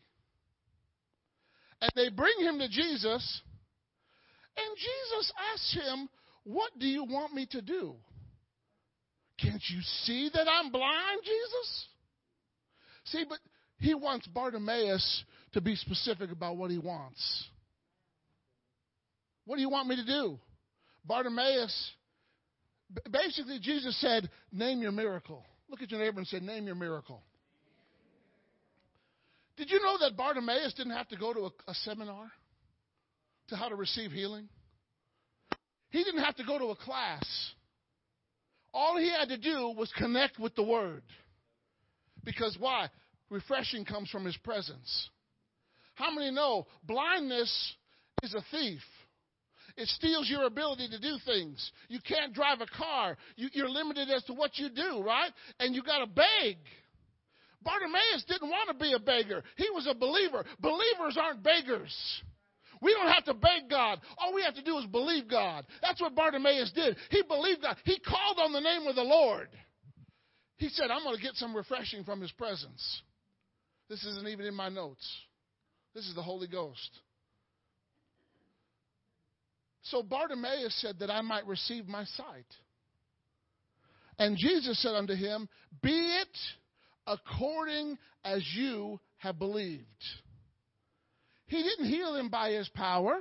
And 1.81 1.91
they 1.95 2.09
bring 2.09 2.39
him 2.41 2.59
to 2.59 2.68
Jesus, 2.68 3.43
and 4.57 4.77
Jesus 4.77 5.33
asks 5.53 5.74
him, 5.74 6.09
What 6.45 6.70
do 6.79 6.87
you 6.87 7.05
want 7.05 7.35
me 7.35 7.47
to 7.51 7.61
do? 7.61 7.95
Can't 9.41 9.62
you 9.68 9.81
see 10.05 10.31
that 10.33 10.49
I'm 10.49 10.70
blind, 10.70 11.20
Jesus? 11.22 11.87
See, 13.05 13.24
but 13.29 13.39
he 13.79 13.95
wants 13.95 14.27
Bartimaeus 14.27 15.24
to 15.53 15.61
be 15.61 15.77
specific 15.77 16.31
about 16.33 16.57
what 16.57 16.70
he 16.70 16.79
wants. 16.79 17.45
What 19.45 19.57
do 19.57 19.62
you 19.62 19.68
want 19.68 19.89
me 19.89 19.97
to 19.97 20.05
do? 20.05 20.39
Bartimaeus, 21.05 21.93
basically, 23.11 23.59
Jesus 23.61 23.99
said, 24.01 24.29
Name 24.51 24.81
your 24.81 24.93
miracle. 24.93 25.45
Look 25.68 25.83
at 25.83 25.91
your 25.91 26.01
neighbor 26.01 26.18
and 26.18 26.27
say, 26.27 26.41
Name 26.41 26.66
your 26.66 26.74
miracle. 26.74 27.22
Did 29.57 29.71
you 29.71 29.81
know 29.81 29.97
that 30.01 30.17
Bartimaeus 30.17 30.75
didn't 30.75 30.93
have 30.93 31.09
to 31.09 31.17
go 31.17 31.33
to 31.33 31.41
a, 31.41 31.71
a 31.71 31.75
seminar 31.75 32.31
to 33.49 33.57
how 33.57 33.69
to 33.69 33.75
receive 33.75 34.13
healing? 34.13 34.49
He 35.91 36.05
didn't 36.05 36.25
have 36.25 36.37
to 36.37 36.45
go 36.45 36.59
to 36.59 36.67
a 36.67 36.77
class. 36.77 37.25
All 38.75 38.99
he 38.99 39.09
had 39.09 39.29
to 39.29 39.39
do 39.39 39.73
was 39.77 39.91
connect 39.97 40.39
with 40.39 40.55
the 40.55 40.63
Word. 40.63 41.03
Because 42.25 42.57
why? 42.59 42.91
Refreshing 43.31 43.85
comes 43.85 44.11
from 44.11 44.25
his 44.25 44.37
presence. 44.39 45.09
How 45.95 46.11
many 46.11 46.31
know 46.31 46.67
blindness 46.85 47.75
is 48.23 48.35
a 48.35 48.45
thief? 48.51 48.83
It 49.77 49.89
steals 49.89 50.29
your 50.29 50.45
ability 50.45 50.89
to 50.91 50.99
do 50.99 51.17
things. 51.25 51.71
You 51.89 52.01
can't 52.07 52.33
drive 52.33 52.61
a 52.61 52.67
car. 52.67 53.17
You, 53.37 53.65
are 53.65 53.69
limited 53.69 54.11
as 54.11 54.25
to 54.25 54.33
what 54.33 54.59
you 54.59 54.69
do, 54.69 55.03
right? 55.03 55.31
And 55.61 55.75
you 55.75 55.83
got 55.83 55.99
to 55.99 56.07
beg. 56.07 56.57
Bartimaeus 57.63 58.25
didn't 58.29 58.49
want 58.49 58.69
to 58.69 58.75
be 58.83 58.93
a 58.93 58.99
beggar. 58.99 59.43
He 59.57 59.69
was 59.71 59.87
a 59.91 59.95
believer. 59.95 60.45
Believers 60.61 61.19
aren't 61.21 61.43
beggars. 61.43 61.95
We 62.81 62.93
don't 62.93 63.13
have 63.13 63.25
to 63.25 63.35
beg 63.35 63.71
God. 63.71 64.01
All 64.19 64.35
we 64.35 64.43
have 64.43 64.55
to 64.55 64.63
do 64.63 64.79
is 64.79 64.87
believe 64.87 65.29
God. 65.29 65.67
That's 65.83 66.01
what 66.01 66.15
Bartimaeus 66.15 66.73
did. 66.73 66.97
He 67.11 67.23
believed 67.23 67.63
God. 67.63 67.77
He 67.85 67.99
called 67.99 68.39
on 68.39 68.53
the 68.53 68.61
name 68.61 68.87
of 68.87 68.95
the 68.95 69.03
Lord. 69.03 69.49
He 70.59 70.69
said, 70.69 70.91
I'm 70.91 71.03
going 71.03 71.17
to 71.17 71.23
get 71.23 71.35
some 71.35 71.57
refreshing 71.57 72.05
from 72.05 72.21
his 72.21 72.33
presence. 72.33 73.03
This 73.89 74.05
isn't 74.05 74.29
even 74.29 74.47
in 74.47 74.55
my 74.55 74.69
notes. 74.69 75.07
This 75.95 76.07
is 76.07 76.15
the 76.15 76.23
Holy 76.23 76.49
Ghost. 76.49 76.91
So 79.83 80.03
Bartimaeus 80.03 80.79
said 80.81 80.99
that 80.99 81.11
I 81.11 81.21
might 81.21 81.47
receive 81.47 81.87
my 81.87 82.05
sight. 82.05 82.47
And 84.19 84.37
Jesus 84.37 84.81
said 84.83 84.95
unto 84.95 85.15
him, 85.15 85.49
Be 85.83 85.91
it 85.91 86.37
according 87.07 87.99
as 88.25 88.43
you 88.55 89.01
have 89.19 89.39
believed. 89.39 89.85
He 91.47 91.63
didn't 91.63 91.87
heal 91.87 92.17
him 92.17 92.29
by 92.29 92.51
his 92.51 92.69
power. 92.71 93.19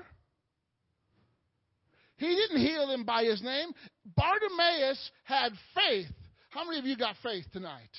He 2.18 2.28
didn't 2.28 2.66
heal 2.66 2.90
him 2.90 3.04
by 3.04 3.24
his 3.24 3.42
name. 3.42 3.70
Bartimaeus 4.16 5.12
had 5.24 5.52
faith. 5.76 6.12
How 6.50 6.66
many 6.66 6.80
of 6.80 6.86
you 6.86 6.98
got 6.98 7.16
faith 7.22 7.46
tonight? 7.52 7.90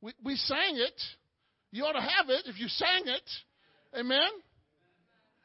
We, 0.00 0.12
we 0.24 0.36
sang 0.36 0.76
it. 0.76 1.00
You 1.72 1.84
ought 1.84 1.92
to 1.92 2.00
have 2.00 2.28
it 2.28 2.46
if 2.46 2.58
you 2.58 2.68
sang 2.68 3.02
it. 3.06 3.98
Amen? 3.98 4.30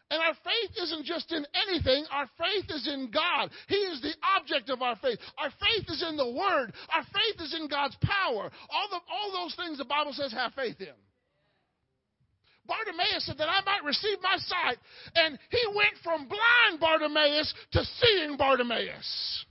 And 0.09 0.21
our 0.21 0.33
faith 0.35 0.71
isn't 0.81 1.05
just 1.05 1.31
in 1.33 1.45
anything, 1.67 2.05
our 2.11 2.29
faith 2.37 2.65
is 2.69 2.87
in 2.87 3.11
God. 3.11 3.51
He 3.67 3.75
is 3.75 4.01
the 4.01 4.13
object 4.37 4.69
of 4.69 4.81
our 4.81 4.95
faith. 4.95 5.19
Our 5.37 5.49
faith 5.49 5.85
is 5.89 6.03
in 6.07 6.15
the 6.15 6.31
Word. 6.31 6.71
Our 6.93 7.03
faith 7.03 7.41
is 7.41 7.53
in 7.53 7.67
God's 7.67 7.97
power. 8.01 8.49
All, 8.69 8.87
the, 8.89 8.99
all 9.11 9.43
those 9.43 9.55
things 9.55 9.77
the 9.77 9.85
Bible 9.85 10.13
says 10.13 10.31
have 10.31 10.53
faith 10.53 10.79
in. 10.79 10.95
Bartimaeus 12.65 13.25
said 13.25 13.37
that 13.37 13.49
I 13.49 13.61
might 13.65 13.83
receive 13.83 14.17
my 14.21 14.37
sight, 14.37 14.77
and 15.15 15.39
he 15.49 15.63
went 15.67 15.95
from 16.03 16.27
blind 16.27 16.79
Bartimaeus 16.79 17.53
to 17.71 17.83
seeing 17.83 18.37
Bartimaeus. 18.37 19.45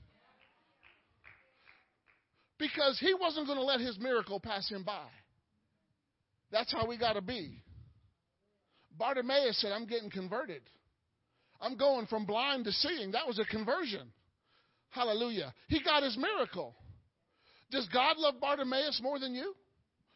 Because 2.59 2.98
he 2.98 3.14
wasn't 3.14 3.46
going 3.46 3.59
to 3.59 3.64
let 3.64 3.80
his 3.80 3.98
miracle 3.98 4.40
pass 4.40 4.68
him 4.68 4.84
by. 4.84 5.07
That's 6.50 6.72
how 6.72 6.86
we 6.86 6.96
got 6.96 7.14
to 7.14 7.22
be. 7.22 7.62
Bartimaeus 8.99 9.61
said, 9.61 9.72
I'm 9.72 9.86
getting 9.86 10.11
converted. 10.11 10.62
I'm 11.61 11.76
going 11.76 12.07
from 12.07 12.26
blind 12.26 12.64
to 12.64 12.72
seeing. 12.72 13.12
That 13.12 13.26
was 13.26 13.38
a 13.38 13.44
conversion. 13.44 14.09
Hallelujah. 14.90 15.55
He 15.68 15.82
got 15.82 16.03
his 16.03 16.16
miracle. 16.16 16.74
Does 17.70 17.88
God 17.92 18.16
love 18.18 18.40
Bartimaeus 18.40 19.01
more 19.03 19.18
than 19.18 19.34
you? 19.34 19.55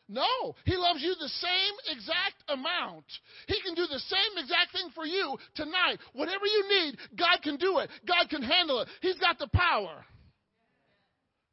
No, 0.09 0.57
he 0.65 0.77
loves 0.77 1.01
you 1.03 1.15
the 1.21 1.29
same 1.29 1.97
exact 1.97 2.43
amount. 2.49 3.05
He 3.47 3.61
can 3.63 3.75
do 3.75 3.87
the 3.87 4.01
same 4.01 4.39
exact 4.39 4.73
thing 4.73 4.89
for 4.93 5.07
you 5.07 5.37
tonight. 5.55 5.99
Whatever 6.15 6.47
you 6.47 6.69
need, 6.69 6.97
God 7.17 7.39
can 7.45 7.57
do 7.57 7.79
it. 7.79 7.91
God 8.09 8.29
can 8.29 8.43
handle 8.43 8.81
it. 8.81 8.89
He's 9.03 9.19
got 9.19 9.39
the 9.39 9.47
power. 9.47 10.05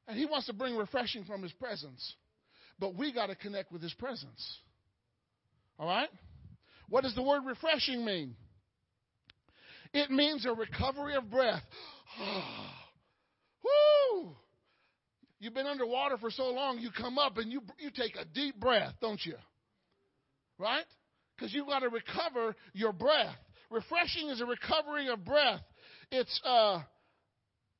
And 0.07 0.17
he 0.17 0.25
wants 0.25 0.47
to 0.47 0.53
bring 0.53 0.75
refreshing 0.75 1.23
from 1.25 1.43
his 1.43 1.53
presence. 1.53 2.15
But 2.79 2.95
we 2.95 3.13
got 3.13 3.27
to 3.27 3.35
connect 3.35 3.71
with 3.71 3.83
his 3.83 3.93
presence. 3.93 4.57
All 5.77 5.87
right? 5.87 6.09
What 6.89 7.03
does 7.03 7.15
the 7.15 7.23
word 7.23 7.43
refreshing 7.45 8.05
mean? 8.05 8.35
It 9.93 10.09
means 10.09 10.45
a 10.45 10.53
recovery 10.53 11.15
of 11.15 11.29
breath. 11.29 11.63
Woo! 13.63 14.35
You've 15.39 15.53
been 15.53 15.67
underwater 15.67 16.17
for 16.17 16.31
so 16.31 16.49
long, 16.49 16.79
you 16.79 16.89
come 16.91 17.17
up 17.17 17.37
and 17.37 17.51
you, 17.51 17.61
you 17.79 17.91
take 17.91 18.15
a 18.15 18.25
deep 18.25 18.59
breath, 18.59 18.93
don't 19.01 19.23
you? 19.23 19.35
Right? 20.57 20.85
Because 21.35 21.53
you've 21.53 21.67
got 21.67 21.79
to 21.79 21.89
recover 21.89 22.55
your 22.73 22.91
breath. 22.91 23.35
Refreshing 23.69 24.29
is 24.29 24.41
a 24.41 24.45
recovery 24.45 25.09
of 25.09 25.23
breath. 25.23 25.61
It's, 26.11 26.41
a, 26.43 26.85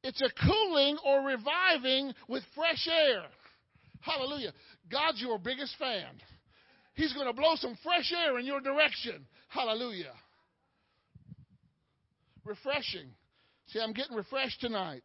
it's 0.04 0.22
a 0.22 0.30
cooling 0.46 0.98
or 1.04 1.22
reviving 1.22 2.14
with 2.28 2.44
fresh 2.56 2.88
air. 2.88 3.24
Hallelujah. 4.02 4.54
God's 4.92 5.20
your 5.20 5.40
biggest 5.40 5.76
fan. 5.80 6.06
He's 6.98 7.14
going 7.14 7.28
to 7.28 7.34
blow 7.34 7.54
some 7.56 7.78
fresh 7.84 8.12
air 8.12 8.40
in 8.40 8.46
your 8.46 8.60
direction. 8.60 9.28
Hallelujah. 9.50 10.14
Refreshing. 12.44 13.10
See, 13.68 13.80
I'm 13.80 13.94
getting 13.94 14.18
refreshed 14.18 14.60
tonight. 14.62 15.04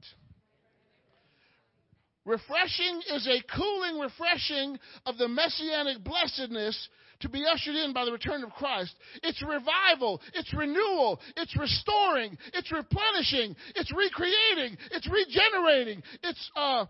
Refreshing 2.24 3.02
is 3.14 3.28
a 3.28 3.42
cooling 3.54 3.98
refreshing 3.98 4.78
of 5.04 5.18
the 5.18 5.28
messianic 5.28 6.02
blessedness 6.02 6.88
to 7.20 7.28
be 7.28 7.44
ushered 7.44 7.74
in 7.74 7.92
by 7.92 8.06
the 8.06 8.12
return 8.12 8.42
of 8.42 8.50
Christ. 8.52 8.94
It's 9.22 9.42
revival, 9.42 10.22
it's 10.32 10.52
renewal, 10.54 11.20
it's 11.36 11.54
restoring, 11.58 12.38
it's 12.54 12.72
replenishing, 12.72 13.54
it's 13.74 13.92
recreating, 13.92 14.78
it's 14.92 15.08
regenerating, 15.08 16.02
it's 16.22 16.50
uh, 16.56 16.86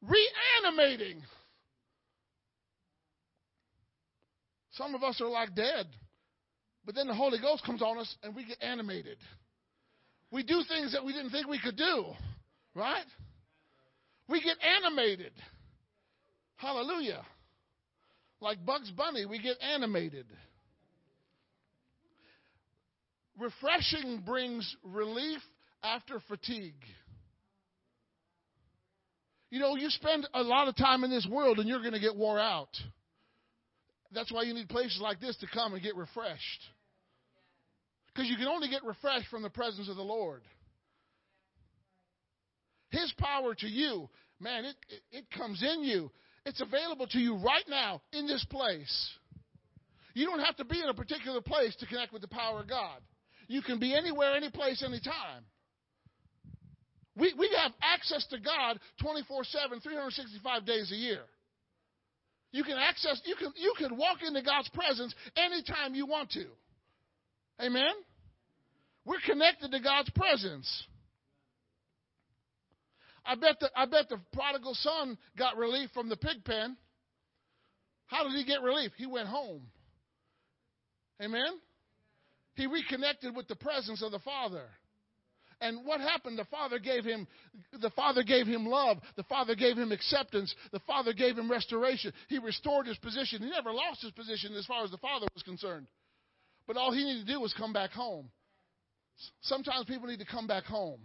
reanimating. 0.00 1.22
Some 4.76 4.94
of 4.94 5.02
us 5.02 5.20
are 5.20 5.28
like 5.28 5.54
dead. 5.54 5.86
But 6.84 6.94
then 6.94 7.06
the 7.06 7.14
Holy 7.14 7.38
Ghost 7.38 7.64
comes 7.64 7.82
on 7.82 7.98
us 7.98 8.14
and 8.22 8.34
we 8.34 8.44
get 8.44 8.58
animated. 8.62 9.18
We 10.30 10.42
do 10.42 10.62
things 10.68 10.92
that 10.92 11.04
we 11.04 11.12
didn't 11.12 11.30
think 11.30 11.46
we 11.46 11.60
could 11.60 11.76
do, 11.76 12.06
right? 12.74 13.04
We 14.28 14.42
get 14.42 14.56
animated. 14.82 15.32
Hallelujah. 16.56 17.22
Like 18.40 18.64
Bugs 18.64 18.90
Bunny, 18.90 19.26
we 19.26 19.40
get 19.40 19.56
animated. 19.62 20.26
Refreshing 23.38 24.22
brings 24.26 24.76
relief 24.84 25.40
after 25.82 26.20
fatigue. 26.28 26.74
You 29.50 29.60
know, 29.60 29.76
you 29.76 29.88
spend 29.90 30.26
a 30.34 30.42
lot 30.42 30.68
of 30.68 30.76
time 30.76 31.04
in 31.04 31.10
this 31.10 31.26
world 31.30 31.58
and 31.58 31.68
you're 31.68 31.80
going 31.80 31.92
to 31.92 32.00
get 32.00 32.16
wore 32.16 32.40
out. 32.40 32.70
That's 34.14 34.32
why 34.32 34.42
you 34.42 34.54
need 34.54 34.68
places 34.68 35.00
like 35.00 35.20
this 35.20 35.36
to 35.38 35.46
come 35.52 35.74
and 35.74 35.82
get 35.82 35.96
refreshed. 35.96 36.62
Because 38.14 38.30
you 38.30 38.36
can 38.36 38.46
only 38.46 38.68
get 38.68 38.84
refreshed 38.84 39.28
from 39.28 39.42
the 39.42 39.50
presence 39.50 39.88
of 39.88 39.96
the 39.96 40.02
Lord. 40.02 40.42
His 42.90 43.12
power 43.18 43.54
to 43.56 43.66
you, 43.66 44.08
man, 44.38 44.64
it, 44.64 44.76
it, 44.88 45.18
it, 45.18 45.24
comes 45.36 45.62
in 45.62 45.82
you. 45.82 46.12
It's 46.46 46.60
available 46.60 47.08
to 47.08 47.18
you 47.18 47.36
right 47.36 47.64
now 47.68 48.02
in 48.12 48.26
this 48.28 48.44
place. 48.48 49.10
You 50.14 50.26
don't 50.26 50.38
have 50.38 50.56
to 50.56 50.64
be 50.64 50.80
in 50.80 50.88
a 50.88 50.94
particular 50.94 51.40
place 51.40 51.74
to 51.76 51.86
connect 51.86 52.12
with 52.12 52.22
the 52.22 52.28
power 52.28 52.60
of 52.60 52.68
God. 52.68 53.00
You 53.48 53.62
can 53.62 53.80
be 53.80 53.94
anywhere, 53.94 54.36
any 54.36 54.50
place, 54.50 54.82
anytime. 54.86 55.42
We, 57.16 57.34
we 57.36 57.50
have 57.60 57.72
access 57.82 58.26
to 58.28 58.38
God 58.38 58.78
24 59.00 59.44
7, 59.44 59.80
365 59.80 60.66
days 60.66 60.92
a 60.92 60.96
year. 60.96 61.20
You 62.54 62.62
can 62.62 62.78
access, 62.78 63.20
you 63.24 63.34
can, 63.34 63.52
you 63.56 63.74
can 63.76 63.96
walk 63.96 64.18
into 64.24 64.40
God's 64.40 64.68
presence 64.68 65.12
anytime 65.36 65.96
you 65.96 66.06
want 66.06 66.30
to. 66.30 66.44
Amen? 67.60 67.92
We're 69.04 69.18
connected 69.26 69.72
to 69.72 69.80
God's 69.80 70.08
presence. 70.10 70.84
I 73.26 73.34
bet 73.34 73.56
the, 73.58 73.70
I 73.74 73.86
bet 73.86 74.08
the 74.08 74.20
prodigal 74.32 74.74
son 74.74 75.18
got 75.36 75.56
relief 75.56 75.90
from 75.92 76.08
the 76.08 76.16
pig 76.16 76.44
pen. 76.44 76.76
How 78.06 78.22
did 78.22 78.34
he 78.34 78.44
get 78.44 78.62
relief? 78.62 78.92
He 78.96 79.06
went 79.06 79.26
home. 79.26 79.62
Amen? 81.20 81.58
He 82.54 82.68
reconnected 82.68 83.34
with 83.34 83.48
the 83.48 83.56
presence 83.56 84.00
of 84.00 84.12
the 84.12 84.20
Father. 84.20 84.66
And 85.64 85.86
what 85.86 86.02
happened? 86.02 86.38
The 86.38 86.44
Father 86.44 86.78
gave 86.78 87.06
him 87.06 87.26
the 87.72 87.88
Father 87.90 88.22
gave 88.22 88.46
him 88.46 88.66
love. 88.66 88.98
The 89.16 89.22
Father 89.22 89.54
gave 89.54 89.78
him 89.78 89.92
acceptance. 89.92 90.54
The 90.72 90.80
Father 90.80 91.14
gave 91.14 91.38
him 91.38 91.50
restoration. 91.50 92.12
He 92.28 92.38
restored 92.38 92.86
his 92.86 92.98
position. 92.98 93.40
He 93.42 93.48
never 93.48 93.72
lost 93.72 94.02
his 94.02 94.10
position 94.10 94.54
as 94.56 94.66
far 94.66 94.84
as 94.84 94.90
the 94.90 94.98
Father 94.98 95.26
was 95.32 95.42
concerned. 95.42 95.86
But 96.66 96.76
all 96.76 96.92
he 96.92 97.02
needed 97.02 97.26
to 97.26 97.32
do 97.32 97.40
was 97.40 97.54
come 97.54 97.72
back 97.72 97.92
home. 97.92 98.28
Sometimes 99.40 99.86
people 99.86 100.06
need 100.06 100.18
to 100.18 100.26
come 100.26 100.46
back 100.46 100.64
home. 100.64 101.00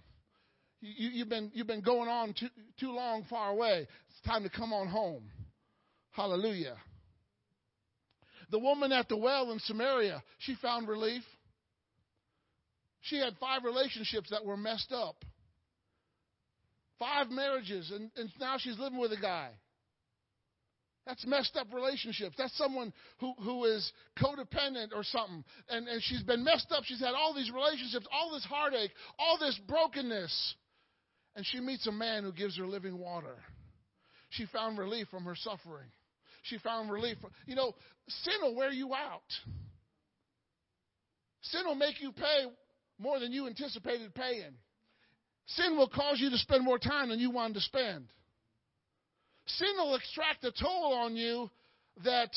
You, 0.82 1.20
have 1.20 1.30
been, 1.30 1.52
you've 1.54 1.68
been 1.68 1.82
going 1.82 2.10
on 2.10 2.34
too, 2.34 2.48
too 2.82 2.92
long 2.92 3.26
far 3.30 3.52
away. 3.52 3.88
It's 4.10 4.22
time 4.28 4.44
to 4.44 4.50
come 4.50 4.74
on 4.74 4.88
home. 4.88 5.24
Hallelujah. 6.12 6.76
The 8.52 8.60
woman 8.60 8.92
at 8.92 9.08
the 9.08 9.18
well 9.18 9.52
in 9.52 9.60
Samaria, 9.60 10.22
she 10.40 10.56
found 10.62 10.90
relief. 10.90 11.24
She 13.02 13.18
had 13.18 13.36
five 13.40 13.64
relationships 13.64 14.30
that 14.32 14.46
were 14.46 14.58
messed 14.58 14.92
up. 14.92 15.24
Five 16.98 17.30
marriages, 17.30 17.92
and, 17.92 18.12
and 18.18 18.30
now 18.40 18.58
she's 18.58 18.78
living 18.78 19.00
with 19.00 19.14
a 19.14 19.22
guy. 19.22 19.52
That's 21.06 21.26
messed 21.26 21.56
up 21.56 21.74
relationships. 21.74 22.36
That's 22.38 22.56
someone 22.58 22.94
who, 23.20 23.34
who 23.42 23.66
is 23.66 23.92
codependent 24.22 24.90
or 24.94 25.04
something. 25.04 25.44
And, 25.70 25.88
and 25.88 26.04
she's 26.04 26.22
been 26.22 26.44
messed 26.44 26.72
up. 26.72 26.84
She's 26.84 27.00
had 27.00 27.16
all 27.16 27.34
these 27.34 27.50
relationships, 27.52 28.06
all 28.12 28.32
this 28.32 28.46
heartache, 28.46 28.92
all 29.18 29.40
this 29.40 29.60
brokenness. 29.68 30.56
And 31.36 31.46
she 31.46 31.62
meets 31.62 31.88
a 31.88 31.92
man 31.92 32.24
who 32.24 32.32
gives 32.32 32.58
her 32.58 32.68
living 32.68 33.00
water. 33.00 33.38
She 34.30 34.46
found 34.54 34.78
relief 34.78 35.08
from 35.10 35.24
her 35.24 35.36
suffering. 35.36 35.88
She 36.44 36.60
found 36.60 36.92
relief. 36.92 37.18
From, 37.22 37.32
you 37.48 37.56
know, 37.56 37.74
sin 38.08 38.36
will 38.42 38.56
wear 38.56 38.72
you 38.72 38.94
out. 38.94 39.22
Sin 41.42 41.62
will 41.66 41.76
make 41.76 42.02
you 42.02 42.12
pay 42.12 42.46
more 43.00 43.20
than 43.20 43.32
you 43.32 43.48
anticipated 43.48 44.14
paying. 44.14 44.54
Sin 45.48 45.78
will 45.78 45.90
cause 45.90 46.20
you 46.20 46.30
to 46.30 46.38
spend 46.38 46.64
more 46.64 46.78
time 46.78 47.10
than 47.10 47.20
you 47.20 47.32
wanted 47.32 47.56
to 47.56 47.62
spend. 47.62 48.06
Sin 49.46 49.70
will 49.78 49.96
extract 49.96 50.44
a 50.44 50.52
toll 50.52 50.94
on 50.94 51.16
you 51.16 51.50
that 52.04 52.30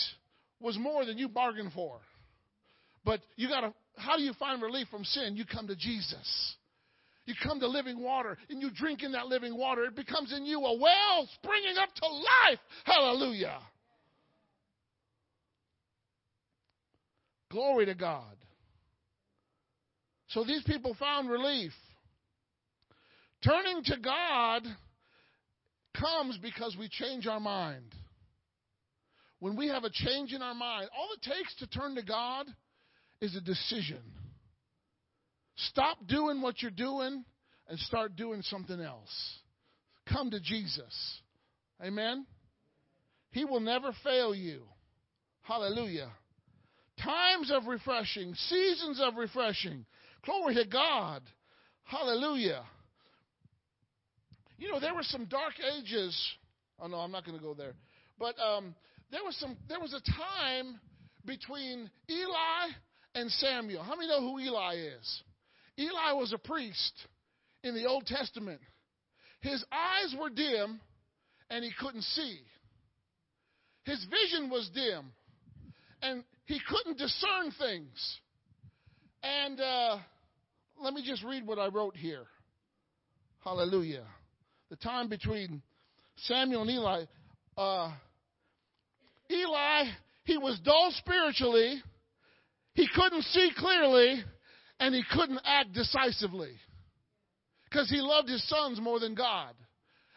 was 0.60 0.78
more 0.78 1.04
than 1.04 1.18
you 1.18 1.28
bargained 1.28 1.72
for. 1.72 1.98
But 3.04 3.20
you 3.36 3.48
got 3.48 3.62
to, 3.62 3.74
how 3.96 4.16
do 4.16 4.22
you 4.22 4.32
find 4.34 4.62
relief 4.62 4.88
from 4.90 5.04
sin? 5.04 5.36
You 5.36 5.44
come 5.44 5.66
to 5.66 5.76
Jesus. 5.76 6.56
You 7.26 7.34
come 7.42 7.60
to 7.60 7.68
living 7.68 8.00
water 8.00 8.38
and 8.48 8.60
you 8.60 8.70
drink 8.70 9.02
in 9.02 9.12
that 9.12 9.26
living 9.26 9.56
water. 9.56 9.84
It 9.84 9.94
becomes 9.94 10.32
in 10.32 10.44
you 10.44 10.60
a 10.60 10.78
well 10.78 11.28
springing 11.34 11.76
up 11.78 11.94
to 11.94 12.06
life. 12.06 12.58
Hallelujah. 12.84 13.58
Glory 17.50 17.86
to 17.86 17.94
God. 17.94 18.41
So 20.32 20.44
these 20.44 20.62
people 20.64 20.94
found 20.98 21.30
relief. 21.30 21.72
Turning 23.44 23.82
to 23.84 23.96
God 23.98 24.62
comes 25.98 26.38
because 26.38 26.76
we 26.78 26.88
change 26.88 27.26
our 27.26 27.40
mind. 27.40 27.94
When 29.40 29.56
we 29.56 29.68
have 29.68 29.84
a 29.84 29.90
change 29.90 30.32
in 30.32 30.40
our 30.40 30.54
mind, 30.54 30.88
all 30.96 31.08
it 31.14 31.22
takes 31.22 31.54
to 31.56 31.66
turn 31.66 31.96
to 31.96 32.02
God 32.02 32.46
is 33.20 33.36
a 33.36 33.40
decision. 33.40 34.00
Stop 35.56 35.98
doing 36.06 36.40
what 36.40 36.62
you're 36.62 36.70
doing 36.70 37.24
and 37.68 37.78
start 37.80 38.16
doing 38.16 38.42
something 38.42 38.80
else. 38.80 39.38
Come 40.08 40.30
to 40.30 40.40
Jesus. 40.40 41.20
Amen? 41.84 42.26
He 43.32 43.44
will 43.44 43.60
never 43.60 43.92
fail 44.04 44.34
you. 44.34 44.62
Hallelujah. 45.42 46.10
Times 47.02 47.50
of 47.52 47.66
refreshing, 47.66 48.34
seasons 48.34 49.00
of 49.02 49.16
refreshing. 49.16 49.84
Glory 50.24 50.54
to 50.54 50.64
God. 50.66 51.22
Hallelujah. 51.84 52.62
You 54.58 54.70
know, 54.70 54.78
there 54.78 54.94
were 54.94 55.02
some 55.02 55.24
dark 55.26 55.54
ages. 55.76 56.16
Oh 56.78 56.86
no, 56.86 56.98
I'm 56.98 57.10
not 57.10 57.24
going 57.24 57.36
to 57.36 57.42
go 57.42 57.54
there. 57.54 57.74
But 58.18 58.38
um, 58.38 58.74
there 59.10 59.22
was 59.24 59.36
some. 59.36 59.56
There 59.68 59.80
was 59.80 59.92
a 59.92 60.00
time 60.00 60.78
between 61.24 61.90
Eli 62.08 62.70
and 63.14 63.30
Samuel. 63.32 63.82
How 63.82 63.96
many 63.96 64.08
know 64.08 64.20
who 64.20 64.38
Eli 64.38 64.76
is? 64.98 65.22
Eli 65.78 66.12
was 66.12 66.32
a 66.32 66.38
priest 66.38 66.92
in 67.64 67.74
the 67.74 67.86
Old 67.86 68.06
Testament. 68.06 68.60
His 69.40 69.64
eyes 69.72 70.14
were 70.20 70.30
dim, 70.30 70.80
and 71.50 71.64
he 71.64 71.72
couldn't 71.80 72.02
see. 72.02 72.38
His 73.84 74.04
vision 74.04 74.48
was 74.48 74.70
dim, 74.72 75.12
and 76.00 76.22
he 76.44 76.60
couldn't 76.68 76.98
discern 76.98 77.50
things. 77.58 78.18
And 79.24 79.60
uh, 79.60 79.98
let 80.82 80.94
me 80.94 81.02
just 81.04 81.22
read 81.22 81.46
what 81.46 81.58
I 81.58 81.68
wrote 81.68 81.96
here. 81.96 82.24
Hallelujah 83.44 84.06
the 84.72 84.76
time 84.76 85.06
between 85.06 85.60
Samuel 86.16 86.62
and 86.62 86.70
Eli, 86.70 87.04
uh, 87.58 87.92
Eli, 89.30 89.84
he 90.24 90.38
was 90.38 90.58
dull 90.64 90.90
spiritually, 90.96 91.82
he 92.72 92.88
couldn't 92.94 93.20
see 93.24 93.50
clearly, 93.54 94.24
and 94.80 94.94
he 94.94 95.04
couldn't 95.12 95.42
act 95.44 95.74
decisively 95.74 96.52
because 97.68 97.90
he 97.90 98.00
loved 98.00 98.30
his 98.30 98.42
sons 98.48 98.80
more 98.80 98.98
than 98.98 99.14
God. 99.14 99.52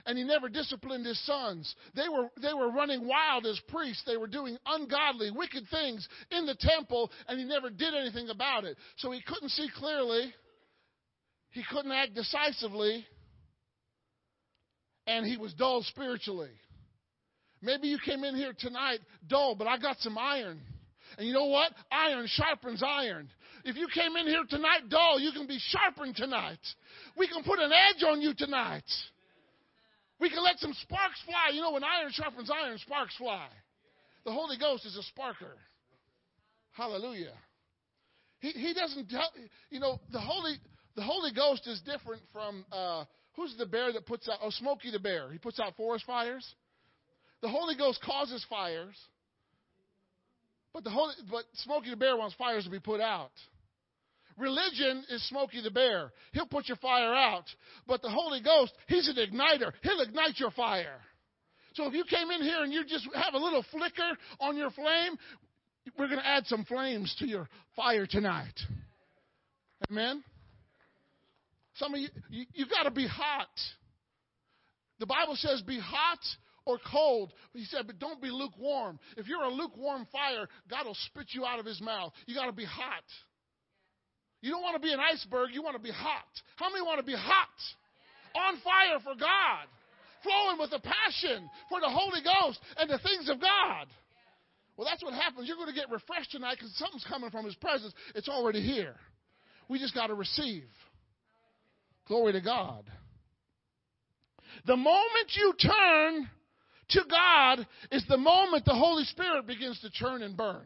And 0.05 0.17
he 0.17 0.23
never 0.23 0.47
disciplined 0.47 1.05
his 1.05 1.19
sons. 1.25 1.75
They 1.95 2.07
were, 2.07 2.29
they 2.41 2.53
were 2.53 2.71
running 2.71 3.05
wild 3.05 3.45
as 3.45 3.59
priests. 3.67 4.03
They 4.05 4.15
were 4.15 4.27
doing 4.27 4.55
ungodly, 4.65 5.31
wicked 5.31 5.67
things 5.69 6.07
in 6.31 6.45
the 6.45 6.55
temple, 6.57 7.11
and 7.27 7.37
he 7.39 7.43
never 7.43 7.69
did 7.69 7.93
anything 7.93 8.29
about 8.29 8.63
it. 8.63 8.77
So 8.97 9.11
he 9.11 9.21
couldn't 9.21 9.49
see 9.49 9.67
clearly. 9.75 10.33
He 11.55 11.63
couldn't 11.71 11.93
act 11.93 12.13
decisively 12.13 13.05
and 15.07 15.25
he 15.25 15.37
was 15.37 15.53
dull 15.53 15.83
spiritually. 15.83 16.51
Maybe 17.61 17.87
you 17.87 17.97
came 18.03 18.25
in 18.25 18.35
here 18.35 18.51
tonight 18.59 18.99
dull, 19.25 19.55
but 19.55 19.65
I 19.65 19.77
got 19.77 19.97
some 19.99 20.17
iron. 20.17 20.59
And 21.17 21.25
you 21.25 21.31
know 21.31 21.45
what? 21.45 21.71
Iron 21.89 22.27
sharpens 22.27 22.83
iron. 22.85 23.29
If 23.63 23.77
you 23.77 23.87
came 23.93 24.17
in 24.17 24.27
here 24.27 24.43
tonight 24.49 24.89
dull, 24.89 25.17
you 25.17 25.31
can 25.31 25.47
be 25.47 25.57
sharpened 25.69 26.17
tonight. 26.17 26.59
We 27.15 27.25
can 27.29 27.41
put 27.41 27.59
an 27.59 27.71
edge 27.71 28.03
on 28.03 28.21
you 28.21 28.33
tonight. 28.33 28.83
We 30.19 30.29
can 30.29 30.43
let 30.43 30.59
some 30.59 30.73
sparks 30.81 31.21
fly. 31.25 31.51
You 31.53 31.61
know, 31.61 31.71
when 31.71 31.85
iron 31.85 32.11
sharpens 32.11 32.51
iron, 32.51 32.77
sparks 32.79 33.15
fly. 33.15 33.47
The 34.25 34.33
Holy 34.33 34.57
Ghost 34.57 34.85
is 34.85 34.97
a 34.97 35.19
sparker. 35.19 35.55
Hallelujah. 36.73 37.33
He, 38.39 38.49
he 38.49 38.73
doesn't 38.73 39.09
tell, 39.09 39.31
you 39.69 39.79
know, 39.79 40.01
the 40.11 40.19
Holy, 40.19 40.57
the 40.95 41.03
Holy 41.03 41.31
Ghost 41.33 41.67
is 41.67 41.81
different 41.81 42.21
from 42.31 42.65
uh, 42.71 43.05
Who's 43.35 43.55
the 43.57 43.65
bear 43.65 43.91
that 43.91 44.05
puts 44.05 44.29
out? 44.29 44.39
Oh, 44.41 44.49
Smokey 44.49 44.91
the 44.91 44.99
bear. 44.99 45.31
He 45.31 45.37
puts 45.37 45.59
out 45.59 45.75
forest 45.75 46.05
fires. 46.05 46.45
The 47.41 47.49
Holy 47.49 47.75
Ghost 47.75 48.01
causes 48.03 48.45
fires, 48.49 48.95
but 50.73 50.83
the 50.83 50.89
Holy, 50.89 51.13
but 51.29 51.43
Smokey 51.55 51.89
the 51.89 51.97
bear 51.97 52.17
wants 52.17 52.35
fires 52.35 52.63
to 52.63 52.69
be 52.69 52.79
put 52.79 53.01
out. 53.01 53.31
Religion 54.37 55.03
is 55.09 55.27
Smokey 55.29 55.61
the 55.61 55.71
bear. 55.71 56.11
He'll 56.33 56.47
put 56.47 56.67
your 56.67 56.77
fire 56.77 57.13
out, 57.13 57.45
but 57.87 58.01
the 58.01 58.09
Holy 58.09 58.41
Ghost, 58.41 58.73
he's 58.87 59.07
an 59.07 59.15
igniter. 59.15 59.71
He'll 59.81 60.01
ignite 60.01 60.39
your 60.39 60.51
fire. 60.51 60.99
So 61.73 61.85
if 61.87 61.93
you 61.93 62.05
came 62.09 62.31
in 62.31 62.41
here 62.41 62.63
and 62.63 62.73
you 62.73 62.85
just 62.85 63.07
have 63.13 63.33
a 63.33 63.37
little 63.37 63.63
flicker 63.71 64.17
on 64.39 64.57
your 64.57 64.71
flame, 64.71 65.17
we're 65.99 66.07
going 66.07 66.19
to 66.19 66.27
add 66.27 66.47
some 66.47 66.65
flames 66.65 67.15
to 67.19 67.27
your 67.27 67.47
fire 67.75 68.07
tonight. 68.07 68.59
Amen. 69.89 70.23
Some 71.75 71.93
of 71.93 71.99
you, 71.99 72.09
you, 72.29 72.45
you 72.53 72.65
got 72.67 72.83
to 72.83 72.91
be 72.91 73.07
hot. 73.07 73.49
The 74.99 75.05
Bible 75.05 75.35
says 75.35 75.61
be 75.61 75.79
hot 75.79 76.19
or 76.65 76.79
cold. 76.91 77.33
He 77.53 77.65
said, 77.65 77.87
but 77.87 77.99
don't 77.99 78.21
be 78.21 78.29
lukewarm. 78.29 78.99
If 79.17 79.27
you're 79.27 79.43
a 79.43 79.49
lukewarm 79.49 80.07
fire, 80.11 80.47
God 80.69 80.85
will 80.85 80.97
spit 81.07 81.27
you 81.31 81.45
out 81.45 81.59
of 81.59 81.65
his 81.65 81.81
mouth. 81.81 82.13
You 82.25 82.35
got 82.35 82.47
to 82.47 82.53
be 82.53 82.65
hot. 82.65 83.03
You 84.41 84.51
don't 84.51 84.61
want 84.61 84.75
to 84.75 84.81
be 84.81 84.93
an 84.93 84.99
iceberg, 84.99 85.49
you 85.53 85.63
want 85.63 85.75
to 85.75 85.81
be 85.81 85.91
hot. 85.91 86.29
How 86.57 86.69
many 86.69 86.81
want 86.81 86.99
to 86.99 87.05
be 87.05 87.15
hot? 87.15 87.57
On 88.35 88.57
fire 88.63 88.99
for 89.03 89.15
God. 89.19 89.65
Flowing 90.23 90.59
with 90.59 90.71
a 90.73 90.79
passion 90.79 91.49
for 91.69 91.79
the 91.79 91.89
Holy 91.89 92.21
Ghost 92.21 92.59
and 92.77 92.89
the 92.89 92.99
things 92.99 93.29
of 93.29 93.39
God. 93.39 93.87
Well, 94.77 94.87
that's 94.89 95.03
what 95.03 95.13
happens. 95.13 95.47
You're 95.47 95.57
going 95.57 95.69
to 95.69 95.75
get 95.75 95.89
refreshed 95.89 96.31
tonight 96.31 96.57
because 96.59 96.75
something's 96.75 97.05
coming 97.07 97.29
from 97.29 97.45
His 97.45 97.55
presence. 97.55 97.93
It's 98.13 98.27
already 98.27 98.61
here. 98.61 98.95
We 99.69 99.79
just 99.79 99.93
got 99.93 100.07
to 100.07 100.15
receive. 100.15 100.65
Glory 102.07 102.33
to 102.33 102.41
God. 102.41 102.85
The 104.65 104.75
moment 104.75 105.31
you 105.33 105.53
turn 105.59 106.29
to 106.89 107.01
God 107.09 107.67
is 107.91 108.05
the 108.07 108.17
moment 108.17 108.65
the 108.65 108.75
Holy 108.75 109.03
Spirit 109.05 109.47
begins 109.47 109.79
to 109.81 109.89
churn 109.89 110.21
and 110.21 110.37
burn. 110.37 110.65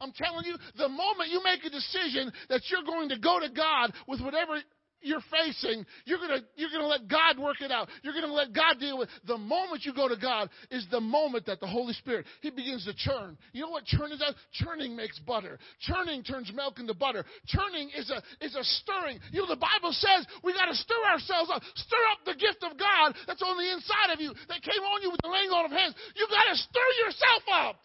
I'm 0.00 0.12
telling 0.12 0.44
you, 0.44 0.56
the 0.76 0.88
moment 0.88 1.30
you 1.30 1.42
make 1.42 1.64
a 1.64 1.70
decision 1.70 2.32
that 2.48 2.62
you're 2.68 2.82
going 2.84 3.08
to 3.08 3.18
go 3.18 3.40
to 3.40 3.48
God 3.48 3.92
with 4.06 4.20
whatever 4.20 4.60
you're 5.04 5.22
facing, 5.30 5.84
you're 6.04 6.18
gonna 6.18 6.40
you're 6.56 6.70
gonna 6.72 6.88
let 6.88 7.06
God 7.06 7.38
work 7.38 7.60
it 7.60 7.70
out. 7.70 7.88
You're 8.02 8.14
gonna 8.14 8.32
let 8.32 8.52
God 8.52 8.80
deal 8.80 8.98
with. 8.98 9.08
It. 9.08 9.26
The 9.26 9.38
moment 9.38 9.84
you 9.84 9.92
go 9.94 10.08
to 10.08 10.16
God 10.16 10.48
is 10.70 10.86
the 10.90 11.00
moment 11.00 11.46
that 11.46 11.60
the 11.60 11.66
Holy 11.66 11.92
Spirit 11.92 12.26
He 12.40 12.50
begins 12.50 12.84
to 12.86 12.94
churn. 12.96 13.36
You 13.52 13.62
know 13.62 13.70
what 13.70 13.84
churning 13.84 14.18
does? 14.18 14.34
Churning 14.52 14.96
makes 14.96 15.18
butter. 15.18 15.58
Churning 15.80 16.22
turns 16.24 16.50
milk 16.52 16.78
into 16.78 16.94
butter. 16.94 17.24
Churning 17.46 17.90
is 17.96 18.10
a 18.10 18.22
is 18.44 18.56
a 18.56 18.64
stirring. 18.64 19.20
You 19.30 19.42
know 19.42 19.48
the 19.48 19.60
Bible 19.60 19.92
says 19.92 20.26
we 20.42 20.52
got 20.52 20.66
to 20.66 20.74
stir 20.74 21.04
ourselves 21.06 21.50
up. 21.52 21.62
Stir 21.74 22.04
up 22.10 22.24
the 22.24 22.34
gift 22.34 22.64
of 22.64 22.78
God 22.78 23.14
that's 23.26 23.42
on 23.42 23.56
the 23.56 23.72
inside 23.72 24.12
of 24.12 24.20
you 24.20 24.32
that 24.48 24.62
came 24.62 24.82
on 24.82 25.02
you 25.02 25.10
with 25.10 25.20
the 25.22 25.28
laying 25.28 25.50
on 25.50 25.66
of 25.66 25.70
hands. 25.70 25.94
You 26.16 26.26
got 26.32 26.48
to 26.50 26.56
stir 26.56 26.88
yourself 27.04 27.44
up. 27.52 27.76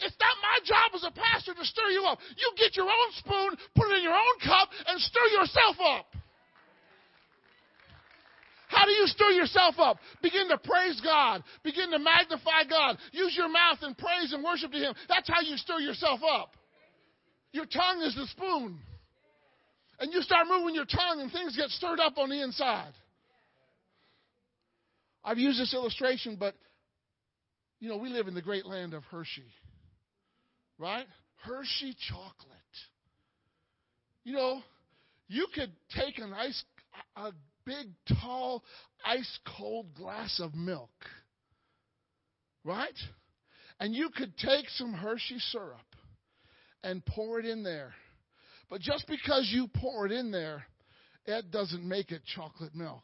It's 0.00 0.16
not 0.18 0.36
my 0.40 0.58
job 0.64 0.88
as 0.96 1.04
a 1.04 1.12
pastor 1.12 1.54
to 1.54 1.64
stir 1.64 1.90
you 1.90 2.04
up. 2.04 2.18
You 2.36 2.52
get 2.56 2.76
your 2.76 2.88
own 2.88 3.08
spoon, 3.20 3.56
put 3.76 3.90
it 3.92 3.98
in 3.98 4.02
your 4.02 4.16
own 4.16 4.36
cup, 4.42 4.70
and 4.86 5.00
stir 5.00 5.26
yourself 5.36 5.76
up. 5.80 6.13
How 8.74 8.84
do 8.86 8.92
you 8.92 9.06
stir 9.06 9.30
yourself 9.30 9.76
up? 9.78 9.98
Begin 10.22 10.48
to 10.48 10.58
praise 10.58 11.00
God. 11.02 11.42
Begin 11.62 11.90
to 11.92 11.98
magnify 11.98 12.64
God. 12.68 12.98
Use 13.12 13.34
your 13.36 13.48
mouth 13.48 13.78
and 13.82 13.96
praise 13.96 14.32
and 14.32 14.42
worship 14.42 14.72
to 14.72 14.78
Him. 14.78 14.94
That's 15.08 15.28
how 15.28 15.40
you 15.40 15.56
stir 15.56 15.78
yourself 15.78 16.20
up. 16.28 16.56
Your 17.52 17.66
tongue 17.66 18.02
is 18.02 18.14
the 18.14 18.26
spoon. 18.26 18.78
And 20.00 20.12
you 20.12 20.22
start 20.22 20.46
moving 20.48 20.74
your 20.74 20.86
tongue, 20.86 21.20
and 21.20 21.30
things 21.30 21.56
get 21.56 21.68
stirred 21.70 22.00
up 22.00 22.18
on 22.18 22.28
the 22.28 22.42
inside. 22.42 22.92
I've 25.24 25.38
used 25.38 25.60
this 25.60 25.72
illustration, 25.72 26.36
but 26.38 26.54
you 27.80 27.88
know, 27.88 27.96
we 27.96 28.08
live 28.08 28.28
in 28.28 28.34
the 28.34 28.42
great 28.42 28.66
land 28.66 28.92
of 28.92 29.04
Hershey, 29.04 29.44
right? 30.78 31.06
Hershey 31.42 31.94
chocolate. 32.08 32.50
You 34.24 34.32
know, 34.34 34.62
you 35.28 35.46
could 35.54 35.70
take 35.96 36.18
an 36.18 36.32
ice, 36.32 36.64
a 37.16 37.32
big, 37.66 37.88
tall, 38.20 38.62
ice 39.04 39.38
cold 39.56 39.94
glass 39.94 40.40
of 40.40 40.54
milk, 40.54 40.90
right? 42.64 42.96
And 43.80 43.94
you 43.94 44.10
could 44.14 44.36
take 44.38 44.68
some 44.70 44.92
Hershey 44.92 45.38
syrup 45.50 45.78
and 46.82 47.04
pour 47.04 47.40
it 47.40 47.46
in 47.46 47.62
there. 47.62 47.94
But 48.70 48.80
just 48.80 49.06
because 49.06 49.50
you 49.52 49.68
pour 49.80 50.06
it 50.06 50.12
in 50.12 50.30
there, 50.30 50.64
it 51.26 51.50
doesn't 51.50 51.86
make 51.86 52.10
it 52.10 52.22
chocolate 52.34 52.74
milk. 52.74 53.02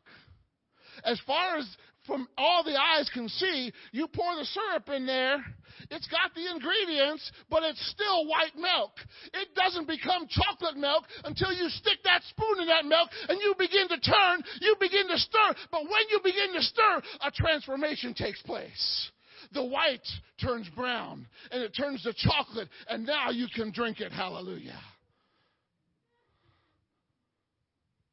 As 1.05 1.21
far 1.27 1.59
as 1.59 1.67
from 2.07 2.27
all 2.39 2.65
the 2.65 2.79
eyes 2.81 3.11
can 3.13 3.29
see, 3.29 3.73
you 3.93 4.09
pour 4.09 4.35
the 4.37 4.45
syrup 4.45 4.89
in 4.89 5.07
there, 5.07 5.45
it's 5.91 6.09
got 6.09 6.35
the 6.35 6.51
ingredients, 6.51 7.31
but 7.49 7.63
it's 7.63 7.91
still 7.91 8.27
white 8.27 8.57
milk. 8.57 8.93
It 9.35 9.55
doesn't 9.55 9.87
become 9.87 10.27
chocolate 10.29 10.77
milk 10.77 11.05
until 11.25 11.53
you 11.53 11.69
stick 11.69 11.99
that 12.05 12.23
spoon 12.25 12.61
in 12.61 12.69
that 12.69 12.85
milk 12.85 13.11
and 13.29 13.41
you 13.41 13.55
begin 13.59 13.89
to 13.89 14.01
turn, 14.01 14.43
you 14.61 14.77
begin 14.81 15.09
to 15.09 15.19
stir. 15.19 15.55
But 15.71 15.83
when 15.83 16.09
you 16.11 16.21
begin 16.25 16.55
to 16.55 16.63
stir, 16.63 17.03
a 17.23 17.31
transformation 17.31 18.15
takes 18.15 18.43
place. 18.43 19.11
The 19.53 19.65
white 19.65 20.07
turns 20.41 20.69
brown 20.71 21.27
and 21.51 21.63
it 21.63 21.75
turns 21.77 22.03
to 22.03 22.13
chocolate, 22.15 22.69
and 22.89 23.07
now 23.07 23.31
you 23.31 23.47
can 23.55 23.73
drink 23.73 24.01
it. 24.01 24.13
Hallelujah. 24.13 24.79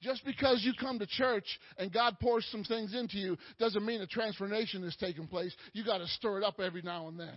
Just 0.01 0.23
because 0.25 0.61
you 0.63 0.73
come 0.79 0.99
to 0.99 1.07
church 1.07 1.45
and 1.77 1.91
God 1.91 2.17
pours 2.21 2.47
some 2.51 2.63
things 2.63 2.93
into 2.93 3.17
you 3.17 3.35
doesn't 3.59 3.85
mean 3.85 4.01
a 4.01 4.07
transformation 4.07 4.83
is 4.83 4.95
taking 4.99 5.27
place. 5.27 5.55
You 5.73 5.83
got 5.83 5.97
to 5.97 6.07
stir 6.07 6.39
it 6.39 6.43
up 6.43 6.59
every 6.59 6.83
now 6.83 7.07
and 7.07 7.19
then, 7.19 7.35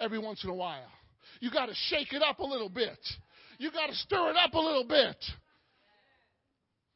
every 0.00 0.18
once 0.18 0.42
in 0.42 0.50
a 0.50 0.54
while. 0.54 0.88
You 1.40 1.50
got 1.50 1.66
to 1.66 1.74
shake 1.88 2.12
it 2.14 2.22
up 2.22 2.38
a 2.38 2.44
little 2.44 2.70
bit. 2.70 2.98
You 3.58 3.70
got 3.70 3.88
to 3.88 3.94
stir 3.94 4.30
it 4.30 4.36
up 4.36 4.54
a 4.54 4.58
little 4.58 4.86
bit. 4.86 5.16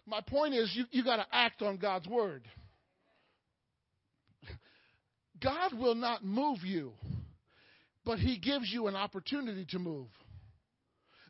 My 0.06 0.20
point 0.20 0.54
is, 0.54 0.72
you, 0.74 0.84
you 0.90 1.04
got 1.04 1.16
to 1.16 1.26
act 1.30 1.60
on 1.62 1.76
God's 1.76 2.08
word. 2.08 2.42
God 5.42 5.74
will 5.74 5.94
not 5.94 6.24
move 6.24 6.58
you, 6.64 6.92
but 8.04 8.18
He 8.18 8.38
gives 8.38 8.70
you 8.72 8.86
an 8.86 8.96
opportunity 8.96 9.66
to 9.70 9.78
move. 9.78 10.08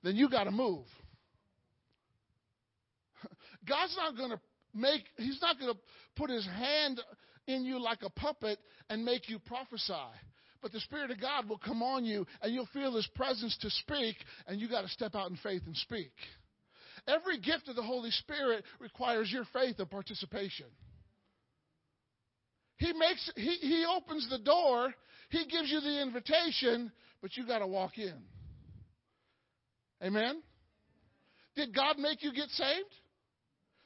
Then 0.03 0.17
you 0.17 0.29
got 0.29 0.45
to 0.45 0.51
move. 0.51 0.85
God's 3.69 3.97
not 3.97 4.17
going 4.17 4.31
to 4.31 4.41
make, 4.75 5.03
He's 5.17 5.41
not 5.41 5.59
going 5.59 5.73
to 5.73 5.81
put 6.17 6.31
His 6.31 6.47
hand 6.47 7.01
in 7.47 7.65
you 7.65 7.81
like 7.81 8.03
a 8.03 8.11
puppet 8.11 8.59
and 8.89 9.05
make 9.05 9.29
you 9.29 9.39
prophesy. 9.39 9.93
But 10.61 10.73
the 10.73 10.81
Spirit 10.81 11.11
of 11.11 11.21
God 11.21 11.49
will 11.49 11.59
come 11.59 11.83
on 11.83 12.05
you 12.05 12.27
and 12.41 12.55
you'll 12.55 12.69
feel 12.73 12.95
His 12.95 13.07
presence 13.15 13.57
to 13.63 13.71
speak, 13.71 14.17
and 14.47 14.61
you 14.61 14.69
got 14.69 14.83
to 14.83 14.89
step 14.89 15.15
out 15.15 15.31
in 15.31 15.37
faith 15.37 15.63
and 15.67 15.77
speak. 15.77 16.13
Every 17.09 17.39
gift 17.39 17.69
of 17.69 17.77
the 17.77 17.83
Holy 17.83 18.11
Spirit 18.11 18.65
requires 18.79 19.31
your 19.33 19.45
faith 19.53 19.79
and 19.79 19.91
participation. 19.91 20.67
He 22.77 22.93
makes 22.93 23.31
he, 23.37 23.57
he 23.61 23.85
opens 23.85 24.29
the 24.29 24.39
door, 24.39 24.93
he 25.31 25.47
gives 25.47 25.71
you 25.71 25.81
the 25.81 26.03
invitation, 26.03 26.93
but 27.21 27.37
you 27.37 27.47
got 27.47 27.59
to 27.59 27.67
walk 27.67 27.99
in. 27.99 28.15
Amen. 30.03 30.43
Did 31.55 31.75
God 31.75 31.99
make 31.99 32.23
you 32.23 32.33
get 32.33 32.49
saved? 32.51 32.95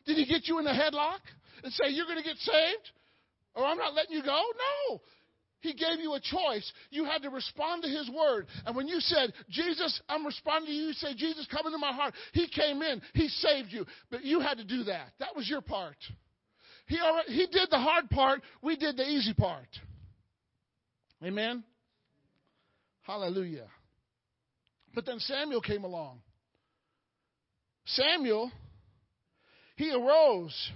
Did 0.07 0.16
he 0.16 0.26
get 0.26 0.46
you 0.48 0.59
in 0.59 0.66
a 0.66 0.72
headlock 0.72 1.20
and 1.62 1.72
say, 1.72 1.88
You're 1.88 2.07
going 2.07 2.18
to 2.18 2.24
get 2.24 2.36
saved? 2.38 2.90
Or 3.54 3.64
I'm 3.64 3.78
not 3.78 3.94
letting 3.94 4.12
you 4.12 4.22
go? 4.22 4.42
No. 4.90 5.00
He 5.61 5.72
gave 5.72 5.98
you 6.00 6.12
a 6.14 6.20
choice. 6.20 6.70
You 6.90 7.07
had 7.07 7.22
to 7.22 7.30
respond 7.30 7.82
to 7.82 7.88
His 7.88 8.09
word. 8.11 8.46
And 8.66 8.76
when 8.76 8.86
you 8.86 9.00
said, 9.00 9.32
Jesus, 9.48 10.00
I'm 10.09 10.24
responding 10.24 10.68
to 10.68 10.72
you, 10.72 10.82
you 10.88 10.92
say, 10.92 11.14
Jesus, 11.16 11.46
come 11.50 11.66
into 11.66 11.78
my 11.78 11.92
heart. 11.92 12.14
He 12.32 12.46
came 12.48 12.82
in. 12.82 13.00
He 13.14 13.28
saved 13.28 13.68
you. 13.72 13.84
But 14.11 14.22
you 14.22 14.40
had 14.40 14.59
to 14.59 14.64
do 14.64 14.84
that. 14.84 15.09
That 15.18 15.34
was 15.34 15.48
your 15.48 15.62
part. 15.62 15.96
He, 16.86 17.00
already, 17.00 17.32
he 17.32 17.46
did 17.46 17.68
the 17.70 17.78
hard 17.78 18.09
part. 18.11 18.42
We 18.62 18.76
did 18.76 18.96
the 18.96 19.09
easy 19.09 19.34
part. 19.34 19.66
Amen? 21.24 21.64
Hallelujah. 23.02 23.66
But 24.94 25.07
then 25.07 25.18
Samuel 25.18 25.62
came 25.62 25.84
along. 25.84 26.20
Samuel 27.86 28.52
he 29.77 29.93
arose. 29.93 30.70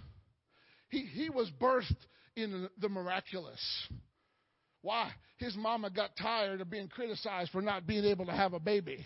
He, 0.90 1.00
he 1.00 1.30
was 1.30 1.50
birthed 1.60 1.96
in 2.36 2.68
the 2.80 2.88
miraculous. 2.88 3.60
Why? 4.82 5.10
His 5.38 5.56
mama 5.56 5.90
got 5.90 6.16
tired 6.16 6.60
of 6.60 6.70
being 6.70 6.88
criticized 6.88 7.50
for 7.50 7.62
not 7.62 7.86
being 7.86 8.04
able 8.04 8.26
to 8.26 8.32
have 8.32 8.52
a 8.52 8.60
baby. 8.60 9.04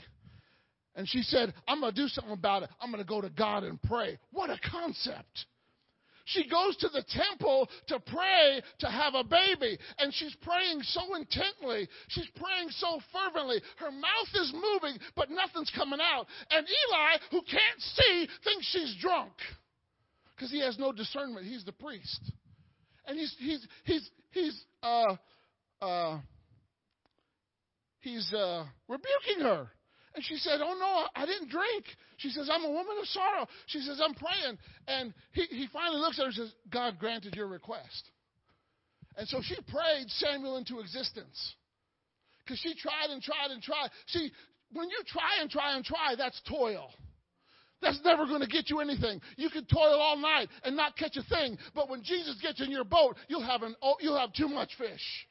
And 0.96 1.08
she 1.08 1.22
said, 1.22 1.52
I'm 1.66 1.80
going 1.80 1.94
to 1.94 2.00
do 2.00 2.08
something 2.08 2.32
about 2.32 2.62
it. 2.64 2.70
I'm 2.80 2.90
going 2.90 3.02
to 3.02 3.08
go 3.08 3.20
to 3.20 3.30
God 3.30 3.64
and 3.64 3.80
pray. 3.82 4.18
What 4.32 4.50
a 4.50 4.58
concept. 4.70 5.46
She 6.26 6.48
goes 6.48 6.76
to 6.78 6.88
the 6.88 7.04
temple 7.08 7.68
to 7.88 8.00
pray 8.00 8.62
to 8.78 8.86
have 8.86 9.14
a 9.14 9.24
baby, 9.24 9.78
and 9.98 10.14
she's 10.14 10.34
praying 10.40 10.80
so 10.82 11.16
intently. 11.16 11.86
She's 12.08 12.28
praying 12.34 12.70
so 12.70 12.98
fervently. 13.12 13.60
Her 13.76 13.90
mouth 13.90 14.32
is 14.34 14.54
moving, 14.54 14.98
but 15.16 15.28
nothing's 15.30 15.70
coming 15.76 16.00
out. 16.00 16.26
And 16.50 16.66
Eli, 16.66 17.18
who 17.30 17.42
can't 17.42 17.80
see, 17.80 18.28
thinks 18.42 18.66
she's 18.66 18.96
drunk 19.02 19.32
because 20.34 20.50
he 20.50 20.60
has 20.60 20.78
no 20.78 20.92
discernment. 20.92 21.46
He's 21.46 21.64
the 21.64 21.72
priest, 21.72 22.32
and 23.06 23.18
he's 23.18 23.34
he's 23.38 23.66
he's 23.84 24.10
he's 24.30 24.64
uh 24.82 25.16
uh 25.80 26.18
he's 28.00 28.32
uh 28.32 28.64
rebuking 28.88 29.44
her. 29.44 29.68
And 30.14 30.24
she 30.24 30.36
said, 30.36 30.60
Oh 30.62 30.76
no, 30.78 31.08
I 31.20 31.26
didn't 31.26 31.50
drink. 31.50 31.84
She 32.18 32.30
says, 32.30 32.48
I'm 32.50 32.64
a 32.64 32.70
woman 32.70 32.96
of 33.00 33.06
sorrow. 33.08 33.48
She 33.66 33.80
says, 33.80 34.00
I'm 34.00 34.14
praying. 34.14 34.58
And 34.86 35.12
he, 35.32 35.42
he 35.50 35.68
finally 35.72 36.00
looks 36.00 36.18
at 36.20 36.22
her 36.22 36.26
and 36.26 36.34
says, 36.34 36.52
God 36.72 36.98
granted 37.00 37.34
your 37.34 37.48
request. 37.48 38.10
And 39.16 39.26
so 39.28 39.40
she 39.42 39.56
prayed 39.56 40.08
Samuel 40.08 40.56
into 40.56 40.78
existence. 40.78 41.54
Because 42.44 42.60
she 42.60 42.74
tried 42.74 43.10
and 43.10 43.22
tried 43.22 43.50
and 43.50 43.60
tried. 43.62 43.88
See, 44.06 44.30
when 44.72 44.88
you 44.88 44.98
try 45.06 45.40
and 45.40 45.50
try 45.50 45.74
and 45.74 45.84
try, 45.84 46.14
that's 46.16 46.40
toil. 46.48 46.90
That's 47.84 48.00
never 48.02 48.24
going 48.26 48.40
to 48.40 48.46
get 48.46 48.70
you 48.70 48.80
anything. 48.80 49.20
You 49.36 49.50
can 49.50 49.66
toil 49.66 50.00
all 50.00 50.16
night 50.16 50.48
and 50.64 50.74
not 50.74 50.96
catch 50.96 51.16
a 51.16 51.22
thing, 51.22 51.58
but 51.74 51.90
when 51.90 52.02
Jesus 52.02 52.40
gets 52.40 52.62
in 52.62 52.70
your 52.70 52.84
boat, 52.84 53.16
you'll 53.28 53.44
have 53.44 53.62
an 53.62 53.76
oh, 53.82 53.96
you'll 54.00 54.18
have 54.18 54.32
too 54.32 54.48
much 54.48 54.70
fish. 54.78 55.28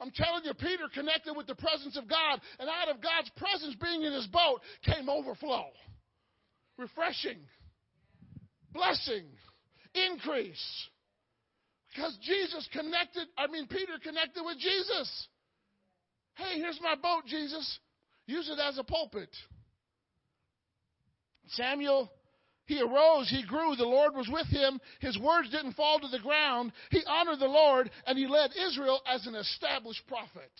I'm 0.00 0.10
telling 0.10 0.44
you, 0.44 0.52
Peter 0.54 0.84
connected 0.92 1.34
with 1.36 1.46
the 1.46 1.54
presence 1.54 1.96
of 1.96 2.08
God, 2.08 2.40
and 2.58 2.68
out 2.68 2.94
of 2.94 3.00
God's 3.00 3.30
presence 3.36 3.76
being 3.80 4.02
in 4.02 4.12
his 4.12 4.26
boat 4.26 4.60
came 4.84 5.08
overflow, 5.08 5.66
refreshing, 6.76 7.38
blessing, 8.72 9.24
increase. 9.94 10.88
Because 11.94 12.18
Jesus 12.22 12.68
connected, 12.72 13.28
I 13.38 13.46
mean, 13.46 13.68
Peter 13.68 13.92
connected 14.02 14.42
with 14.44 14.58
Jesus. 14.58 15.28
Hey, 16.34 16.58
here's 16.58 16.80
my 16.82 16.96
boat, 16.96 17.22
Jesus. 17.26 17.78
Use 18.26 18.50
it 18.50 18.58
as 18.58 18.78
a 18.78 18.84
pulpit. 18.84 19.30
Samuel, 21.48 22.10
he 22.66 22.80
arose, 22.80 23.28
he 23.28 23.44
grew, 23.46 23.76
the 23.76 23.84
Lord 23.84 24.14
was 24.14 24.28
with 24.30 24.46
him. 24.46 24.80
His 25.00 25.18
words 25.18 25.50
didn't 25.50 25.74
fall 25.74 26.00
to 26.00 26.08
the 26.08 26.18
ground. 26.18 26.72
He 26.90 27.02
honored 27.06 27.40
the 27.40 27.46
Lord, 27.46 27.90
and 28.06 28.16
he 28.16 28.26
led 28.26 28.50
Israel 28.68 29.00
as 29.06 29.26
an 29.26 29.34
established 29.34 30.06
prophet. 30.08 30.50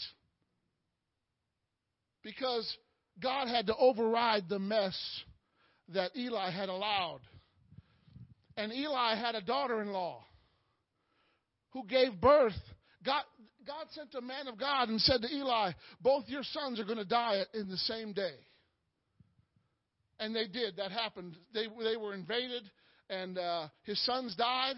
Because 2.23 2.77
God 3.23 3.49
had 3.49 3.67
to 3.67 3.77
override 3.77 4.49
the 4.49 4.59
mess 4.59 4.97
that 5.91 6.17
Eli 6.17 6.51
had 6.51 6.69
allowed. 6.69 7.21
And 8.57 8.73
Eli 8.73 9.15
had 9.17 9.35
a 9.35 9.41
daughter 9.41 9.83
in 9.83 9.93
law 9.93 10.25
who 11.71 11.85
gave 11.87 12.21
birth. 12.21 12.55
God, 13.05 13.23
God 13.67 13.87
sent 13.91 14.15
a 14.15 14.21
man 14.21 14.47
of 14.47 14.59
God 14.59 14.89
and 14.89 15.01
said 15.01 15.23
to 15.23 15.29
Eli, 15.29 15.73
Both 16.01 16.25
your 16.29 16.45
sons 16.45 16.79
are 16.79 16.85
going 16.85 16.99
to 16.99 17.05
die 17.05 17.43
in 17.53 17.69
the 17.69 17.77
same 17.77 18.13
day. 18.13 18.35
And 20.21 20.35
they 20.35 20.47
did. 20.47 20.77
That 20.77 20.93
happened. 20.93 21.37
They, 21.53 21.67
they 21.83 21.97
were 21.97 22.15
invaded, 22.15 22.63
and 23.11 23.39
uh, 23.39 23.69
his 23.83 24.03
sons 24.05 24.35
died. 24.37 24.77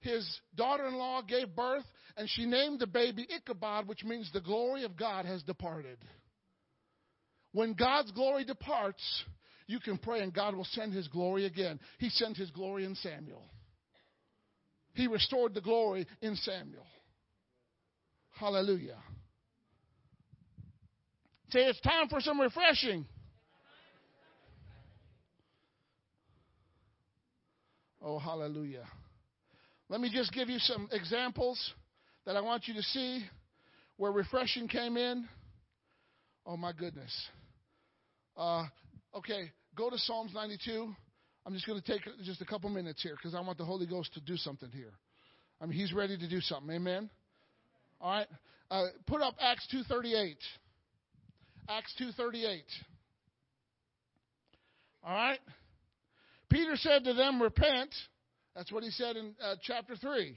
His 0.00 0.26
daughter 0.54 0.86
in 0.86 0.94
law 0.94 1.22
gave 1.22 1.54
birth, 1.54 1.84
and 2.16 2.28
she 2.30 2.46
named 2.46 2.80
the 2.80 2.86
baby 2.86 3.26
Ichabod, 3.34 3.88
which 3.88 4.04
means 4.04 4.30
the 4.32 4.40
glory 4.40 4.84
of 4.84 4.96
God 4.96 5.24
has 5.26 5.42
departed. 5.42 5.98
When 7.52 7.74
God's 7.74 8.12
glory 8.12 8.44
departs, 8.44 9.02
you 9.66 9.80
can 9.80 9.98
pray, 9.98 10.20
and 10.20 10.32
God 10.32 10.54
will 10.54 10.66
send 10.70 10.94
his 10.94 11.08
glory 11.08 11.46
again. 11.46 11.80
He 11.98 12.10
sent 12.10 12.36
his 12.36 12.50
glory 12.50 12.84
in 12.84 12.94
Samuel, 12.94 13.44
he 14.94 15.06
restored 15.06 15.54
the 15.54 15.60
glory 15.60 16.06
in 16.22 16.34
Samuel. 16.36 16.86
Hallelujah. 18.30 18.98
Say, 21.50 21.60
it's 21.60 21.80
time 21.80 22.08
for 22.08 22.20
some 22.20 22.40
refreshing. 22.40 23.06
Oh, 28.00 28.18
hallelujah. 28.18 28.86
Let 29.88 30.00
me 30.00 30.10
just 30.12 30.32
give 30.32 30.48
you 30.48 30.58
some 30.58 30.88
examples 30.92 31.72
that 32.26 32.36
I 32.36 32.40
want 32.40 32.68
you 32.68 32.74
to 32.74 32.82
see 32.82 33.24
where 33.96 34.12
refreshing 34.12 34.68
came 34.68 34.96
in. 34.96 35.28
Oh 36.46 36.56
my 36.56 36.72
goodness. 36.72 37.12
Uh, 38.36 38.66
okay, 39.14 39.50
go 39.76 39.90
to 39.90 39.98
Psalms 39.98 40.32
92. 40.34 40.94
I'm 41.44 41.52
just 41.54 41.66
going 41.66 41.80
to 41.80 41.86
take 41.86 42.02
just 42.22 42.40
a 42.40 42.44
couple 42.44 42.70
minutes 42.70 43.02
here 43.02 43.14
because 43.16 43.34
I 43.34 43.40
want 43.40 43.58
the 43.58 43.64
Holy 43.64 43.86
Ghost 43.86 44.12
to 44.14 44.20
do 44.20 44.36
something 44.36 44.70
here. 44.70 44.92
I 45.60 45.66
mean, 45.66 45.78
He's 45.78 45.92
ready 45.92 46.16
to 46.16 46.28
do 46.28 46.40
something. 46.40 46.74
Amen. 46.74 47.10
All 48.00 48.12
right. 48.12 48.26
Uh, 48.70 48.84
put 49.06 49.22
up 49.22 49.34
Acts 49.40 49.66
2:38. 49.72 50.36
Acts 51.68 51.94
2:38. 51.98 52.62
All 55.02 55.14
right. 55.14 55.40
Peter 56.50 56.76
said 56.76 57.04
to 57.04 57.14
them, 57.14 57.40
"Repent." 57.40 57.94
That's 58.58 58.72
what 58.72 58.82
he 58.82 58.90
said 58.90 59.14
in 59.14 59.34
uh, 59.40 59.54
chapter 59.62 59.94
3. 59.94 60.36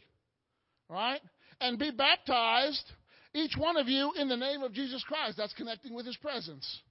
All 0.91 0.95
right? 0.95 1.21
And 1.59 1.79
be 1.79 1.89
baptized, 1.89 2.83
each 3.33 3.53
one 3.57 3.77
of 3.77 3.87
you, 3.87 4.11
in 4.15 4.29
the 4.29 4.37
name 4.37 4.61
of 4.61 4.73
Jesus 4.73 5.03
Christ. 5.03 5.37
That's 5.37 5.53
connecting 5.53 5.95
with 5.95 6.05
his 6.05 6.17
presence. 6.17 6.81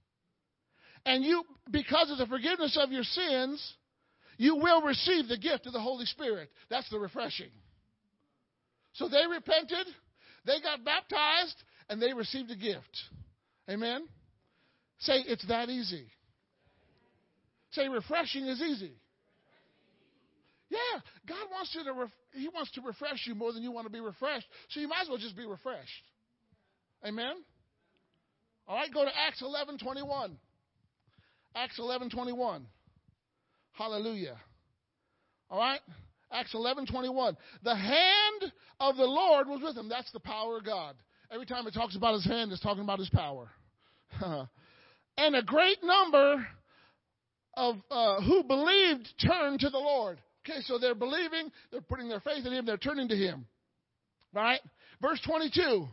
And 1.05 1.23
you, 1.23 1.43
because 1.71 2.11
of 2.11 2.17
the 2.17 2.25
forgiveness 2.25 2.77
of 2.81 2.91
your 2.91 3.03
sins, 3.03 3.75
you 4.37 4.57
will 4.57 4.81
receive 4.81 5.29
the 5.29 5.37
gift 5.37 5.67
of 5.67 5.71
the 5.71 5.79
Holy 5.79 6.05
Spirit. 6.05 6.49
That's 6.69 6.89
the 6.89 6.99
refreshing. 6.99 7.51
So 8.93 9.07
they 9.07 9.25
repented, 9.25 9.87
they 10.45 10.59
got 10.61 10.83
baptized, 10.83 11.55
and 11.89 12.01
they 12.01 12.13
received 12.13 12.51
a 12.51 12.57
gift. 12.57 12.97
Amen? 13.69 14.05
Say, 14.99 15.23
it's 15.25 15.47
that 15.47 15.69
easy. 15.69 16.07
Say, 17.71 17.87
refreshing 17.87 18.47
is 18.47 18.61
easy. 18.61 18.95
Yeah, 20.71 21.01
God 21.27 21.47
wants 21.51 21.75
you 21.75 21.83
to 21.83 21.91
ref- 21.91 22.19
He 22.33 22.47
wants 22.47 22.71
to 22.71 22.81
refresh 22.81 23.27
you 23.27 23.35
more 23.35 23.51
than 23.51 23.61
you 23.61 23.71
want 23.71 23.87
to 23.87 23.91
be 23.91 23.99
refreshed. 23.99 24.47
So 24.69 24.79
you 24.79 24.87
might 24.87 25.01
as 25.01 25.09
well 25.09 25.17
just 25.17 25.35
be 25.35 25.45
refreshed. 25.45 26.05
Amen. 27.05 27.33
All 28.69 28.77
right, 28.77 28.93
go 28.93 29.03
to 29.03 29.11
Acts 29.27 29.41
eleven 29.41 29.77
twenty 29.77 30.01
one. 30.01 30.37
Acts 31.55 31.77
eleven 31.77 32.09
twenty 32.09 32.31
one. 32.31 32.67
Hallelujah. 33.73 34.37
All 35.49 35.59
right, 35.59 35.81
Acts 36.31 36.53
eleven 36.53 36.85
twenty 36.85 37.09
one. 37.09 37.35
The 37.63 37.75
hand 37.75 38.53
of 38.79 38.95
the 38.95 39.03
Lord 39.03 39.49
was 39.49 39.59
with 39.61 39.75
him. 39.75 39.89
That's 39.89 40.11
the 40.13 40.21
power 40.21 40.57
of 40.57 40.63
God. 40.63 40.95
Every 41.29 41.45
time 41.45 41.67
it 41.67 41.73
talks 41.73 41.97
about 41.97 42.13
His 42.13 42.25
hand, 42.25 42.53
it's 42.53 42.61
talking 42.61 42.83
about 42.83 42.99
His 42.99 43.09
power. 43.09 43.49
and 45.17 45.35
a 45.35 45.41
great 45.41 45.83
number 45.83 46.47
of 47.55 47.75
uh, 47.89 48.21
who 48.21 48.43
believed 48.43 49.09
turned 49.21 49.59
to 49.59 49.69
the 49.69 49.77
Lord. 49.77 50.17
Okay, 50.43 50.61
so 50.61 50.77
they're 50.77 50.95
believing, 50.95 51.51
they're 51.71 51.81
putting 51.81 52.09
their 52.09 52.19
faith 52.19 52.45
in 52.45 52.53
Him, 52.53 52.65
they're 52.65 52.77
turning 52.77 53.07
to 53.07 53.15
Him. 53.15 53.45
Right? 54.33 54.59
Verse 55.01 55.19
22. 55.25 55.87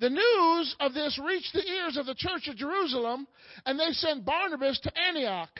The 0.00 0.10
news 0.10 0.76
of 0.78 0.94
this 0.94 1.18
reached 1.24 1.52
the 1.52 1.66
ears 1.66 1.96
of 1.96 2.06
the 2.06 2.14
church 2.14 2.46
of 2.48 2.56
Jerusalem, 2.56 3.26
and 3.66 3.78
they 3.78 3.90
sent 3.90 4.24
Barnabas 4.24 4.78
to 4.80 4.92
Antioch, 4.96 5.50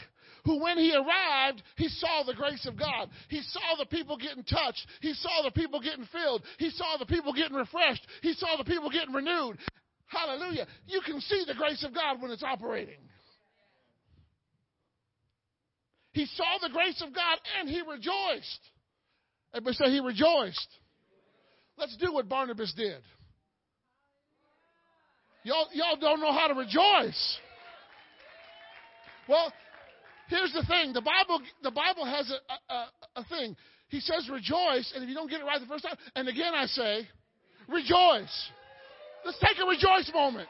who, 0.44 0.62
when 0.62 0.78
he 0.78 0.94
arrived, 0.94 1.62
he 1.76 1.88
saw 1.88 2.22
the 2.22 2.34
grace 2.34 2.64
of 2.66 2.78
God. 2.78 3.10
He 3.28 3.42
saw 3.42 3.76
the 3.78 3.86
people 3.86 4.16
getting 4.16 4.44
touched. 4.44 4.86
He 5.00 5.12
saw 5.14 5.42
the 5.42 5.50
people 5.50 5.80
getting 5.80 6.06
filled. 6.12 6.42
He 6.58 6.70
saw 6.70 6.96
the 6.98 7.06
people 7.06 7.32
getting 7.32 7.56
refreshed. 7.56 8.06
He 8.22 8.32
saw 8.34 8.56
the 8.56 8.64
people 8.64 8.90
getting 8.90 9.12
renewed. 9.12 9.58
Hallelujah. 10.06 10.66
You 10.86 11.00
can 11.04 11.20
see 11.20 11.44
the 11.46 11.54
grace 11.54 11.84
of 11.84 11.92
God 11.92 12.22
when 12.22 12.30
it's 12.30 12.44
operating. 12.44 12.98
He 16.18 16.26
saw 16.34 16.58
the 16.60 16.70
grace 16.70 17.00
of 17.00 17.14
God 17.14 17.38
and 17.60 17.68
he 17.68 17.80
rejoiced. 17.80 18.58
Everybody 19.54 19.76
say 19.76 19.90
he 19.92 20.00
rejoiced. 20.00 20.68
Let's 21.76 21.96
do 21.96 22.12
what 22.12 22.28
Barnabas 22.28 22.74
did. 22.76 22.98
Y'all, 25.44 25.68
y'all 25.72 25.94
don't 25.94 26.20
know 26.20 26.32
how 26.32 26.48
to 26.48 26.54
rejoice. 26.54 27.38
Well, 29.28 29.52
here's 30.26 30.52
the 30.52 30.64
thing. 30.66 30.92
The 30.92 31.02
Bible, 31.02 31.40
the 31.62 31.70
Bible 31.70 32.04
has 32.04 32.28
a, 32.32 32.74
a, 32.74 32.86
a 33.20 33.24
thing. 33.26 33.54
He 33.88 34.00
says 34.00 34.28
rejoice, 34.28 34.90
and 34.96 35.04
if 35.04 35.08
you 35.08 35.14
don't 35.14 35.30
get 35.30 35.40
it 35.40 35.44
right 35.44 35.60
the 35.60 35.68
first 35.68 35.84
time, 35.84 35.96
and 36.16 36.26
again 36.26 36.52
I 36.52 36.66
say, 36.66 37.06
rejoice. 37.68 38.50
Let's 39.24 39.38
take 39.38 39.62
a 39.62 39.68
rejoice 39.68 40.10
moment. 40.12 40.48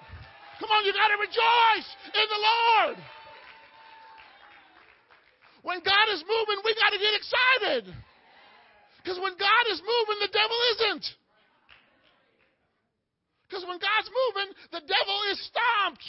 Come 0.61 0.71
on, 0.71 0.87
you 0.87 0.95
got 0.95 1.09
to 1.09 1.21
rejoice 1.21 1.89
in 2.15 2.27
the 2.31 2.41
Lord. 2.41 3.05
When 5.69 5.85
God 5.85 6.09
is 6.17 6.25
moving, 6.25 6.65
we 6.65 6.73
got 6.81 6.97
to 6.97 6.99
get 6.99 7.13
excited. 7.13 7.85
Because 9.05 9.21
when 9.21 9.37
God 9.37 9.65
is 9.69 9.77
moving, 9.85 10.19
the 10.25 10.33
devil 10.33 10.57
isn't. 10.73 11.05
Because 13.45 13.69
when 13.69 13.77
God's 13.77 14.09
moving, 14.09 14.49
the 14.73 14.81
devil 14.81 15.19
is 15.29 15.37
stomped. 15.45 16.05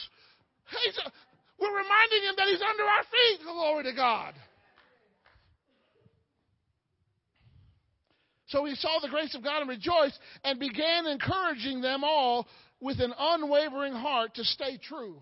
He's, 0.79 0.95
we're 1.59 1.75
reminding 1.75 2.21
him 2.23 2.35
that 2.37 2.47
he's 2.47 2.63
under 2.63 2.83
our 2.87 3.03
feet. 3.11 3.39
Glory 3.43 3.83
to 3.83 3.93
God. 3.93 4.33
So 8.47 8.63
he 8.63 8.75
saw 8.75 8.99
the 9.01 9.09
grace 9.09 9.35
of 9.35 9.43
God 9.43 9.59
and 9.59 9.69
rejoiced 9.69 10.19
and 10.45 10.57
began 10.57 11.05
encouraging 11.05 11.81
them 11.81 12.05
all 12.05 12.47
with 12.79 13.01
an 13.01 13.13
unwavering 13.19 13.91
heart 13.91 14.35
to 14.35 14.43
stay 14.45 14.79
true. 14.81 15.19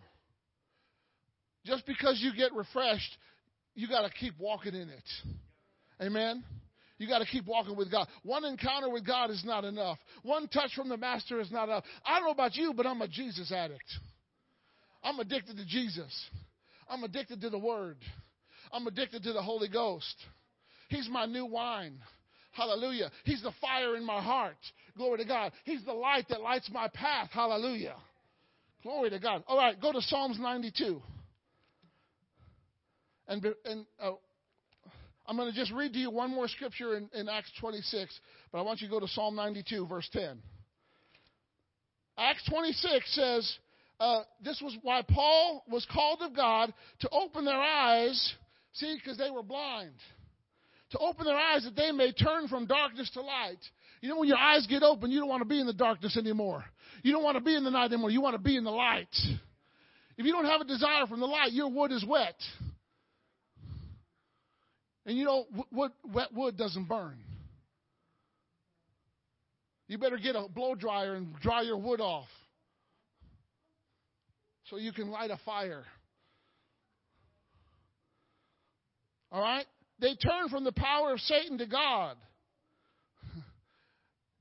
Just 1.66 1.88
because 1.88 2.22
you 2.22 2.36
get 2.38 2.54
refreshed 2.54 3.18
you 3.78 3.88
got 3.88 4.02
to 4.02 4.10
keep 4.10 4.34
walking 4.40 4.74
in 4.74 4.90
it. 4.90 5.04
Amen. 6.02 6.44
You 6.98 7.08
got 7.08 7.20
to 7.20 7.28
keep 7.28 7.46
walking 7.46 7.78
with 7.78 7.92
God. 7.92 8.08
One 8.24 8.44
encounter 8.44 8.90
with 8.90 9.06
God 9.06 9.30
is 9.30 9.44
not 9.46 9.64
enough. 9.64 10.00
One 10.24 10.48
touch 10.48 10.72
from 10.76 10.90
the 10.90 10.98
Master 10.98 11.40
is 11.40 11.52
not 11.52 11.66
enough. 11.66 11.84
I 12.04 12.18
don't 12.18 12.26
know 12.26 12.32
about 12.32 12.56
you, 12.56 12.74
but 12.76 12.88
I'm 12.88 13.00
a 13.04 13.08
Jesus 13.08 13.52
addict. 13.52 13.86
I'm 15.04 15.20
addicted 15.20 15.58
to 15.58 15.66
Jesus. 15.66 16.12
I'm 16.90 17.04
addicted 17.04 17.40
to 17.42 17.52
the 17.52 17.60
Word. 17.60 17.98
I'm 18.72 18.88
addicted 18.88 19.22
to 19.24 19.34
the 19.34 19.44
Holy 19.44 19.70
Ghost. 19.70 20.16
He's 20.90 21.08
my 21.08 21.28
new 21.28 21.46
wine. 21.46 22.00
Hallelujah. 22.54 23.12
He's 23.26 23.44
the 23.44 23.54
fire 23.62 23.96
in 23.96 24.04
my 24.04 24.20
heart. 24.20 24.58
Glory 24.98 25.20
to 25.20 25.26
God. 25.26 25.52
He's 25.66 25.86
the 25.86 25.94
light 25.94 26.26
that 26.30 26.42
lights 26.42 26.72
my 26.74 26.88
path. 26.88 27.30
Hallelujah. 27.32 27.96
Glory 28.82 29.12
to 29.12 29.20
God. 29.20 29.44
All 29.48 29.58
right, 29.58 29.80
go 29.80 29.92
to 29.92 30.02
Psalms 30.02 30.40
92. 30.40 31.00
And, 33.28 33.46
and 33.66 33.86
uh, 34.02 34.12
I'm 35.28 35.36
going 35.36 35.52
to 35.52 35.56
just 35.56 35.72
read 35.72 35.94
to 35.94 36.00
you 36.00 36.10
one 36.10 36.32
more 36.32 36.48
scripture 36.48 36.96
in, 36.96 37.10
in 37.14 37.28
Acts 37.28 37.52
26, 37.60 38.20
but 38.52 38.60
I 38.60 38.62
want 38.62 38.82
you 38.82 38.88
to 38.88 38.92
go 38.92 39.00
to 39.00 39.08
Psalm 39.08 39.36
92, 39.36 39.86
verse 39.88 40.08
10. 40.14 40.38
Acts 42.18 42.44
26 42.50 43.16
says, 43.16 43.58
uh, 44.00 44.22
this 44.44 44.62
was 44.64 44.76
why 44.84 45.02
Paul 45.02 45.64
was 45.70 45.86
called 45.92 46.22
of 46.22 46.36
God 46.36 46.74
to 47.00 47.10
open 47.10 47.46
their 47.46 47.60
eyes, 47.60 48.34
see, 48.74 48.96
because 48.96 49.18
they 49.18 49.30
were 49.30 49.44
blind. 49.44 49.94
To 50.92 51.00
open 51.00 51.26
their 51.26 51.38
eyes 51.38 51.64
that 51.64 51.76
they 51.76 51.92
may 51.92 52.12
turn 52.14 52.48
from 52.48 52.66
darkness 52.66 53.10
to 53.16 53.22
light. 53.22 53.60
You 54.02 54.10
know, 54.10 54.20
when 54.20 54.30
your 54.30 54.38
eyes 54.38 54.66
get 54.68 54.84
open, 54.84 55.12
you 55.12 55.20
don't 55.20 55.28
want 55.28 55.42
to 55.42 55.48
be 55.48 55.60
in 55.60 55.68
the 55.68 55.74
darkness 55.74 56.16
anymore. 56.16 56.64
You 57.04 57.12
don't 57.12 57.24
want 57.24 57.38
to 57.38 57.44
be 57.44 57.56
in 57.56 57.64
the 57.64 57.72
night 57.72 57.92
anymore. 57.92 58.10
You 58.10 58.22
want 58.22 58.36
to 58.36 58.42
be 58.42 58.56
in 58.56 58.64
the 58.64 58.72
light. 58.72 59.14
If 60.18 60.26
you 60.26 60.32
don't 60.32 60.46
have 60.46 60.62
a 60.62 60.66
desire 60.66 61.06
from 61.08 61.20
the 61.20 61.26
light, 61.26 61.52
your 61.52 61.70
wood 61.70 61.92
is 61.92 62.06
wet. 62.08 62.36
And 65.08 65.18
you 65.18 65.24
know, 65.24 65.46
wood, 65.72 65.92
wet 66.14 66.34
wood 66.34 66.58
doesn't 66.58 66.90
burn. 66.90 67.18
You 69.88 69.98
better 69.98 70.18
get 70.18 70.36
a 70.36 70.50
blow 70.50 70.76
dryer 70.76 71.16
and 71.16 71.34
dry 71.40 71.62
your 71.62 71.78
wood 71.78 72.02
off 72.02 72.28
so 74.70 74.76
you 74.76 74.92
can 74.92 75.10
light 75.10 75.32
a 75.32 75.40
fire. 75.46 75.86
All 79.32 79.42
right? 79.42 79.66
They 80.00 80.16
turn 80.16 80.50
from 80.50 80.66
the 80.66 80.74
power 80.74 81.14
of 81.14 81.20
Satan 81.22 81.58
to 81.58 81.66
God. 81.66 82.18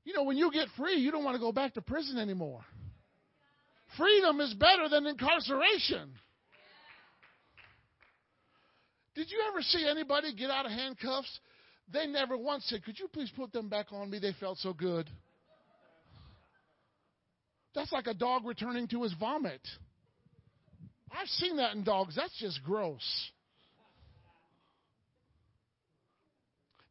You 0.03 0.13
know, 0.13 0.23
when 0.23 0.37
you 0.37 0.49
get 0.53 0.69
free, 0.77 0.95
you 0.95 1.11
don't 1.11 1.25
want 1.25 1.35
to 1.35 1.39
go 1.41 1.51
back 1.51 1.73
to 1.73 1.81
prison 1.81 2.17
anymore. 2.17 2.61
Freedom 3.97 4.39
is 4.39 4.53
better 4.53 4.87
than 4.87 5.05
incarceration. 5.05 6.11
Did 9.17 9.31
you 9.31 9.43
ever 9.49 9.63
see 9.63 9.83
anybody 9.89 10.31
get 10.31 10.51
out 10.51 10.67
of 10.67 10.71
handcuffs? 10.71 11.39
They 11.91 12.05
never 12.05 12.37
once 12.37 12.65
said, 12.65 12.83
Could 12.83 12.99
you 12.99 13.07
please 13.07 13.31
put 13.35 13.51
them 13.51 13.67
back 13.67 13.87
on 13.91 14.11
me? 14.11 14.19
They 14.19 14.33
felt 14.39 14.59
so 14.59 14.73
good. 14.73 15.09
That's 17.73 17.91
like 17.91 18.05
a 18.05 18.13
dog 18.13 18.45
returning 18.45 18.87
to 18.89 19.01
his 19.01 19.13
vomit. 19.19 19.61
I've 21.11 21.27
seen 21.29 21.57
that 21.57 21.73
in 21.73 21.83
dogs. 21.83 22.15
That's 22.15 22.37
just 22.37 22.63
gross. 22.63 23.31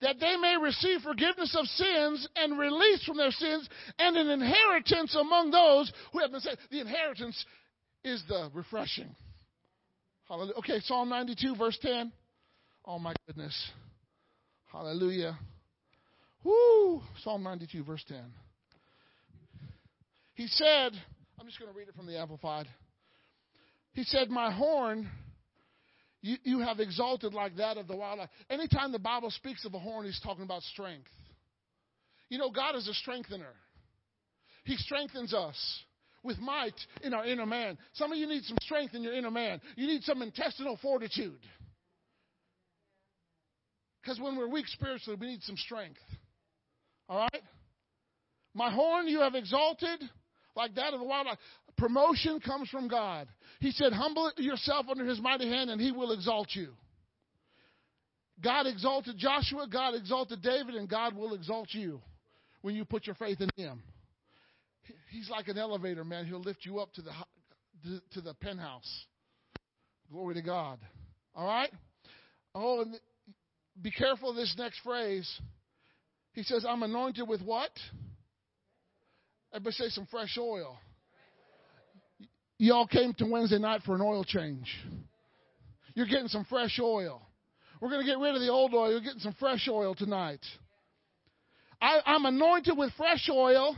That 0.00 0.18
they 0.18 0.36
may 0.36 0.56
receive 0.60 1.02
forgiveness 1.02 1.56
of 1.56 1.64
sins 1.66 2.28
and 2.34 2.58
release 2.58 3.04
from 3.04 3.18
their 3.18 3.30
sins 3.30 3.68
and 4.00 4.16
an 4.16 4.30
inheritance 4.30 5.14
among 5.14 5.52
those 5.52 5.92
who 6.12 6.18
have 6.18 6.32
been 6.32 6.40
saved. 6.40 6.58
The 6.72 6.80
inheritance 6.80 7.44
is 8.02 8.24
the 8.28 8.50
refreshing. 8.52 9.14
Hallelujah. 10.28 10.54
Okay, 10.58 10.80
Psalm 10.84 11.08
92, 11.08 11.56
verse 11.56 11.78
10. 11.80 12.12
Oh, 12.84 12.98
my 12.98 13.14
goodness. 13.26 13.70
Hallelujah. 14.72 15.38
Woo! 16.44 17.02
Psalm 17.22 17.42
92, 17.42 17.84
verse 17.84 18.04
10. 18.08 18.18
He 20.34 20.46
said, 20.48 20.92
I'm 21.40 21.46
just 21.46 21.58
going 21.58 21.72
to 21.72 21.76
read 21.76 21.88
it 21.88 21.94
from 21.94 22.06
the 22.06 22.18
Amplified. 22.18 22.66
He 23.92 24.04
said, 24.04 24.28
My 24.28 24.52
horn 24.52 25.08
you, 26.26 26.36
you 26.42 26.58
have 26.60 26.80
exalted 26.80 27.34
like 27.34 27.56
that 27.56 27.76
of 27.76 27.86
the 27.86 27.94
wildlife. 27.94 28.30
Anytime 28.50 28.90
the 28.90 28.98
Bible 28.98 29.30
speaks 29.30 29.64
of 29.64 29.74
a 29.74 29.78
horn, 29.78 30.06
he's 30.06 30.20
talking 30.24 30.42
about 30.42 30.62
strength. 30.62 31.08
You 32.28 32.38
know, 32.38 32.50
God 32.50 32.74
is 32.74 32.88
a 32.88 32.94
strengthener. 32.94 33.52
He 34.64 34.76
strengthens 34.76 35.32
us 35.32 35.56
with 36.26 36.38
might 36.38 36.74
in 37.02 37.14
our 37.14 37.24
inner 37.24 37.46
man. 37.46 37.78
Some 37.94 38.12
of 38.12 38.18
you 38.18 38.26
need 38.26 38.44
some 38.44 38.58
strength 38.60 38.94
in 38.94 39.02
your 39.02 39.14
inner 39.14 39.30
man. 39.30 39.60
You 39.76 39.86
need 39.86 40.02
some 40.02 40.20
intestinal 40.22 40.78
fortitude. 40.82 41.38
Because 44.02 44.20
when 44.20 44.36
we're 44.36 44.48
weak 44.48 44.66
spiritually, 44.68 45.18
we 45.20 45.26
need 45.26 45.42
some 45.42 45.56
strength. 45.56 45.98
All 47.08 47.18
right? 47.18 47.42
My 48.54 48.70
horn 48.70 49.08
you 49.08 49.20
have 49.20 49.34
exalted 49.34 50.00
like 50.54 50.74
that 50.74 50.94
of 50.94 51.00
the 51.00 51.06
wildlife. 51.06 51.38
Promotion 51.76 52.40
comes 52.40 52.68
from 52.70 52.88
God. 52.88 53.28
He 53.60 53.70
said, 53.70 53.92
Humble 53.92 54.32
yourself 54.38 54.86
under 54.88 55.04
his 55.04 55.20
mighty 55.20 55.48
hand, 55.48 55.70
and 55.70 55.80
he 55.80 55.92
will 55.92 56.12
exalt 56.12 56.48
you. 56.52 56.72
God 58.42 58.66
exalted 58.66 59.16
Joshua, 59.18 59.66
God 59.70 59.94
exalted 59.94 60.42
David, 60.42 60.74
and 60.74 60.88
God 60.88 61.14
will 61.14 61.34
exalt 61.34 61.68
you 61.72 62.00
when 62.62 62.74
you 62.74 62.84
put 62.84 63.06
your 63.06 63.16
faith 63.16 63.40
in 63.40 63.50
him. 63.56 63.82
He's 65.10 65.30
like 65.30 65.48
an 65.48 65.58
elevator, 65.58 66.04
man. 66.04 66.26
He'll 66.26 66.40
lift 66.40 66.64
you 66.64 66.78
up 66.78 66.92
to 66.94 67.02
the 67.02 67.12
to 68.12 68.20
the 68.20 68.34
penthouse. 68.34 69.06
Glory 70.10 70.34
to 70.34 70.42
God. 70.42 70.78
All 71.34 71.46
right? 71.46 71.70
Oh, 72.54 72.82
and 72.82 72.98
be 73.82 73.90
careful 73.90 74.30
of 74.30 74.36
this 74.36 74.54
next 74.58 74.80
phrase. 74.80 75.30
He 76.32 76.42
says, 76.42 76.64
I'm 76.68 76.82
anointed 76.82 77.28
with 77.28 77.42
what? 77.42 77.70
Everybody 79.52 79.74
say 79.74 79.88
some 79.88 80.06
fresh 80.10 80.36
oil. 80.38 80.78
Y'all 82.58 82.86
came 82.86 83.12
to 83.14 83.26
Wednesday 83.26 83.58
night 83.58 83.82
for 83.84 83.94
an 83.94 84.00
oil 84.00 84.24
change. 84.24 84.66
You're 85.94 86.06
getting 86.06 86.28
some 86.28 86.44
fresh 86.44 86.78
oil. 86.80 87.22
We're 87.80 87.90
going 87.90 88.00
to 88.00 88.06
get 88.06 88.18
rid 88.18 88.34
of 88.34 88.40
the 88.40 88.50
old 88.50 88.74
oil. 88.74 88.90
You're 88.90 89.00
getting 89.00 89.20
some 89.20 89.34
fresh 89.38 89.68
oil 89.70 89.94
tonight. 89.94 90.40
I, 91.80 92.00
I'm 92.06 92.24
anointed 92.24 92.76
with 92.76 92.92
fresh 92.96 93.28
oil 93.30 93.76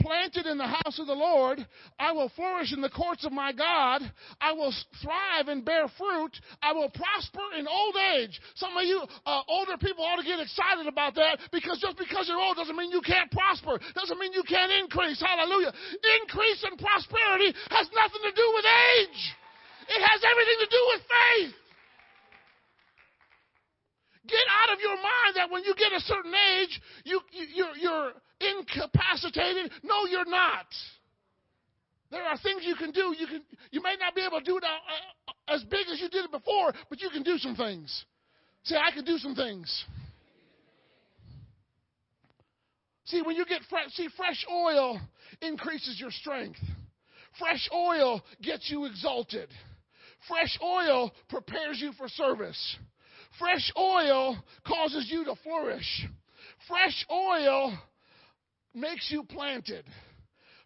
planted 0.00 0.46
in 0.46 0.58
the 0.58 0.66
house 0.66 0.98
of 0.98 1.06
the 1.06 1.16
Lord. 1.16 1.64
I 1.98 2.12
will 2.12 2.30
flourish 2.36 2.72
in 2.72 2.80
the 2.80 2.90
courts 2.90 3.24
of 3.24 3.32
my 3.32 3.52
God. 3.52 4.02
I 4.40 4.52
will 4.52 4.72
thrive 5.02 5.48
and 5.48 5.64
bear 5.64 5.86
fruit. 5.96 6.32
I 6.62 6.72
will 6.72 6.90
prosper 6.90 7.42
in 7.58 7.66
old 7.66 7.96
age. 8.16 8.40
Some 8.54 8.76
of 8.76 8.84
you 8.84 9.02
uh, 9.26 9.42
older 9.48 9.76
people 9.78 10.04
ought 10.04 10.20
to 10.20 10.26
get 10.26 10.40
excited 10.40 10.86
about 10.86 11.14
that 11.16 11.38
because 11.52 11.80
just 11.80 11.96
because 11.96 12.28
you're 12.28 12.40
old 12.40 12.56
doesn't 12.56 12.76
mean 12.76 12.90
you 12.90 13.02
can't 13.02 13.30
prosper. 13.30 13.78
Doesn't 13.94 14.18
mean 14.18 14.32
you 14.32 14.44
can't 14.44 14.72
increase. 14.72 15.20
Hallelujah. 15.20 15.72
Increase 16.22 16.64
in 16.70 16.76
prosperity 16.76 17.54
has 17.70 17.88
nothing 17.94 18.22
to 18.22 18.32
do 18.34 18.46
with 18.54 18.64
age. 18.64 19.20
It 19.88 20.00
has 20.00 20.20
everything 20.24 20.58
to 20.60 20.70
do 20.70 20.82
with 20.92 21.02
faith. 21.04 21.54
Get 24.26 24.46
out 24.48 24.72
of 24.72 24.80
your 24.80 24.96
mind 24.96 25.36
that 25.36 25.50
when 25.50 25.64
you 25.64 25.74
get 25.76 25.92
a 25.92 26.00
certain 26.00 26.32
age, 26.32 26.80
you, 27.04 27.20
you, 27.30 27.44
you're, 27.52 27.76
you're 27.76 28.12
incapacitated. 28.58 29.72
No, 29.82 30.06
you're 30.10 30.28
not. 30.28 30.66
There 32.10 32.22
are 32.22 32.38
things 32.38 32.62
you 32.64 32.76
can 32.76 32.92
do. 32.92 33.14
You 33.18 33.26
can 33.26 33.42
you 33.70 33.82
may 33.82 33.96
not 33.98 34.14
be 34.14 34.22
able 34.22 34.38
to 34.38 34.44
do 34.44 34.56
it 34.56 34.64
uh, 34.64 34.68
uh, 34.68 35.54
as 35.54 35.64
big 35.64 35.86
as 35.92 36.00
you 36.00 36.08
did 36.08 36.24
it 36.24 36.30
before, 36.30 36.72
but 36.88 37.00
you 37.00 37.10
can 37.10 37.22
do 37.22 37.38
some 37.38 37.56
things. 37.56 38.04
Say, 38.64 38.76
I 38.76 38.92
can 38.92 39.04
do 39.04 39.18
some 39.18 39.34
things. 39.34 39.84
See, 43.06 43.20
when 43.20 43.36
you 43.36 43.44
get 43.44 43.60
fresh, 43.68 43.90
see, 43.90 44.08
fresh 44.16 44.46
oil 44.50 44.98
increases 45.42 46.00
your 46.00 46.10
strength. 46.10 46.60
Fresh 47.38 47.68
oil 47.74 48.22
gets 48.42 48.70
you 48.70 48.86
exalted. 48.86 49.48
Fresh 50.28 50.58
oil 50.62 51.12
prepares 51.28 51.80
you 51.80 51.92
for 51.98 52.08
service. 52.08 52.76
Fresh 53.38 53.72
oil 53.76 54.36
causes 54.66 55.08
you 55.10 55.24
to 55.24 55.34
flourish. 55.42 56.06
Fresh 56.68 57.04
oil 57.10 57.76
makes 58.74 59.10
you 59.10 59.24
planted. 59.24 59.84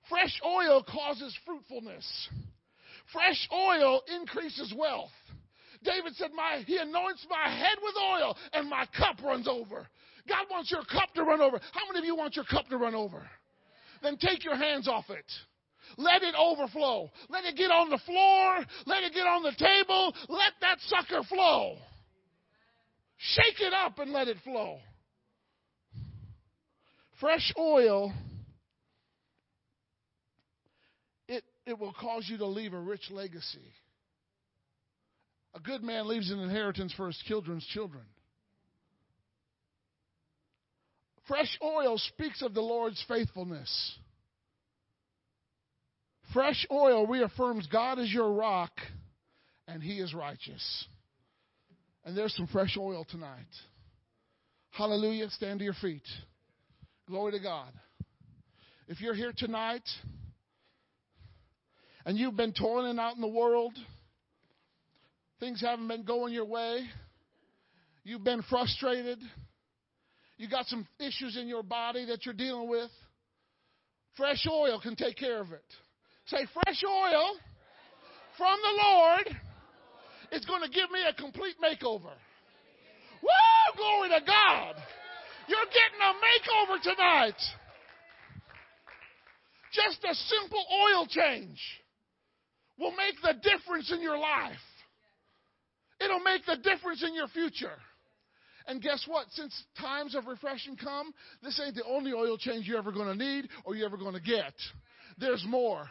Fresh 0.08 0.40
oil 0.44 0.82
causes 0.82 1.36
fruitfulness. 1.44 2.28
Fresh 3.12 3.48
oil 3.52 4.02
increases 4.20 4.72
wealth. 4.76 5.10
David 5.82 6.14
said, 6.16 6.30
my, 6.34 6.62
He 6.66 6.76
anoints 6.76 7.26
my 7.30 7.50
head 7.50 7.78
with 7.82 7.94
oil 7.96 8.36
and 8.52 8.68
my 8.68 8.86
cup 8.96 9.22
runs 9.22 9.46
over. 9.46 9.86
God 10.28 10.46
wants 10.50 10.70
your 10.70 10.82
cup 10.84 11.14
to 11.14 11.22
run 11.22 11.40
over. 11.40 11.58
How 11.72 11.86
many 11.88 12.00
of 12.00 12.04
you 12.04 12.16
want 12.16 12.36
your 12.36 12.44
cup 12.44 12.68
to 12.68 12.76
run 12.76 12.94
over? 12.94 13.26
Then 14.02 14.16
take 14.18 14.44
your 14.44 14.56
hands 14.56 14.88
off 14.88 15.06
it. 15.08 15.24
Let 15.96 16.22
it 16.22 16.34
overflow. 16.38 17.10
Let 17.30 17.44
it 17.44 17.56
get 17.56 17.70
on 17.70 17.88
the 17.88 17.98
floor. 18.04 18.58
Let 18.86 19.04
it 19.04 19.14
get 19.14 19.26
on 19.26 19.42
the 19.42 19.52
table. 19.52 20.14
Let 20.28 20.52
that 20.60 20.78
sucker 20.86 21.22
flow. 21.24 21.76
Shake 23.16 23.60
it 23.60 23.72
up 23.72 23.98
and 23.98 24.12
let 24.12 24.28
it 24.28 24.36
flow. 24.44 24.78
Fresh 27.20 27.52
oil, 27.58 28.12
it, 31.26 31.42
it 31.66 31.78
will 31.78 31.92
cause 31.92 32.26
you 32.28 32.38
to 32.38 32.46
leave 32.46 32.72
a 32.72 32.78
rich 32.78 33.10
legacy. 33.10 33.72
A 35.54 35.60
good 35.60 35.82
man 35.82 36.06
leaves 36.06 36.30
an 36.30 36.38
inheritance 36.38 36.92
for 36.96 37.06
his 37.06 37.20
children's 37.26 37.66
children. 37.66 38.04
Fresh 41.26 41.58
oil 41.62 41.98
speaks 41.98 42.40
of 42.42 42.54
the 42.54 42.60
Lord's 42.60 43.04
faithfulness. 43.08 43.98
Fresh 46.32 46.66
oil 46.70 47.06
reaffirms 47.06 47.66
God 47.66 47.98
is 47.98 48.12
your 48.12 48.32
rock 48.32 48.72
and 49.66 49.82
he 49.82 49.98
is 50.00 50.14
righteous. 50.14 50.86
And 52.04 52.16
there's 52.16 52.34
some 52.34 52.46
fresh 52.46 52.76
oil 52.78 53.06
tonight. 53.10 53.46
Hallelujah. 54.70 55.28
Stand 55.30 55.58
to 55.58 55.64
your 55.64 55.74
feet. 55.74 56.06
Glory 57.08 57.32
to 57.32 57.38
God. 57.40 57.72
If 58.86 59.00
you're 59.00 59.14
here 59.14 59.32
tonight 59.34 59.82
and 62.04 62.18
you've 62.18 62.36
been 62.36 62.52
toiling 62.52 62.98
out 62.98 63.14
in 63.14 63.22
the 63.22 63.28
world, 63.28 63.72
things 65.40 65.62
haven't 65.62 65.88
been 65.88 66.04
going 66.04 66.34
your 66.34 66.44
way, 66.44 66.82
you've 68.04 68.24
been 68.24 68.42
frustrated, 68.50 69.18
you 70.36 70.50
got 70.50 70.66
some 70.66 70.86
issues 71.00 71.38
in 71.40 71.48
your 71.48 71.62
body 71.62 72.04
that 72.04 72.26
you're 72.26 72.34
dealing 72.34 72.68
with, 72.68 72.90
fresh 74.14 74.46
oil 74.46 74.78
can 74.78 74.94
take 74.94 75.16
care 75.16 75.40
of 75.40 75.50
it. 75.52 75.64
Say, 76.26 76.46
fresh 76.52 76.82
oil 76.86 77.36
from 78.36 78.58
the 78.62 78.82
Lord 78.82 79.36
is 80.32 80.44
going 80.44 80.60
to 80.60 80.68
give 80.68 80.90
me 80.90 81.00
a 81.08 81.14
complete 81.14 81.56
makeover. 81.58 82.12
Woo! 83.22 83.76
Glory 83.78 84.10
to 84.10 84.20
God. 84.26 84.74
You're 85.48 85.72
getting 85.72 86.02
a 86.04 86.12
makeover 86.20 86.82
tonight. 86.82 87.40
Just 89.72 90.04
a 90.04 90.14
simple 90.14 90.64
oil 90.86 91.06
change 91.08 91.58
will 92.78 92.92
make 92.92 93.14
the 93.22 93.34
difference 93.42 93.90
in 93.92 94.02
your 94.02 94.18
life. 94.18 94.56
It'll 96.00 96.20
make 96.20 96.44
the 96.46 96.56
difference 96.56 97.02
in 97.02 97.14
your 97.14 97.28
future. 97.28 97.76
And 98.66 98.82
guess 98.82 99.04
what? 99.08 99.26
Since 99.30 99.64
times 99.80 100.14
of 100.14 100.26
refreshing 100.26 100.76
come, 100.76 101.12
this 101.42 101.58
ain't 101.64 101.74
the 101.74 101.84
only 101.84 102.12
oil 102.12 102.36
change 102.36 102.66
you're 102.66 102.78
ever 102.78 102.92
going 102.92 103.18
to 103.18 103.24
need 103.24 103.48
or 103.64 103.74
you're 103.74 103.86
ever 103.86 103.96
going 103.96 104.14
to 104.14 104.20
get. 104.20 104.52
There's 105.16 105.44
more. 105.48 105.88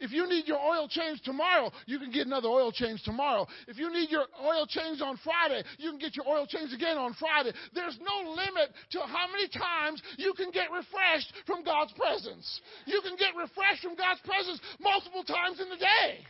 If 0.00 0.12
you 0.12 0.28
need 0.28 0.46
your 0.46 0.58
oil 0.58 0.88
changed 0.88 1.24
tomorrow, 1.24 1.70
you 1.86 1.98
can 1.98 2.10
get 2.10 2.26
another 2.26 2.48
oil 2.48 2.72
change 2.72 3.02
tomorrow. 3.02 3.46
If 3.68 3.78
you 3.78 3.92
need 3.92 4.10
your 4.10 4.26
oil 4.42 4.66
changed 4.66 5.02
on 5.02 5.18
Friday, 5.22 5.62
you 5.78 5.90
can 5.90 5.98
get 5.98 6.16
your 6.16 6.26
oil 6.28 6.46
changed 6.46 6.74
again 6.74 6.98
on 6.98 7.14
Friday. 7.14 7.52
There's 7.74 7.98
no 8.00 8.30
limit 8.30 8.70
to 8.92 9.00
how 9.00 9.26
many 9.32 9.48
times 9.48 10.02
you 10.16 10.32
can 10.34 10.50
get 10.50 10.70
refreshed 10.70 11.32
from 11.46 11.64
God's 11.64 11.92
presence. 11.92 12.60
You 12.86 13.00
can 13.02 13.16
get 13.16 13.36
refreshed 13.36 13.82
from 13.82 13.96
God's 13.96 14.20
presence 14.20 14.60
multiple 14.80 15.24
times 15.24 15.60
in 15.60 15.68
the 15.68 15.76
day. 15.76 16.24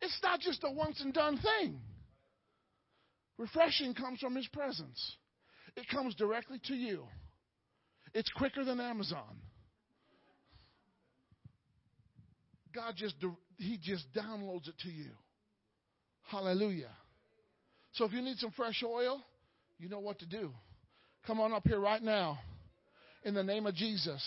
It's 0.00 0.18
not 0.22 0.40
just 0.40 0.62
a 0.64 0.70
once 0.70 1.00
and 1.00 1.14
done 1.14 1.38
thing. 1.38 1.80
Refreshing 3.38 3.94
comes 3.94 4.20
from 4.20 4.36
His 4.36 4.46
presence, 4.48 5.16
it 5.76 5.88
comes 5.88 6.14
directly 6.14 6.60
to 6.66 6.74
you. 6.74 7.04
It's 8.14 8.30
quicker 8.30 8.64
than 8.64 8.80
Amazon. 8.80 9.40
God 12.74 12.94
just 12.96 13.14
He 13.56 13.78
just 13.82 14.04
downloads 14.14 14.68
it 14.68 14.74
to 14.82 14.88
you. 14.88 15.10
Hallelujah. 16.30 16.90
So 17.92 18.04
if 18.04 18.12
you 18.12 18.22
need 18.22 18.38
some 18.38 18.50
fresh 18.50 18.82
oil, 18.84 19.20
you 19.78 19.88
know 19.88 20.00
what 20.00 20.18
to 20.20 20.26
do. 20.26 20.50
Come 21.26 21.40
on 21.40 21.52
up 21.52 21.66
here 21.66 21.78
right 21.78 22.02
now. 22.02 22.38
In 23.24 23.34
the 23.34 23.42
name 23.44 23.66
of 23.66 23.74
Jesus. 23.74 24.22